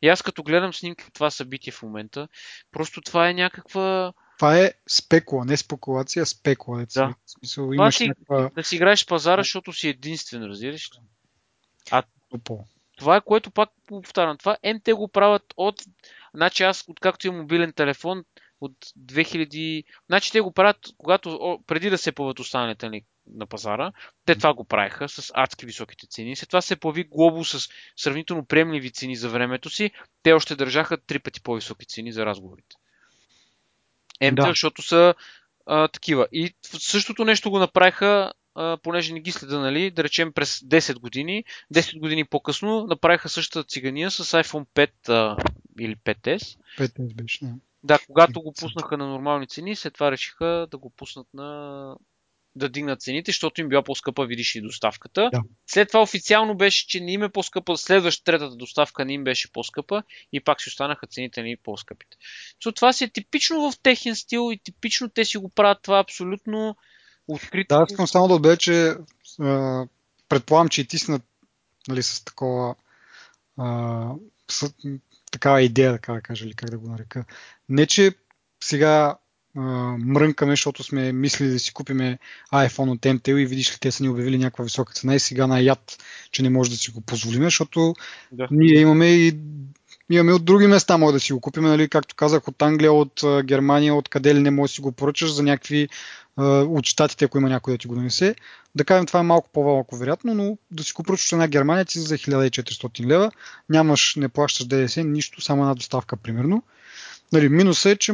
И 0.02 0.08
аз 0.08 0.22
като 0.22 0.44
гледам 0.44 0.74
снимки 0.74 1.04
от 1.08 1.14
това 1.14 1.32
събитие 1.32 1.74
в 1.74 1.84
момента, 1.84 2.28
просто 2.72 3.02
това 3.02 3.30
е 3.30 3.34
някаква... 3.34 4.14
Това 4.38 4.58
е 4.58 4.74
спекула, 4.90 5.46
не 5.46 5.58
спекулация, 5.58 6.24
а 6.24 6.26
спекула. 6.26 6.86
Да. 6.94 7.08
В 7.08 7.32
смисъл, 7.32 7.72
имаш 7.74 7.96
си, 7.96 8.08
някаква 8.08 8.50
да 8.56 8.64
си 8.64 8.76
играеш 8.76 9.06
пазара, 9.06 9.42
защото 9.42 9.74
си 9.74 9.90
единствен, 9.90 10.44
разбираш 10.44 10.90
ли? 10.92 11.00
тупо. 12.30 12.66
Това 12.98 13.16
е 13.16 13.22
което 13.22 13.52
пак 13.52 13.70
повтарям. 13.88 14.38
Това 14.38 14.58
МТ 14.66 14.90
го 14.94 15.08
правят 15.08 15.54
от... 15.58 15.84
Значи 16.34 16.64
аз, 16.64 16.84
откакто 16.88 17.28
имам 17.28 17.40
мобилен 17.40 17.74
телефон, 17.74 18.24
от 18.62 18.78
2000... 19.00 19.84
Значи 20.08 20.32
те 20.32 20.42
го 20.42 20.52
правят, 20.52 20.78
когато, 20.98 21.60
преди 21.68 21.90
да 21.90 21.98
се 21.98 22.12
появят 22.12 22.40
останалите 22.40 22.86
нали, 22.86 23.04
на 23.36 23.46
пазара, 23.46 23.92
те 24.26 24.36
това 24.36 24.54
го 24.54 24.64
правиха 24.64 25.10
с 25.10 25.32
адски 25.36 25.66
високите 25.66 26.08
цени. 26.08 26.36
След 26.36 26.50
това 26.50 26.62
се 26.62 26.76
появи 26.76 27.04
Глобо 27.04 27.46
с 27.46 27.70
сравнително 27.96 28.46
приемливи 28.46 28.92
цени 28.92 29.16
за 29.16 29.30
времето 29.30 29.70
си. 29.70 29.92
Те 30.24 30.34
още 30.34 30.56
държаха 30.56 30.98
три 30.98 31.20
пъти 31.20 31.42
по-високи 31.42 31.86
цени 31.86 32.12
за 32.12 32.26
разговорите. 32.26 32.76
МТ, 34.22 34.36
Да. 34.36 34.48
защото 34.48 34.82
са 34.82 35.14
а, 35.66 35.88
такива. 35.88 36.28
И 36.32 36.54
същото 36.62 37.26
нещо 37.26 37.52
го 37.52 37.60
направиха, 37.60 38.34
а, 38.56 38.78
понеже 38.78 39.14
не 39.14 39.20
ги 39.20 39.32
следа, 39.32 39.60
нали, 39.60 39.92
да 39.92 40.04
речем 40.04 40.34
през 40.34 40.60
10 40.60 41.00
години. 41.00 41.44
10 41.74 42.00
години 42.00 42.26
по-късно 42.26 42.86
направиха 42.90 43.30
същата 43.30 43.68
цигания 43.68 44.12
с 44.12 44.44
iPhone 44.44 44.66
5 44.76 45.10
а, 45.10 45.38
или 45.80 45.96
5S. 45.96 46.58
5 46.78 47.14
беше. 47.14 47.46
Да. 47.46 47.54
Да, 47.84 48.00
когато 48.08 48.42
го 48.42 48.54
пуснаха 48.54 48.98
на 48.98 49.08
нормални 49.08 49.48
цени, 49.48 49.76
след 49.76 49.94
това 49.94 50.12
решиха 50.12 50.68
да 50.72 50.78
го 50.78 50.90
пуснат 50.90 51.28
на 51.34 51.96
да 52.58 52.70
дигнат 52.70 53.02
цените, 53.02 53.32
защото 53.32 53.62
им 53.62 53.70
била 53.70 53.84
по-скъпа, 53.84 54.26
видиш 54.26 54.56
и 54.56 54.62
доставката. 54.62 55.30
Да. 55.34 55.42
След 55.68 55.88
това 55.88 56.02
официално 56.02 56.58
беше, 56.58 56.88
че 56.88 57.00
не 57.00 57.12
им 57.12 57.24
е 57.24 57.30
по-скъпа, 57.30 57.78
следващата 57.78 58.32
третата 58.32 58.56
доставка 58.56 59.06
не 59.06 59.14
им 59.14 59.24
беше 59.24 59.52
по-скъпа 59.52 60.04
и 60.34 60.44
пак 60.44 60.62
си 60.62 60.70
останаха 60.70 61.08
цените 61.08 61.42
ни 61.42 61.58
по-скъпите. 61.58 62.18
So, 62.66 62.76
това 62.76 62.94
си 62.94 63.04
е 63.04 63.10
типично 63.10 63.72
в 63.72 63.80
техен 63.84 64.16
стил 64.16 64.50
и 64.52 64.60
типично 64.64 65.10
те 65.10 65.26
си 65.26 65.38
го 65.38 65.50
правят 65.50 65.82
това 65.82 66.00
абсолютно 66.00 66.78
открито. 67.28 67.76
Да, 67.76 67.86
искам 67.90 68.08
само 68.08 68.28
да 68.28 68.34
отбележа, 68.34 68.58
че 68.58 68.94
предполагам, 70.30 70.70
че 70.70 70.82
и 70.82 70.88
ти 70.88 71.00
си 71.00 71.12
на, 71.12 71.20
нали, 71.88 72.04
с 72.04 72.24
такова 72.24 72.76
а, 73.58 74.12
с, 74.52 74.74
такава 75.38 75.62
идея, 75.62 75.94
така 75.94 76.14
да 76.14 76.22
кажа, 76.22 76.46
или 76.46 76.54
как 76.54 76.70
да 76.70 76.78
го 76.78 76.90
нарека. 76.90 77.26
Не, 77.70 77.86
че 77.86 78.12
сега 78.64 79.18
а, 79.58 79.62
мрънкаме, 79.98 80.52
защото 80.52 80.84
сме 80.84 81.12
мислили 81.12 81.50
да 81.50 81.60
си 81.60 81.74
купиме 81.74 82.20
iPhone 82.54 82.92
от 82.92 83.00
MTL 83.00 83.38
и 83.38 83.46
видиш 83.46 83.74
ли, 83.74 83.80
те 83.80 83.92
са 83.92 84.04
ни 84.04 84.10
обявили 84.10 84.38
някаква 84.38 84.64
висока 84.64 84.94
цена 84.94 85.16
и 85.16 85.20
сега 85.20 85.48
на 85.48 85.60
яд, 85.60 86.04
че 86.32 86.44
не 86.44 86.50
може 86.50 86.70
да 86.70 86.76
си 86.76 86.92
го 86.92 87.02
позволим, 87.02 87.44
защото 87.44 87.94
Да. 88.32 88.48
ние 88.52 88.80
имаме 88.80 89.08
и 89.08 89.40
имаме 90.10 90.34
от 90.34 90.46
други 90.46 90.68
места, 90.68 90.98
може 90.98 91.14
да 91.14 91.20
си 91.20 91.34
го 91.34 91.42
купим, 91.42 91.64
нали, 91.64 91.90
както 91.90 92.16
казах, 92.16 92.48
от 92.48 92.62
Англия, 92.62 92.94
от 92.94 93.22
Германия, 93.44 93.96
от 93.96 94.10
къде 94.10 94.36
ли 94.36 94.40
не 94.40 94.52
може 94.52 94.72
да 94.72 94.74
си 94.74 94.82
го 94.82 94.92
поръчаш 94.92 95.34
за 95.34 95.44
някакви 95.44 95.90
от 96.46 96.86
щатите, 96.86 97.26
ако 97.26 97.38
има 97.38 97.50
някой 97.50 97.74
да 97.74 97.78
ти 97.78 97.88
го 97.88 97.96
донесе. 97.96 98.36
Да 98.76 98.86
кажем, 98.86 99.06
това 99.06 99.20
е 99.20 99.24
малко 99.24 99.50
по-малко 99.54 99.98
вероятно, 99.98 100.34
но 100.34 100.58
да 100.72 100.84
си 100.84 100.94
поръчаш 100.94 101.32
една 101.32 101.48
Германия 101.48 101.86
ти 101.86 102.00
за 102.00 102.16
1400 102.16 103.06
лева, 103.06 103.32
нямаш, 103.70 104.16
не 104.16 104.30
плащаш 104.30 104.68
ДДС, 104.68 105.04
нищо, 105.04 105.42
само 105.42 105.62
една 105.62 105.76
доставка, 105.76 106.18
примерно. 106.18 106.64
Нали, 107.32 107.50
минусът 107.50 107.92
е, 107.92 107.98
че 107.98 108.14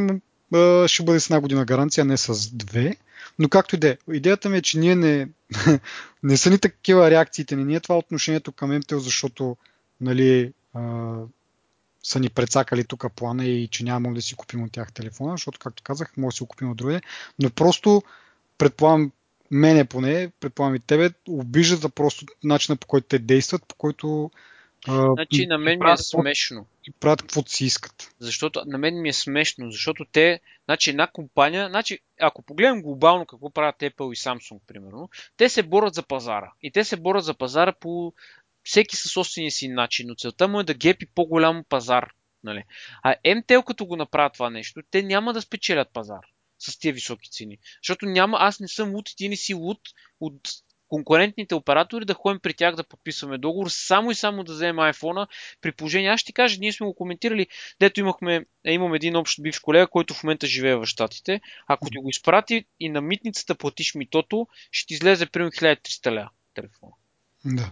ще 0.88 1.04
бъде 1.04 1.20
с 1.20 1.26
една 1.26 1.40
година 1.42 1.66
гаранция, 1.66 2.06
не 2.06 2.18
с 2.18 2.56
две. 2.56 2.96
Но 3.40 3.50
както 3.50 3.76
и 3.76 3.80
да 3.80 3.90
е, 3.90 3.98
идеята 4.14 4.50
ми 4.50 4.58
е, 4.58 4.62
че 4.62 4.80
ние 4.80 4.96
не, 4.96 5.28
не 6.24 6.38
са 6.38 6.50
ни 6.50 6.60
такива 6.60 7.12
реакциите 7.12 7.56
ни, 7.56 7.66
не 7.66 7.76
е 7.76 7.80
това 7.80 7.98
отношението 7.98 8.52
към 8.52 8.78
МТО, 8.78 9.00
защото 9.00 9.58
нали, 10.02 10.54
са 12.04 12.20
ни 12.20 12.30
прецакали 12.30 12.84
тук 12.84 13.06
плана 13.16 13.45
и 13.45 13.68
че 13.68 13.84
няма 13.84 14.14
да 14.14 14.22
си 14.22 14.36
купим 14.36 14.64
от 14.64 14.72
тях 14.72 14.93
телефона, 14.93 15.32
защото, 15.32 15.60
както 15.60 15.84
казах, 15.84 16.18
може 16.18 16.34
да 16.34 16.38
си 16.38 16.43
го 16.43 16.47
купим 16.47 16.72
от 16.72 16.78
друге. 16.78 17.01
Но 17.39 17.49
просто, 17.49 18.04
предполагам, 18.58 19.12
мене 19.51 19.86
поне, 19.86 20.32
предполагам 20.39 20.76
и 20.76 20.80
тебе, 20.80 21.10
обиждат 21.28 21.82
за 21.82 21.89
просто 21.89 22.26
начина 22.43 22.78
по 22.78 22.88
който 22.88 23.08
те 23.08 23.20
действат, 23.20 23.64
по 23.68 23.76
който 23.76 24.32
а, 24.88 25.14
Значи 25.14 25.47
на 25.47 25.58
мен 25.58 25.80
ми 25.80 25.91
е 25.91 25.97
смешно. 25.97 26.66
правят 26.99 27.22
каквото 27.22 27.51
си 27.51 27.66
искат. 27.66 28.12
Защото 28.20 28.64
на 28.66 28.78
мен 28.78 29.01
ми 29.01 29.10
е 29.10 29.14
смешно, 29.14 29.72
защото 29.72 30.06
те, 30.12 30.39
значи 30.66 30.89
една 30.89 31.08
компания, 31.08 31.70
значи 31.70 31.99
ако 32.20 32.41
погледнем 32.41 32.82
глобално 32.82 33.26
какво 33.26 33.49
правят 33.49 33.76
Apple 33.80 34.14
и 34.14 34.16
Samsung, 34.16 34.60
примерно, 34.68 35.10
те 35.38 35.49
се 35.49 35.64
борят 35.64 35.93
за 35.93 36.04
пазара. 36.04 36.51
И 36.62 36.72
те 36.72 36.84
се 36.84 36.97
борят 36.97 37.26
за 37.26 37.34
пазара 37.34 37.72
по 37.72 38.14
всеки 38.64 38.95
със 38.95 39.11
собствения 39.11 39.51
си 39.51 39.68
начин, 39.68 40.07
но 40.07 40.16
целта 40.16 40.47
му 40.47 40.59
е 40.59 40.64
да 40.64 40.74
гепи 40.74 41.05
по-голям 41.05 41.64
пазар. 41.70 42.09
Нали? 42.43 42.64
А 43.03 43.16
MTL 43.26 43.64
като 43.64 43.86
го 43.86 43.95
направят 43.95 44.34
това 44.34 44.49
нещо, 44.49 44.82
те 44.91 45.03
няма 45.03 45.34
да 45.34 45.41
спечелят 45.41 45.93
пазар. 45.93 46.22
с 46.59 46.80
тия 46.80 46.93
високи 46.93 47.30
цени. 47.30 47.57
Защото 47.84 48.05
няма, 48.05 48.38
аз 48.39 48.59
не 48.59 48.68
съм 48.68 48.93
луд 48.93 49.09
и 49.09 49.16
ти 49.16 49.30
не 49.30 49.36
си 49.36 49.53
луд 49.53 49.80
от 50.20 50.39
конкурентните 50.93 51.55
оператори 51.55 52.05
да 52.05 52.14
ходим 52.14 52.39
при 52.39 52.53
тях 52.53 52.76
да 52.76 52.84
подписваме 52.84 53.38
договор, 53.38 53.68
само 53.70 54.11
и 54.11 54.16
само 54.16 54.43
да 54.43 54.53
вземем 54.53 54.76
iPhone. 54.76 55.28
При 55.61 55.72
положение, 55.72 56.09
аз 56.09 56.20
ще 56.20 56.28
ти 56.28 56.34
кажа, 56.34 56.57
ние 56.59 56.74
сме 56.74 56.86
го 56.86 56.95
коментирали, 56.95 57.47
дето 57.80 57.99
имахме, 57.99 58.45
е, 58.66 58.74
имам 58.74 58.93
един 58.93 59.16
общ 59.16 59.41
бивш 59.41 59.59
колега, 59.59 59.88
който 59.88 60.14
в 60.14 60.24
момента 60.24 60.47
живее 60.47 60.76
в 60.76 60.86
Штатите. 60.86 61.41
Ако 61.68 61.89
ти 61.89 61.97
го 61.97 62.09
изпрати 62.09 62.66
и 62.80 62.89
на 62.89 63.01
митницата 63.01 63.55
платиш 63.55 63.95
митото, 63.95 64.47
ще 64.72 64.88
ти 64.88 64.93
излезе 64.93 65.26
примерно 65.26 65.51
1300 65.51 66.16
ля 66.16 66.30
телефона. 66.53 66.91
Да. 67.45 67.72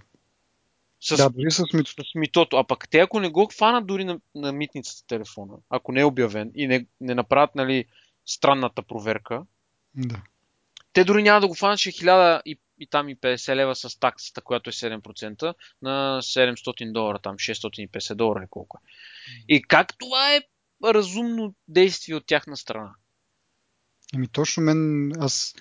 С, 1.01 1.17
Да, 1.17 1.29
дори 1.29 1.51
с 1.51 1.63
митото. 1.73 2.03
с 2.03 2.15
митото. 2.15 2.57
А 2.57 2.63
пък 2.63 2.89
те 2.89 2.99
ако 2.99 3.19
не 3.19 3.29
го 3.29 3.45
хванат 3.45 3.87
дори 3.87 4.03
на, 4.03 4.19
на 4.35 4.51
митницата 4.51 5.07
телефона, 5.07 5.53
ако 5.69 5.91
не 5.91 6.01
е 6.01 6.05
обявен 6.05 6.51
и 6.55 6.67
не, 6.67 6.85
не 7.01 7.15
направят 7.15 7.55
нали, 7.55 7.85
странната 8.25 8.81
проверка, 8.81 9.43
Да. 9.95 10.21
те 10.93 11.03
дори 11.03 11.23
няма 11.23 11.41
да 11.41 11.47
го 11.47 11.55
фанат, 11.55 11.79
ще 11.79 11.89
е 11.89 11.93
1000 11.93 12.41
и, 12.45 12.59
и 12.79 12.87
там 12.87 13.09
и 13.09 13.15
50 13.15 13.55
лева 13.55 13.75
с 13.75 13.99
таксата, 13.99 14.41
която 14.41 14.69
е 14.69 14.73
7% 14.73 15.53
на 15.81 16.19
700 16.21 16.91
долара, 16.91 17.19
там 17.19 17.35
650 17.35 18.15
долара 18.15 18.39
или 18.39 18.47
колко 18.49 18.77
е. 18.77 18.87
И 19.47 19.61
как 19.61 19.97
това 19.97 20.35
е 20.35 20.41
разумно 20.83 21.55
действие 21.67 22.15
от 22.15 22.25
тяхна 22.25 22.57
страна? 22.57 22.93
Еми 24.15 24.27
точно 24.27 24.63
мен, 24.63 25.11
аз... 25.19 25.55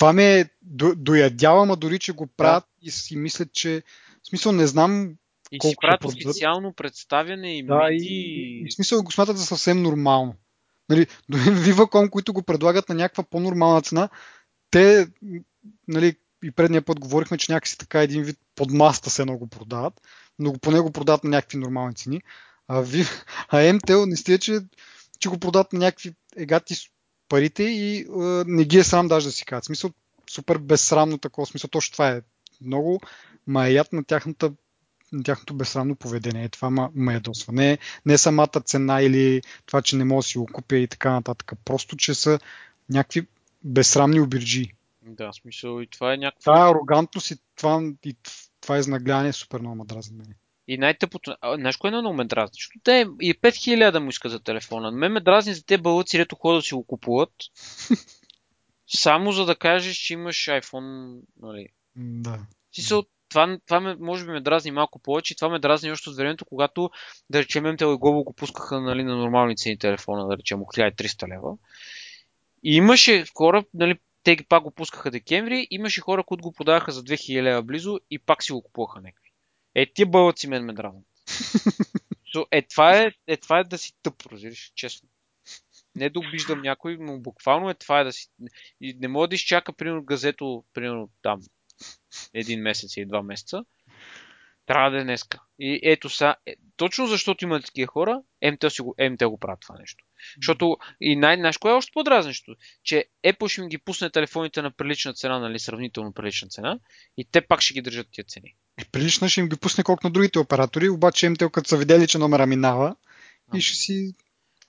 Това 0.00 0.12
ме 0.12 0.44
до- 0.62 0.94
доядява, 0.96 1.66
ма 1.66 1.76
дори, 1.76 1.98
че 1.98 2.12
го 2.12 2.26
правят 2.26 2.64
и 2.82 2.90
си 2.90 3.16
мислят, 3.16 3.52
че... 3.52 3.82
В 4.22 4.28
смисъл 4.28 4.52
не 4.52 4.66
знам... 4.66 5.14
И 5.52 5.58
Колко 5.58 5.70
си 5.70 5.76
правят 5.80 6.04
официално 6.04 6.72
представяне 6.72 7.58
и 7.58 7.62
Да, 7.62 7.88
и, 7.90 7.92
медии. 7.92 8.08
и, 8.08 8.62
и 8.62 8.70
в 8.70 8.74
смисъл 8.74 9.02
го 9.02 9.12
смятат 9.12 9.38
за 9.38 9.46
съвсем 9.46 9.82
нормално. 9.82 10.34
Нали, 10.88 11.06
дори 11.28 11.40
Viva.com, 11.42 12.10
които 12.10 12.32
го 12.32 12.42
предлагат 12.42 12.88
на 12.88 12.94
някаква 12.94 13.24
по-нормална 13.24 13.82
цена, 13.82 14.08
те, 14.70 15.08
нали, 15.88 16.16
и 16.44 16.50
предния 16.50 16.82
път 16.82 17.00
говорихме, 17.00 17.38
че 17.38 17.52
някакси 17.52 17.78
така 17.78 18.02
един 18.02 18.22
вид 18.22 18.38
под 18.54 18.70
маста 18.70 19.10
се 19.10 19.22
едно 19.22 19.36
го 19.36 19.46
продават, 19.46 20.00
но 20.38 20.52
поне 20.52 20.80
го 20.80 20.90
продават 20.92 21.24
на 21.24 21.30
някакви 21.30 21.58
нормални 21.58 21.94
цени. 21.94 22.22
А, 22.68 22.80
Ви, 22.80 23.04
а 23.48 23.56
MTL 23.56 24.06
не 24.06 24.16
стига, 24.16 24.38
че, 24.38 24.60
че 25.18 25.28
го 25.28 25.38
продават 25.38 25.72
на 25.72 25.78
някакви 25.78 26.12
егати 26.36 26.74
парите 27.30 27.62
и 27.62 28.06
а, 28.10 28.44
не 28.46 28.64
ги 28.64 28.78
е 28.78 28.84
срам 28.84 29.08
даже 29.08 29.26
да 29.26 29.32
си 29.32 29.44
кажат. 29.44 29.64
В 29.64 29.66
смисъл, 29.66 29.90
супер 30.30 30.58
безсрамно 30.58 31.18
такова. 31.18 31.46
Смисъл, 31.46 31.70
точно 31.70 31.92
това 31.92 32.10
е. 32.10 32.22
Много 32.60 33.00
маят 33.46 33.92
на 33.92 34.04
тяхната 34.04 34.52
на 35.12 35.22
тяхното 35.22 35.54
безсрамно 35.54 35.96
поведение. 35.96 36.48
Това 36.48 36.70
ма, 36.70 36.90
ме 36.94 37.14
ядосва. 37.14 37.52
Не, 37.52 37.78
не 38.06 38.18
самата 38.18 38.60
цена 38.64 39.02
или 39.02 39.42
това, 39.66 39.82
че 39.82 39.96
не 39.96 40.04
мога 40.04 40.18
да 40.18 40.22
си 40.22 40.38
го 40.38 40.46
купя 40.52 40.76
и 40.76 40.88
така 40.88 41.12
нататък. 41.12 41.52
Просто, 41.64 41.96
че 41.96 42.14
са 42.14 42.38
някакви 42.90 43.26
безсрамни 43.64 44.20
обирджи. 44.20 44.72
Да, 45.02 45.32
смисъл 45.32 45.80
и 45.80 45.86
това 45.86 46.14
е 46.14 46.16
някакво. 46.16 46.40
Това 46.40 46.70
арогантност 46.70 47.30
и 47.30 47.36
това, 47.56 47.92
и 48.04 48.16
това 48.60 48.78
изнагляване 48.78 49.28
е 49.28 49.32
супер 49.32 49.60
много 49.60 49.76
ме 49.76 49.84
дразни 49.84 50.16
мене. 50.16 50.34
И 50.70 50.78
най-тъпото, 50.78 51.36
а, 51.40 51.54
знаеш 51.56 51.76
кое 51.76 51.88
е 51.88 51.90
много 51.90 52.14
ме 52.14 52.24
дразни? 52.24 52.54
Защото 52.54 52.80
те 52.84 53.06
и 53.20 53.34
5000 53.34 53.90
да 53.90 54.00
му 54.00 54.10
иска 54.10 54.28
за 54.28 54.40
телефона. 54.40 54.90
Ме 54.90 55.08
ме 55.08 55.20
дразни 55.20 55.54
за 55.54 55.66
те 55.66 55.78
бълъци, 55.78 56.16
дето 56.16 56.36
ходят 56.36 56.58
да 56.58 56.62
си 56.62 56.74
го 56.74 56.84
купуват. 56.84 57.32
само 58.86 59.32
за 59.32 59.46
да 59.46 59.56
кажеш, 59.56 59.96
че 59.96 60.12
имаш 60.12 60.36
iPhone, 60.36 61.20
нали. 61.42 61.68
Да. 61.96 62.38
В 62.70 62.74
Смисъл, 62.74 63.04
това, 63.28 63.58
това 63.66 63.80
ме, 63.80 63.96
може 64.00 64.24
би 64.24 64.30
ме 64.30 64.40
дразни 64.40 64.70
малко 64.70 64.98
повече 64.98 65.32
и 65.32 65.36
това 65.36 65.48
ме 65.48 65.58
дразни 65.58 65.90
още 65.90 66.10
от 66.10 66.16
времето, 66.16 66.44
когато, 66.44 66.90
да 67.30 67.38
речем, 67.38 67.64
MTL 67.64 67.94
и 67.94 67.98
Global 67.98 68.24
го 68.24 68.32
пускаха 68.32 68.80
нали, 68.80 69.04
на 69.04 69.16
нормални 69.16 69.56
цени 69.56 69.78
телефона, 69.78 70.28
да 70.28 70.36
речем, 70.36 70.62
от 70.62 70.68
1300 70.68 71.28
лева. 71.28 71.56
И 72.64 72.76
имаше 72.76 73.24
хора, 73.36 73.64
нали, 73.74 73.98
те 74.22 74.36
пак 74.48 74.62
го 74.62 74.70
пускаха 74.70 75.10
декември, 75.10 75.66
имаше 75.70 76.00
хора, 76.00 76.24
които 76.24 76.42
го 76.42 76.52
продаваха 76.52 76.92
за 76.92 77.02
2000 77.02 77.42
лева 77.42 77.62
близо 77.62 78.00
и 78.10 78.18
пак 78.18 78.42
си 78.42 78.52
го 78.52 78.62
купуваха 78.62 79.00
някакви. 79.00 79.29
Е, 79.74 79.92
тия 79.92 80.06
бълъци 80.06 80.48
мен 80.48 80.64
ме 80.64 80.72
дразнат. 80.72 81.04
So, 82.34 82.46
е, 82.50 82.62
това 82.62 83.02
е, 83.02 83.12
е, 83.26 83.36
това 83.36 83.58
е 83.58 83.64
да 83.64 83.78
си 83.78 83.92
тъп, 84.02 84.26
разбираш, 84.26 84.72
честно. 84.74 85.08
Не 85.94 86.10
да 86.10 86.18
обиждам 86.18 86.62
някой, 86.62 86.96
но 87.00 87.18
буквално 87.18 87.70
е 87.70 87.74
това 87.74 88.00
е 88.00 88.04
да 88.04 88.12
си... 88.12 88.28
И 88.80 88.94
не 88.94 89.08
мога 89.08 89.28
да 89.28 89.34
изчака, 89.34 89.72
примерно, 89.72 90.04
газето, 90.04 90.64
примерно 90.74 91.10
там, 91.22 91.40
един 92.34 92.62
месец 92.62 92.96
или 92.96 93.06
два 93.06 93.22
месеца. 93.22 93.64
Трябва 94.66 94.90
да 94.90 94.98
е 94.98 95.04
днеска. 95.04 95.42
И 95.58 95.80
ето 95.82 96.08
са, 96.08 96.36
е, 96.46 96.54
точно 96.76 97.06
защото 97.06 97.44
има 97.44 97.60
такива 97.60 97.86
хора, 97.86 98.22
МТ, 98.52 98.72
си 98.72 98.82
го, 98.82 98.94
МТ 99.10 99.24
го 99.24 99.38
правят 99.38 99.60
това 99.60 99.78
нещо. 99.78 100.04
Защото 100.36 100.76
и 101.00 101.16
най 101.16 101.36
знаеш 101.36 101.58
кое 101.58 101.70
е 101.70 101.74
още 101.74 101.92
по-дразнещо? 101.94 102.54
Че 102.82 103.04
Apple 103.26 103.48
ще 103.48 103.60
им 103.60 103.68
ги 103.68 103.78
пусне 103.78 104.10
телефоните 104.10 104.62
на 104.62 104.70
прилична 104.70 105.14
цена, 105.14 105.38
нали, 105.38 105.58
сравнително 105.58 106.12
прилична 106.12 106.48
цена, 106.48 106.78
и 107.16 107.24
те 107.24 107.40
пак 107.40 107.60
ще 107.60 107.74
ги 107.74 107.82
държат 107.82 108.08
тия 108.12 108.24
цени. 108.24 108.54
И 108.80 108.84
прилично 108.92 109.28
ще 109.28 109.40
им 109.40 109.48
ги 109.48 109.56
пусне 109.56 109.84
колко 109.84 110.06
на 110.06 110.10
другите 110.10 110.38
оператори, 110.38 110.88
обаче 110.88 111.26
MTL 111.26 111.50
като 111.50 111.68
са 111.68 111.76
видели, 111.76 112.06
че 112.06 112.18
номера 112.18 112.46
минава 112.46 112.96
и 113.54 113.60
ще 113.60 113.76
си 113.76 114.14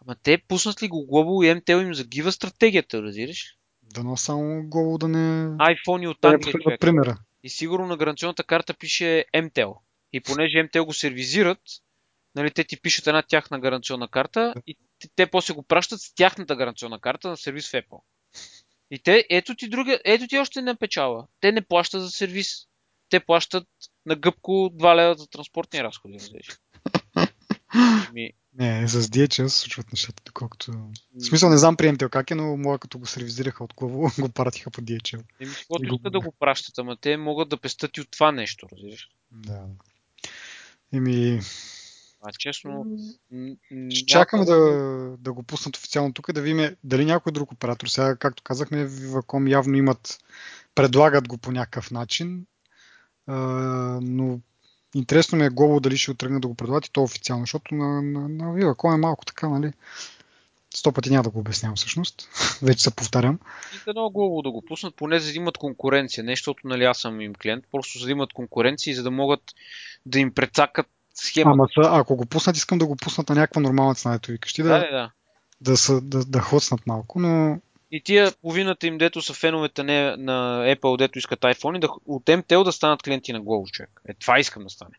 Ама 0.05 0.15
те 0.23 0.37
пуснат 0.47 0.83
ли 0.83 0.87
го 0.87 1.07
Global 1.07 1.45
и 1.45 1.61
MTL 1.61 1.85
им 1.85 1.93
загива 1.93 2.31
стратегията, 2.31 3.01
разбираш? 3.01 3.57
дано 3.93 4.17
само 4.17 4.63
голово 4.69 4.97
да 4.97 5.07
не, 5.07 5.47
iPhone 5.47 6.03
и 6.03 6.07
от 6.07 6.17
да 6.21 6.27
Англия, 6.27 6.53
човек. 6.53 6.79
примера. 6.79 7.17
И 7.43 7.49
сигурно 7.49 7.87
на 7.87 7.97
гаранционната 7.97 8.43
карта 8.43 8.73
пише 8.73 9.25
MTL. 9.35 9.77
И 10.13 10.21
понеже 10.21 10.57
MTL 10.57 10.85
го 10.85 10.93
сервизират, 10.93 11.59
нали, 12.35 12.51
те 12.51 12.63
ти 12.63 12.81
пишат 12.81 13.07
една 13.07 13.21
тяхна 13.21 13.59
гаранционна 13.59 14.07
карта 14.07 14.53
и 14.67 14.77
те, 14.99 15.07
те 15.15 15.27
после 15.27 15.53
го 15.53 15.63
пращат 15.63 16.01
с 16.01 16.15
тяхната 16.15 16.55
гаранционна 16.55 16.99
карта 16.99 17.29
на 17.29 17.37
сервис 17.37 17.69
в 17.69 17.73
Apple. 17.73 18.01
И 18.91 18.99
те, 18.99 19.25
ето 19.29 19.55
ти, 19.55 19.69
друга, 19.69 19.99
ето 20.05 20.27
ти 20.27 20.37
още 20.37 20.61
не 20.61 20.75
печала. 20.75 21.27
Те 21.39 21.51
не 21.51 21.61
плащат 21.61 22.01
за 22.01 22.11
сервис. 22.11 22.67
Те 23.09 23.19
плащат 23.19 23.67
на 24.05 24.15
гъбко 24.15 24.51
2 24.51 24.95
лева 24.95 25.15
за 25.15 25.27
транспортни 25.27 25.83
разходи. 25.83 26.13
разбираш. 26.15 26.47
Ми, 28.13 28.31
Не, 28.53 28.87
с 28.87 29.01
DHL 29.01 29.47
се 29.47 29.59
случват 29.59 29.91
нещата, 29.93 30.23
доколкото... 30.25 30.71
В 30.71 31.25
смисъл 31.25 31.49
не 31.49 31.57
знам 31.57 31.77
при 31.77 31.87
MTL 31.87 32.09
как 32.09 32.31
е, 32.31 32.35
но 32.35 32.57
моя 32.57 32.79
като 32.79 32.99
го 32.99 33.05
сервизираха 33.05 33.63
от 33.63 33.73
главо, 33.73 34.11
го 34.19 34.29
пратиха 34.29 34.71
по 34.71 34.81
DHL. 34.81 35.23
еми, 35.39 35.51
каквото 35.53 35.83
И 35.85 35.87
го- 35.89 36.09
да 36.09 36.19
го 36.19 36.31
пращат, 36.31 36.77
ама 36.77 36.95
те 36.95 37.17
могат 37.17 37.49
да 37.49 37.57
пестат 37.57 37.97
и 37.97 38.01
от 38.01 38.11
това 38.11 38.31
нещо, 38.31 38.67
разбираш. 38.71 39.09
Да. 39.31 39.61
Еми, 40.93 41.39
А 42.21 42.31
честно, 42.31 42.85
ще 43.89 44.05
чакаме 44.05 44.45
да, 44.45 44.57
да 45.19 45.33
го 45.33 45.43
пуснат 45.43 45.77
официално 45.77 46.13
тук, 46.13 46.31
да 46.31 46.41
видим 46.41 46.75
дали 46.83 47.05
някой 47.05 47.31
друг 47.31 47.51
оператор. 47.51 47.87
Сега, 47.87 48.15
както 48.15 48.43
казахме, 48.43 48.87
Viva.com 48.87 49.49
явно 49.49 49.75
имат, 49.77 50.17
предлагат 50.75 51.27
го 51.27 51.37
по 51.37 51.51
някакъв 51.51 51.91
начин, 51.91 52.45
а, 53.27 53.35
но 54.01 54.39
интересно 54.95 55.37
ми 55.37 55.45
е 55.45 55.49
Global 55.49 55.79
дали 55.79 55.97
ще 55.97 56.11
отръгне 56.11 56.39
да 56.39 56.47
го 56.47 56.55
предлагат 56.55 56.85
и 56.85 56.91
то 56.91 57.03
официално, 57.03 57.43
защото 57.43 57.75
на, 57.75 58.01
на, 58.01 58.29
на 58.29 58.43
Viva.com 58.43 58.93
е 58.93 58.97
малко 58.97 59.25
така, 59.25 59.49
нали? 59.49 59.73
Сто 60.75 60.91
пъти 60.91 61.09
няма 61.09 61.23
да 61.23 61.29
го 61.29 61.39
обяснявам 61.39 61.75
всъщност. 61.75 62.29
Вече 62.61 62.83
се 62.83 62.95
повтарям. 62.95 63.39
И 63.75 63.93
дано 63.93 64.09
главо 64.09 64.41
да 64.41 64.51
го 64.51 64.61
пуснат, 64.61 64.95
поне 64.95 65.19
за 65.19 65.31
да 65.31 65.37
имат 65.37 65.57
конкуренция. 65.57 66.23
Не 66.23 66.31
защото 66.31 66.67
нали, 66.67 66.83
аз 66.83 66.97
съм 66.97 67.21
им 67.21 67.33
клиент, 67.33 67.63
просто 67.71 67.99
за 67.99 68.05
да 68.05 68.11
имат 68.11 68.33
конкуренция 68.33 68.91
и 68.91 68.95
за 68.95 69.03
да 69.03 69.11
могат 69.11 69.41
да 70.05 70.19
им 70.19 70.33
прецакат 70.33 70.87
схема. 71.13 71.51
Ама 71.51 71.67
ако 71.77 72.15
го 72.15 72.25
пуснат, 72.25 72.57
искам 72.57 72.77
да 72.77 72.85
го 72.85 72.95
пуснат 72.95 73.29
на 73.29 73.35
някаква 73.35 73.61
нормална 73.61 73.95
цена, 73.95 74.15
ето 74.15 74.31
викаш 74.31 74.53
ти, 74.53 74.63
Да, 74.63 74.69
да, 74.69 74.79
да, 74.79 74.91
да. 74.91 75.11
да, 75.61 75.77
са, 75.77 76.01
да, 76.01 76.25
да 76.25 76.39
хоцнат 76.39 76.87
малко, 76.87 77.19
но 77.19 77.59
И 77.91 78.01
тия 78.03 78.31
половината 78.41 78.87
им, 78.87 78.97
дето 78.97 79.21
са 79.21 79.33
феновете 79.33 79.83
не, 79.83 80.17
на 80.17 80.65
Apple, 80.75 80.97
дето 80.97 81.19
искат 81.19 81.39
iPhone, 81.39 81.79
да, 81.79 81.87
от 82.05 82.25
MTL 82.25 82.63
да 82.63 82.71
станат 82.71 83.03
клиенти 83.03 83.33
на 83.33 83.41
Global 83.41 83.71
човек. 83.71 84.01
Е, 84.07 84.13
това 84.13 84.39
искам 84.39 84.63
да 84.63 84.69
стане. 84.69 84.95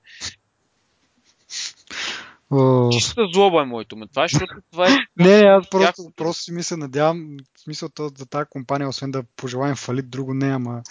а, 2.50 2.90
Чиста 2.90 3.28
злоба 3.32 3.62
е 3.62 3.64
моето 3.64 3.96
ме. 3.96 4.06
Това 4.08 4.24
е, 4.24 4.28
защото 4.28 4.54
това 4.70 4.92
е... 4.92 4.96
Не, 5.16 5.48
аз 5.48 5.70
просто, 5.70 6.12
просто 6.16 6.42
си 6.42 6.52
мисля, 6.52 6.76
надявам, 6.76 7.36
в 7.54 7.60
смисъл 7.60 7.88
за 7.98 8.26
тази 8.26 8.48
компания, 8.50 8.88
освен 8.88 9.10
да 9.10 9.22
пожелаем 9.36 9.76
фалит, 9.76 10.10
друго 10.10 10.34
не, 10.34 10.54
ама 10.54 10.82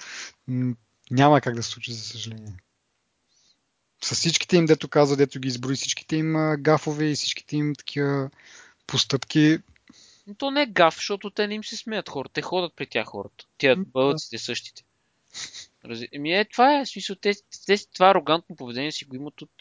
няма 1.11 1.41
как 1.41 1.55
да 1.55 1.63
се 1.63 1.69
случи, 1.69 1.93
за 1.93 2.03
съжаление. 2.03 2.53
С 4.03 4.15
всичките 4.15 4.57
им, 4.57 4.65
дето 4.65 4.87
каза, 4.87 5.17
дето 5.17 5.39
ги 5.39 5.47
изброи, 5.47 5.75
всичките 5.75 6.15
им 6.15 6.55
гафове 6.59 7.05
и 7.05 7.15
всичките 7.15 7.57
им 7.57 7.73
такива 7.75 8.29
постъпки, 8.87 9.59
Но 10.27 10.35
то 10.35 10.51
не 10.51 10.61
е 10.61 10.65
гаф, 10.65 10.95
защото 10.95 11.29
те 11.29 11.47
не 11.47 11.55
им 11.55 11.63
се 11.63 11.77
смеят 11.77 12.09
хората. 12.09 12.33
Те 12.33 12.41
ходят 12.41 12.73
при 12.75 12.85
тях 12.85 13.07
хората. 13.07 13.45
Тия 13.57 13.75
М, 13.75 13.85
бълъците 13.87 14.37
същите. 14.37 14.83
Еми 16.11 16.33
е, 16.33 16.45
това 16.45 16.79
е. 16.79 16.85
Смисъл, 16.85 17.15
те, 17.15 17.33
те, 17.65 17.77
това 17.93 18.09
арогантно 18.09 18.55
поведение 18.55 18.91
си 18.91 19.05
го 19.05 19.15
имат 19.15 19.41
от... 19.41 19.51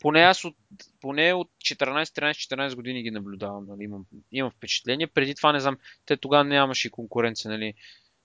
Поне 0.00 0.20
аз 0.20 0.44
от, 0.44 0.56
поне 1.00 1.32
от 1.32 1.50
14-13-14 1.64 2.74
години 2.74 3.02
ги 3.02 3.10
наблюдавам. 3.10 3.66
Нали, 3.68 3.84
имам, 3.84 4.06
имам 4.32 4.50
впечатление. 4.50 5.06
Преди 5.06 5.34
това 5.34 5.52
не 5.52 5.60
знам. 5.60 5.78
Те 6.06 6.16
тогава 6.16 6.44
нямаше 6.44 6.88
и 6.88 6.90
конкуренция, 6.90 7.50
нали, 7.50 7.74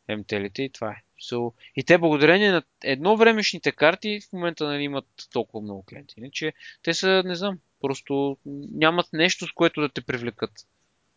МТЛите 0.09 0.63
и 0.63 0.69
това 0.69 0.91
е. 0.91 1.03
So, 1.21 1.53
и 1.75 1.84
те 1.84 1.97
благодарение 1.97 2.51
на 2.51 2.63
едновремешните 2.84 3.71
карти 3.71 4.19
в 4.21 4.34
момента 4.34 4.65
нали, 4.65 4.84
имат 4.84 5.05
толкова 5.32 5.61
много 5.61 5.84
клиенти. 5.84 6.15
Иначе 6.17 6.53
те 6.84 6.93
са, 6.93 7.23
не 7.25 7.36
знам, 7.36 7.59
просто 7.82 8.38
нямат 8.71 9.13
нещо 9.13 9.47
с 9.47 9.51
което 9.51 9.82
да 9.82 9.89
те 9.89 10.01
привлекат. 10.01 10.51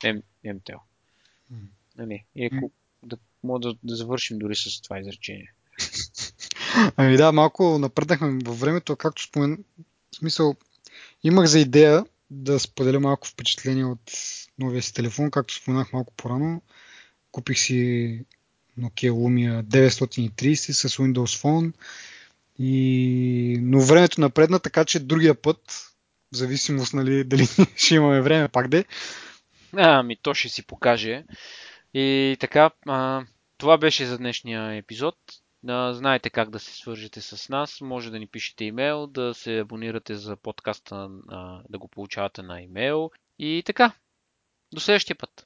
М, 0.04 0.22
МТЛ. 0.44 0.80
Нали? 1.98 2.24
И 2.36 2.46
ако 2.46 2.70
да, 3.02 3.16
мога 3.42 3.60
да, 3.60 3.74
да 3.82 3.96
завършим 3.96 4.38
дори 4.38 4.56
с 4.56 4.80
това 4.82 4.98
изречение. 4.98 5.52
Ами 6.96 7.16
да, 7.16 7.32
малко 7.32 7.78
напреднахме 7.78 8.38
във 8.44 8.60
времето, 8.60 8.96
както 8.96 9.22
спомен... 9.22 9.64
В 10.12 10.16
смисъл, 10.16 10.56
имах 11.24 11.46
за 11.46 11.58
идея 11.58 12.04
да 12.30 12.60
споделя 12.60 13.00
малко 13.00 13.28
впечатление 13.28 13.84
от 13.84 14.12
новия 14.58 14.82
си 14.82 14.94
телефон, 14.94 15.30
както 15.30 15.54
споменах 15.54 15.92
малко 15.92 16.12
по-рано. 16.16 16.62
Купих 17.32 17.58
си 17.58 18.20
Nokia 18.78 19.10
Lumia 19.10 19.62
930 19.62 20.72
с 20.72 20.96
Windows 20.96 21.42
Phone. 21.42 21.72
И... 22.58 23.58
Но 23.62 23.80
времето 23.80 24.20
напредна, 24.20 24.58
така 24.58 24.84
че 24.84 25.00
другия 25.00 25.34
път, 25.34 25.58
в 26.32 26.36
зависимост 26.36 26.94
нали, 26.94 27.24
дали 27.24 27.46
ще 27.76 27.94
имаме 27.94 28.20
време 28.20 28.48
пак 28.48 28.68
де. 28.68 28.84
Ами 29.76 30.16
то 30.16 30.34
ще 30.34 30.48
си 30.48 30.66
покаже. 30.66 31.24
И 31.94 32.36
така, 32.40 32.70
а, 32.86 33.22
това 33.58 33.78
беше 33.78 34.06
за 34.06 34.18
днешния 34.18 34.76
епизод. 34.76 35.16
А, 35.68 35.92
знаете 35.92 36.30
как 36.30 36.50
да 36.50 36.58
се 36.58 36.76
свържете 36.76 37.20
с 37.20 37.48
нас. 37.48 37.80
Може 37.80 38.10
да 38.10 38.18
ни 38.18 38.26
пишете 38.26 38.64
имейл, 38.64 39.06
да 39.06 39.34
се 39.34 39.58
абонирате 39.58 40.14
за 40.14 40.36
подкаста, 40.36 41.10
а, 41.28 41.62
да 41.68 41.78
го 41.78 41.88
получавате 41.88 42.42
на 42.42 42.62
имейл. 42.62 43.10
И 43.38 43.62
така, 43.66 43.92
до 44.72 44.80
следващия 44.80 45.16
път. 45.16 45.42